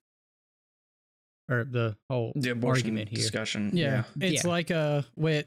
[1.50, 3.18] or the whole The abortion argument here.
[3.18, 3.70] discussion.
[3.74, 4.50] yeah, it's Yeah.
[4.50, 5.46] like a with,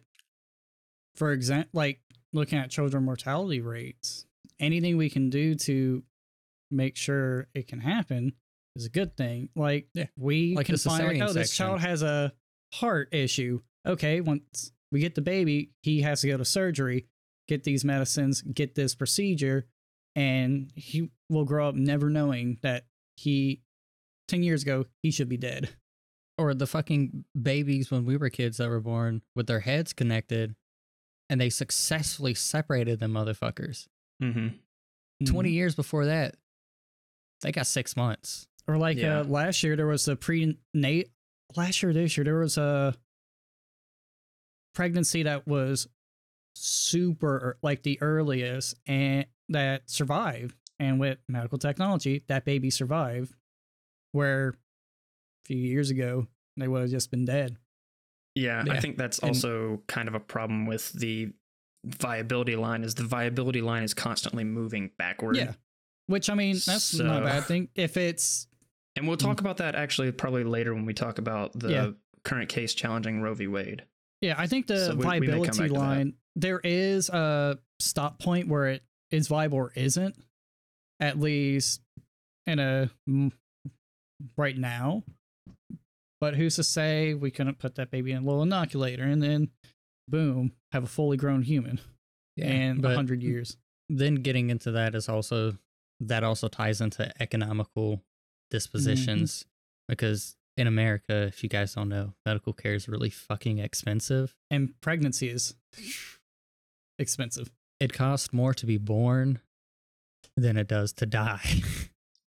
[1.16, 2.02] for example, like
[2.34, 4.26] looking at children mortality rates.
[4.60, 6.04] Anything we can do to
[6.72, 8.34] make sure it can happen
[8.76, 9.50] is a good thing.
[9.56, 10.08] Like Yeah.
[10.18, 11.66] we Like can the find like, oh, this section.
[11.68, 12.34] child has a
[12.74, 13.62] heart issue.
[13.86, 17.08] Okay, once we get the baby, he has to go to surgery,
[17.48, 19.68] get these medicines, get this procedure,
[20.16, 23.62] and he will grow up never knowing that he
[24.28, 25.70] ten years ago he should be dead.
[26.40, 30.56] or the fucking babies when we were kids that were born with their heads connected
[31.30, 33.88] and they successfully separated them motherfuckers.
[34.22, 34.50] Mm-hmm.
[35.26, 36.36] 20 years before that,
[37.42, 38.48] they got six months.
[38.68, 39.22] Or like Yeah.
[39.22, 41.10] uh, last year, there was a pre-nate.
[41.56, 42.94] Last year, this year, there was a
[44.76, 45.88] pregnancy that was
[46.58, 50.56] super like the earliest and that survived.
[50.80, 53.34] And with medical technology, that baby survived.
[54.12, 54.54] Where a
[55.46, 57.58] few years ago they would have just been dead.
[58.36, 61.34] Yeah, I think that's And- also kind of a problem with the
[61.86, 65.36] viability line is the viability line is constantly moving backward.
[65.38, 65.54] Yeah,
[66.08, 68.48] which I mean that's not a bad So- thing if it's
[68.96, 69.22] And we'll mm.
[69.22, 71.92] talk about that actually probably later when we talk about the Yeah.
[72.24, 73.46] current case challenging Roe v.
[73.48, 73.86] Wade.
[74.22, 78.48] Yeah, I think the So we- we viability back line there is a stop point
[78.48, 80.16] where it is viable or isn't,
[81.00, 81.82] at least
[82.46, 82.90] in a
[84.38, 85.04] right now.
[86.22, 89.50] But who's to say we couldn't put that baby in a little inoculator and then
[90.08, 91.80] boom, have a fully grown human
[92.38, 93.58] in a hundred years?
[93.90, 95.58] Then getting into that is also
[96.00, 98.02] that also ties into economical
[98.52, 99.94] dispositions mm-hmm.
[99.94, 104.36] because in America, if you guys don't know, medical care is really fucking expensive.
[104.50, 105.56] And pregnancy is
[107.00, 107.52] expensive.
[107.80, 109.40] It costs more to be born
[110.36, 111.62] than it does to die.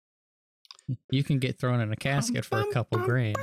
[1.10, 3.36] you can get thrown in a casket for a couple grand.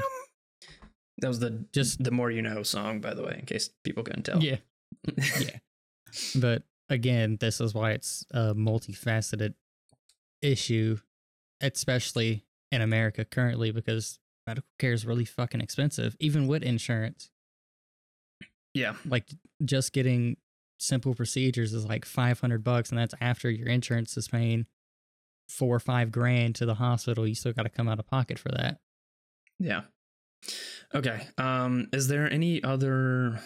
[1.20, 4.04] That was the Just the more you know song, by the way, in case people
[4.04, 4.42] couldn't tell.
[4.42, 4.58] yeah,
[5.40, 5.58] yeah.
[6.36, 9.54] But again, this is why it's a multifaceted
[10.42, 10.98] issue,
[11.62, 17.30] especially in America currently, because medical care is really fucking expensive, even with insurance.
[18.74, 19.26] yeah, Like
[19.66, 20.38] just getting
[20.80, 24.66] simple procedures is like five hundred bucks, and that's after your insurance is paying
[25.48, 27.28] four or five grand to the hospital.
[27.28, 28.80] You still got to come out of pocket for that.
[29.60, 29.82] yeah.
[30.96, 31.28] Okay.
[31.38, 33.42] Um, is there any other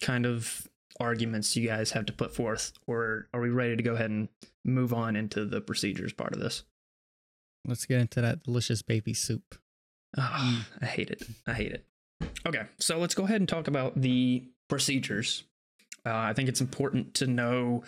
[0.00, 0.66] kind of
[0.98, 4.28] arguments you guys have to put forth, or are we ready to go ahead and
[4.64, 6.64] move on into the procedures part of this?
[7.66, 9.56] Let's get into that delicious baby soup.
[10.16, 11.22] Ah, I hate it.
[11.46, 11.86] I hate it.
[12.46, 15.44] Okay, so let's go ahead and talk about the procedures.
[16.04, 17.84] Uh, I think it's important to know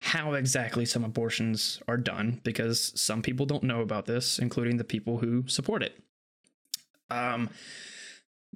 [0.00, 4.84] how exactly some abortions are done because some people don't know about this, including the
[4.84, 5.96] people who support it.
[7.08, 7.50] Um,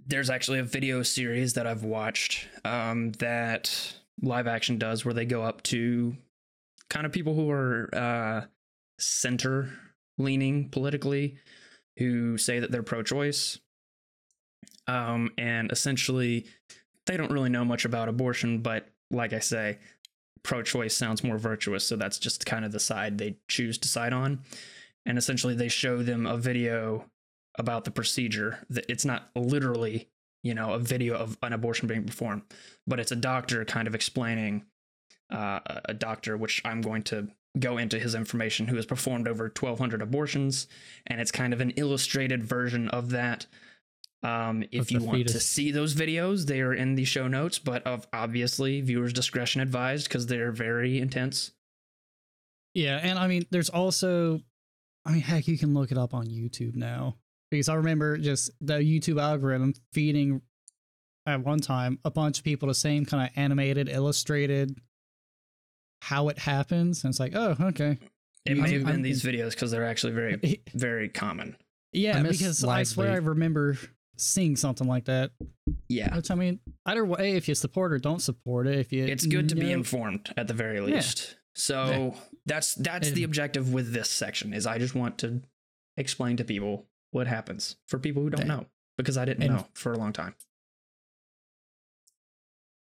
[0.07, 5.25] there's actually a video series that I've watched um, that Live Action does where they
[5.25, 6.17] go up to
[6.91, 8.45] kind of people who are uh,
[8.99, 9.71] center
[10.19, 11.37] leaning politically
[11.99, 13.59] who say that they're pro choice.
[14.87, 16.47] Um, and essentially,
[17.07, 19.79] they don't really know much about abortion, but like I say,
[20.43, 21.87] pro choice sounds more virtuous.
[21.87, 24.41] So that's just kind of the side they choose to side on.
[25.05, 27.07] And essentially, they show them a video
[27.59, 28.65] about the procedure.
[28.71, 30.09] That It's not literally,
[30.43, 32.43] you know, a video of an abortion being performed,
[32.87, 34.65] but it's a doctor kind of explaining
[35.31, 37.29] uh, a doctor, which I'm going to
[37.59, 40.69] go into his information, who has performed over 1,200 abortions,
[41.07, 43.47] and it's kind of an illustrated version of that.
[44.27, 47.59] Um, if you the want to see those videos, they are in the show notes,
[47.59, 51.53] but of obviously viewers' discretion advised because they're very intense.
[52.75, 54.41] Yeah, and I mean, there's also,
[55.05, 57.17] I mean, heck, you can look it up on YouTube now
[57.51, 60.43] because I remember just the YouTube algorithm feeding
[61.27, 64.77] at one time a bunch of people the same kind of animated, illustrated
[66.03, 67.99] how it happens, and it's like, oh, okay,
[68.45, 71.57] It You- may I'm- have been I'm- these videos because they're actually very, very common.
[71.93, 73.77] yeah, I because I swear I remember
[74.17, 75.31] seeing something like that.
[75.89, 79.05] Yeah, Which I mean, either way, if you support or don't support it, if you,
[79.05, 81.29] it's good to be informed at the very least.
[81.31, 81.35] Yeah.
[81.55, 82.15] So
[82.45, 85.41] that's that's the objective with this section is I just want to
[85.97, 88.47] explain to people what happens for people who don't Yeah.
[88.57, 88.67] know
[88.99, 90.35] because I didn't And- know for a long time.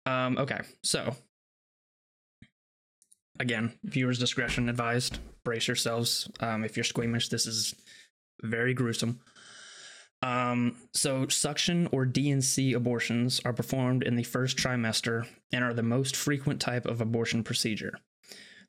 [0.04, 0.60] Um okay.
[0.82, 1.16] So
[3.40, 5.18] again, viewers discretion advised.
[5.44, 6.28] Brace yourselves.
[6.40, 7.74] Um if you're squeamish, this is
[8.42, 9.20] very gruesome.
[10.22, 15.82] Um, so suction or D&C abortions are performed in the first trimester and are the
[15.82, 17.98] most frequent type of abortion procedure.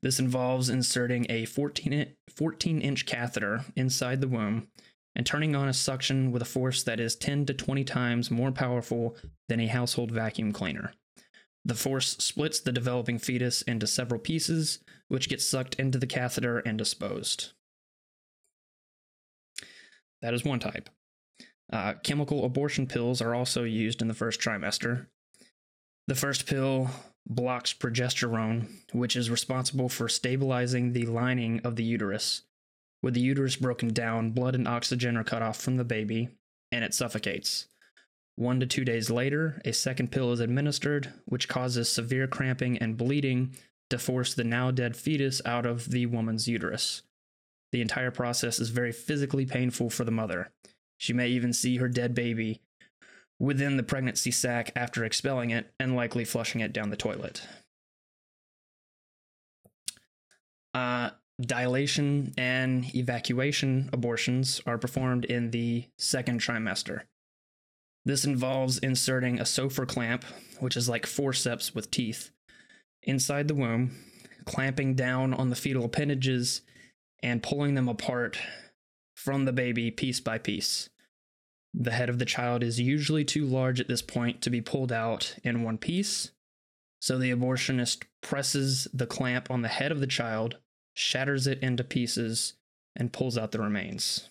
[0.01, 4.67] This involves inserting a 14, 14 inch catheter inside the womb
[5.15, 8.51] and turning on a suction with a force that is 10 to 20 times more
[8.51, 9.17] powerful
[9.49, 10.93] than a household vacuum cleaner.
[11.65, 16.59] The force splits the developing fetus into several pieces, which get sucked into the catheter
[16.59, 17.53] and disposed.
[20.21, 20.89] That is one type.
[21.71, 25.07] Uh, chemical abortion pills are also used in the first trimester.
[26.07, 26.89] The first pill
[27.27, 32.43] blocks progesterone, which is responsible for stabilizing the lining of the uterus.
[33.03, 36.29] With the uterus broken down, blood and oxygen are cut off from the baby,
[36.71, 37.67] and it suffocates.
[38.35, 42.95] One to two days later, a second pill is administered, which causes severe cramping and
[42.95, 43.55] bleeding
[43.89, 47.01] to force the now dead fetus out of the woman's uterus.
[47.71, 50.51] The entire process is very physically painful for the mother.
[50.97, 52.61] She may even see her dead baby
[53.39, 57.43] within the pregnancy sac after expelling it and likely flushing it down the toilet.
[60.73, 67.01] Uh, dilation and evacuation abortions are performed in the second trimester.
[68.05, 70.23] This involves inserting a Sopher clamp,
[70.59, 72.31] which is like forceps with teeth,
[73.03, 73.91] inside the womb,
[74.45, 76.61] clamping down on the fetal appendages,
[77.21, 78.37] and pulling them apart
[79.17, 80.89] from the baby piece by piece.
[81.73, 84.91] The head of the child is usually too large at this point to be pulled
[84.91, 86.31] out in one piece,
[87.01, 90.57] so the abortionist presses the clamp on the head of the child,
[90.93, 92.53] shatters it into pieces,
[92.95, 94.29] and pulls out the remains.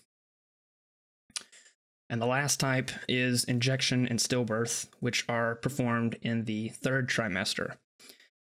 [2.09, 7.75] And the last type is injection and stillbirth, which are performed in the third trimester.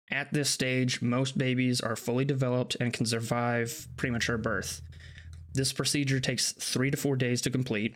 [0.10, 4.82] At this stage, most babies are fully developed and can survive premature birth.
[5.54, 7.96] This procedure takes three to four days to complete.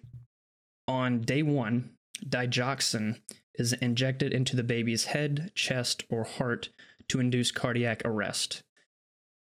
[0.87, 1.91] On day one,
[2.27, 3.21] digoxin
[3.55, 6.69] is injected into the baby's head, chest, or heart
[7.07, 8.63] to induce cardiac arrest.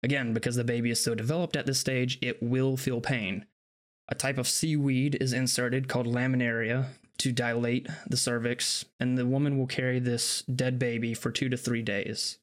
[0.02, 3.46] Again, because the baby is so developed at this stage, it will feel pain.
[4.08, 6.86] A type of seaweed is inserted called laminaria
[7.18, 11.56] to dilate the cervix, and the woman will carry this dead baby for two to
[11.56, 12.38] three days.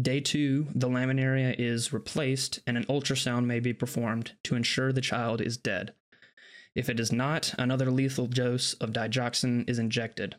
[0.00, 5.00] Day two, the laminaria is replaced and an ultrasound may be performed to ensure the
[5.00, 5.94] child is dead.
[6.74, 10.34] If it is not, another lethal dose of digoxin is injected.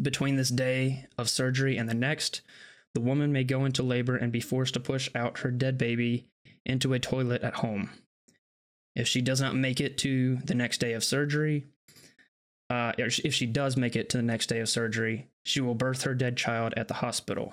[0.00, 2.42] Between this day of surgery and the next,
[2.94, 6.28] the woman may go into labor and be forced to push out her dead baby
[6.64, 7.90] into a toilet at home.
[8.94, 11.66] If she does not make it to the next day of surgery,
[12.70, 16.02] uh, if she does make it to the next day of surgery, she will birth
[16.02, 17.52] her dead child at the hospital.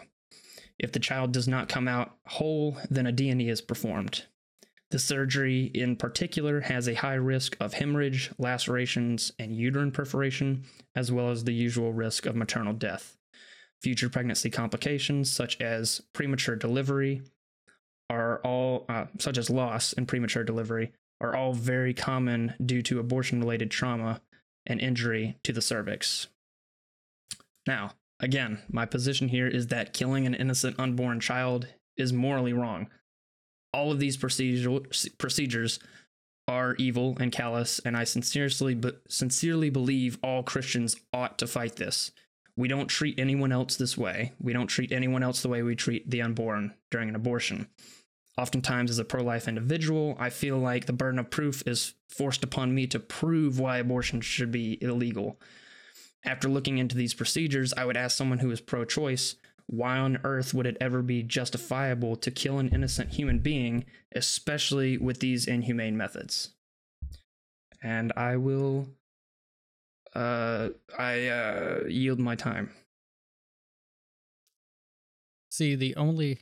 [0.80, 4.26] If the child does not come out whole, then a D&E is performed.
[4.94, 11.12] The surgery in particular has a high risk of hemorrhage, lacerations, and uterine perforation, as
[11.12, 13.18] well as the usual risk of maternal death.
[13.82, 17.24] Future pregnancy complications, such as premature delivery,
[18.10, 23.00] are all, uh, such as loss and premature delivery, are all very common due to
[23.00, 24.22] abortion related trauma
[24.66, 26.28] and injury to the cervix.
[27.66, 27.94] Now,
[28.24, 31.68] again, my position here is that killing an innocent unborn child
[31.98, 32.88] is morally wrong.
[33.74, 35.80] All of these procedures
[36.48, 38.80] are evil and callous, and I sincerely,
[39.10, 42.12] sincerely believe all Christians ought to fight this.
[42.56, 44.34] We don't treat anyone else this way.
[44.40, 47.68] We don't treat anyone else the way we treat the unborn during an abortion.
[48.38, 52.44] Oftentimes, as a pro life individual, I feel like the burden of proof is forced
[52.44, 55.40] upon me to prove why abortion should be illegal.
[56.26, 59.36] After looking into these procedures, I would ask someone who is pro choice,
[59.68, 64.98] why on earth would it ever be justifiable to kill an innocent human being, especially
[64.98, 66.52] with these inhumane methods?
[67.82, 68.88] And I will
[70.16, 72.72] uh I uh yield my time.
[75.50, 76.40] See, the only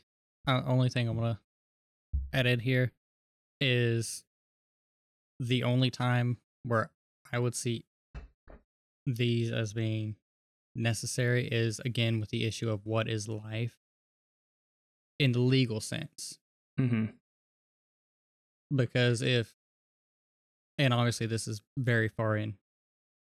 [0.47, 1.39] uh, only thing I'm gonna
[2.33, 2.91] edit here
[3.59, 4.23] is
[5.39, 6.91] the only time where
[7.31, 7.85] I would see
[9.05, 10.15] these as being
[10.75, 13.77] necessary is again with the issue of what is life
[15.19, 16.39] in the legal sense.
[16.79, 17.05] Mm-hmm.
[18.75, 19.53] Because if,
[20.77, 22.55] and obviously this is very far in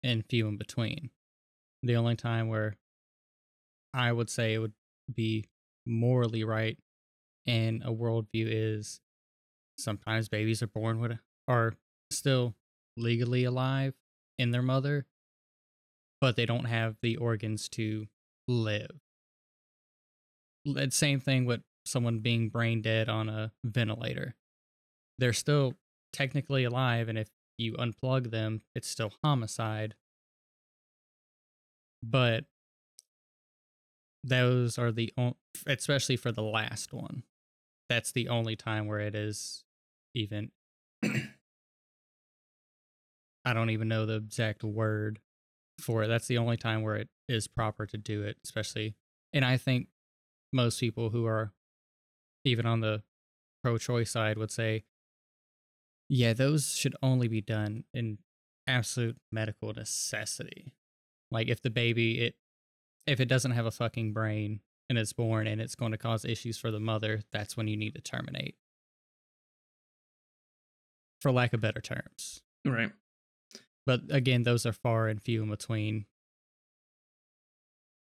[0.03, 1.11] and few in between.
[1.83, 2.77] The only time where
[3.93, 4.75] I would say it would
[5.13, 5.47] be
[5.87, 6.79] morally right
[7.47, 9.01] in a worldview is
[9.79, 11.75] sometimes babies are born with are
[12.11, 12.55] still
[12.97, 13.95] legally alive
[14.39, 15.07] in their mother,
[16.21, 18.07] but they don't have the organs to
[18.47, 19.01] live.
[20.65, 24.35] That same thing with someone being brain dead on a ventilator.
[25.19, 25.75] They're still
[26.13, 29.95] technically alive, and if you unplug them, it's still homicide.
[32.03, 32.45] But
[34.23, 35.37] those are the only,
[35.67, 37.23] especially for the last one.
[37.89, 39.65] That's the only time where it is
[40.15, 40.51] even
[43.45, 45.21] I don't even know the exact word
[45.81, 46.09] for it.
[46.09, 48.95] That's the only time where it is proper to do it, especially.
[49.33, 49.89] And I think
[50.53, 51.53] most people who are
[52.45, 53.03] even on the
[53.63, 54.85] pro choice side would say,
[56.09, 58.19] yeah, those should only be done in
[58.67, 60.73] absolute medical necessity.
[61.31, 62.35] Like if the baby, it,
[63.07, 66.25] if it doesn't have a fucking brain and it's born and it's going to cause
[66.25, 68.57] issues for the mother, that's when you need to terminate.
[71.21, 72.41] For lack of better terms.
[72.65, 72.91] Right.
[73.87, 76.07] But again, those are far and few in between.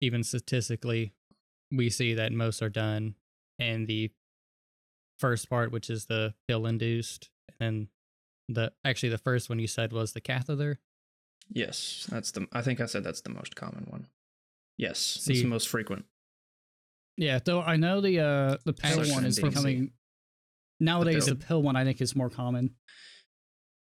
[0.00, 1.12] Even statistically,
[1.70, 3.14] we see that most are done
[3.58, 4.10] in the
[5.18, 7.88] first part, which is the pill induced, and
[8.48, 10.78] the actually the first one you said was the catheter.
[11.52, 12.46] Yes, that's the.
[12.52, 14.06] I think I said that's the most common one.
[14.76, 16.06] Yes, See, it's the most frequent.
[17.16, 19.92] Yeah, though I know the uh the pill one is becoming
[20.78, 21.26] nowadays.
[21.26, 21.38] The pill.
[21.38, 22.74] the pill one I think is more common.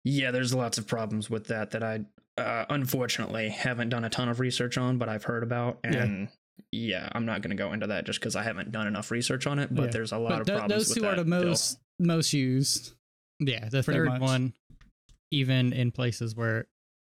[0.04, 2.00] Yeah, there's lots of problems with that that I
[2.38, 5.78] uh, unfortunately haven't done a ton of research on, but I've heard about.
[5.84, 6.28] And
[6.70, 9.10] yeah, yeah I'm not going to go into that just because I haven't done enough
[9.10, 9.74] research on it.
[9.74, 9.90] But yeah.
[9.90, 10.88] there's a lot but of th- problems.
[10.88, 12.92] Those two are the most most used.
[13.40, 14.20] Yeah, the third much.
[14.20, 14.54] one,
[15.30, 16.66] even in places where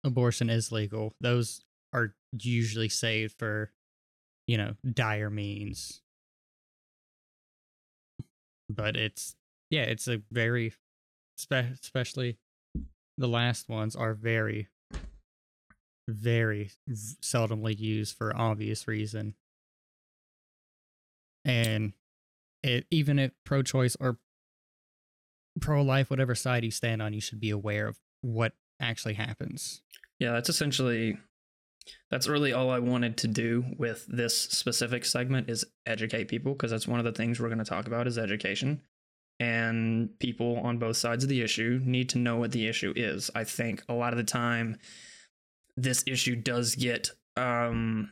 [0.04, 1.62] abortion is legal, those
[1.94, 3.72] are usually saved for,
[4.48, 6.02] you know, dire means.
[8.70, 9.36] But it's
[9.70, 10.74] yeah, it's a very,
[11.38, 12.38] spe- especially
[13.18, 14.68] the last ones are very
[16.08, 19.34] very seldomly used for obvious reason.
[21.44, 21.94] And
[22.64, 24.18] it even if pro-choice or
[25.62, 29.82] pro-life whatever side you stand on you should be aware of what actually happens.
[30.20, 31.18] Yeah that's essentially
[32.10, 36.72] that's really all i wanted to do with this specific segment is educate people because
[36.72, 38.82] that's one of the things we're going to talk about is education
[39.40, 43.30] and people on both sides of the issue need to know what the issue is.
[43.36, 44.78] I think a lot of the time
[45.78, 48.12] this issue does get um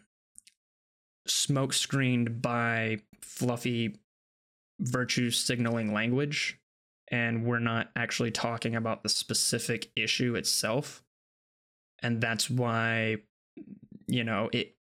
[1.26, 3.96] smoke screened by fluffy
[4.80, 6.60] virtue signaling language
[7.10, 11.02] and we're not actually talking about the specific issue itself
[12.02, 13.16] and that's why
[14.08, 14.76] you know it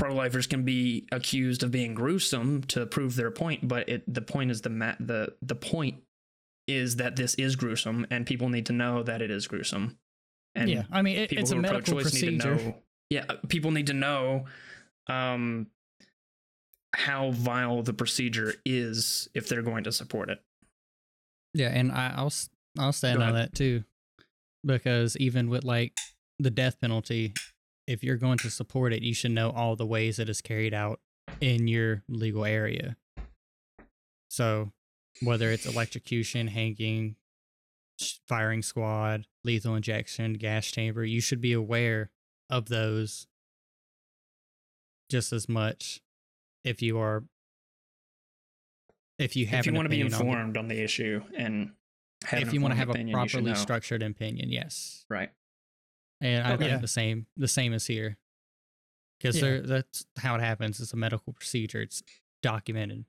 [0.00, 4.50] pro-lifers can be accused of being gruesome to prove their point but it the point
[4.50, 6.02] is the ma- the the point
[6.66, 9.98] is that this is gruesome and people need to know that it is gruesome.
[10.54, 12.68] And yeah, I mean, it, people it's a are medical pro-choice need to procedure.
[12.68, 12.74] know
[13.10, 14.46] yeah people need to know
[15.08, 15.66] um
[16.94, 20.40] how vile the procedure is if they're going to support it.
[21.54, 22.32] Yeah, and I, I'll
[22.78, 23.84] I'll stand on that too,
[24.64, 25.96] because even with like
[26.38, 27.32] the death penalty,
[27.90, 30.72] if you're going to support it, you should know all the ways it is carried
[30.72, 31.00] out
[31.40, 32.96] in your legal area.
[34.28, 34.70] So,
[35.22, 37.16] whether it's electrocution, hanging,
[38.28, 42.10] firing squad, lethal injection, gas chamber, you should be aware
[42.48, 43.26] of those
[45.10, 46.00] just as much
[46.62, 47.24] if you are
[49.18, 51.20] if you have if you want to be opinion on the- informed on the issue
[51.36, 51.72] and
[52.24, 55.04] have if you want to have informed a opinion, you should properly structured opinion, yes.
[55.10, 55.30] right
[56.20, 56.68] And I Okay.
[56.68, 58.18] think the same the same is here.
[59.18, 59.42] Because Yeah.
[59.42, 60.80] there that's how it happens.
[60.80, 61.80] It's a medical procedure.
[61.82, 62.02] It's
[62.42, 63.04] documented.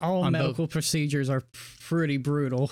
[0.00, 1.42] All on both- medical procedures are
[1.80, 2.70] pretty brutal.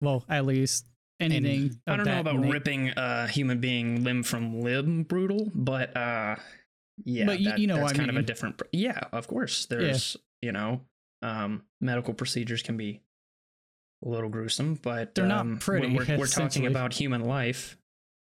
[0.00, 0.86] Well, at least
[1.20, 1.78] anything.
[1.86, 6.36] I don't know about na- ripping a human being limb from limb brutal, but uh
[7.04, 8.98] yeah, But you- that- you know that's what I kind of a different pr- yeah,
[9.12, 9.66] of course.
[9.66, 10.86] There's you know,
[11.22, 13.02] um medical procedures can be
[14.02, 17.76] a little gruesome, but They're not um, pretty, When we're, we're talking about human life,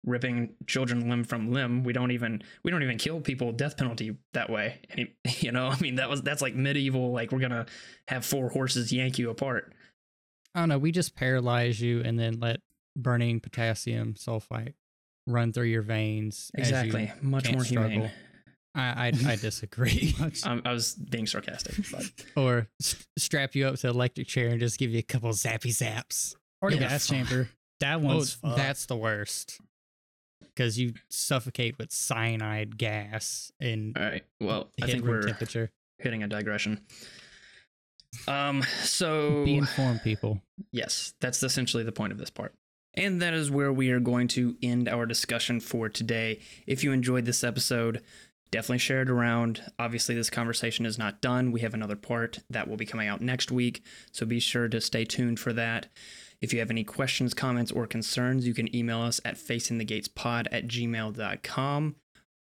[0.05, 4.15] ripping children limb from limb, we don't even we don't even kill people death penalty
[4.33, 4.79] that way.
[4.91, 7.11] Any, you know, I mean that was that's like medieval.
[7.11, 7.65] Like we're gonna
[8.07, 9.73] have four horses yank you apart.
[10.53, 10.77] I don't know.
[10.77, 12.61] We just paralyze you and then let
[12.95, 14.73] burning potassium sulfite
[15.27, 16.49] run through your veins.
[16.55, 17.89] as you Exactly, much can't more humane.
[17.91, 18.11] struggle.
[18.75, 20.13] I, I I disagree.
[20.19, 22.03] Much- Um, I was being sarcastic, but
[22.35, 25.29] or s- strap you up to an electric chair and just give you a couple
[25.31, 26.35] zappy zaps.
[26.61, 27.49] or the yeah, gas chamber.
[27.81, 28.55] That Oh, one's fucked.
[28.57, 29.59] that's the worst.
[30.55, 34.23] Because you suffocate with cyanide gas and all right.
[34.39, 35.71] Well, I think we're temperature.
[35.97, 36.81] hitting a digression.
[38.27, 38.63] Um.
[38.83, 40.41] So Be informed, people.
[40.71, 42.53] Yes, that's essentially the point of this part.
[42.93, 46.39] And that is where we are going to end our discussion for today.
[46.65, 48.01] If you enjoyed this episode,
[48.51, 49.61] definitely share it around.
[49.77, 51.51] Obviously, this conversation is not done.
[51.51, 53.83] We have another part that will be coming out next week,
[54.13, 55.87] so be sure to stay tuned for that.
[56.41, 60.67] If you have any questions, comments, or concerns, you can email us at facingthegatespod at
[60.67, 61.95] gmail.com.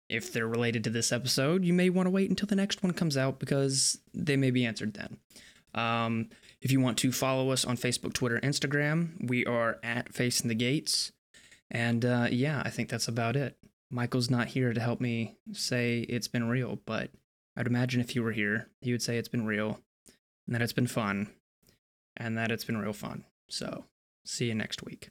[0.08, 2.92] If they're related to this episode, you may want to wait until the next one
[2.92, 5.18] comes out because they may be answered then.
[5.74, 10.48] Um, if you want to follow us on Facebook, Twitter, Instagram, we are at Facing
[10.48, 11.12] the Gates.
[11.70, 13.56] And uh, yeah, I think that's about it.
[13.90, 17.10] Michael's not here to help me say it's been real, but
[17.56, 19.80] I'd imagine if he were here, he would say it's been real
[20.46, 21.28] and that it's been fun
[22.16, 23.24] and that it's been real fun.
[23.48, 23.84] So
[24.24, 25.10] see you next week.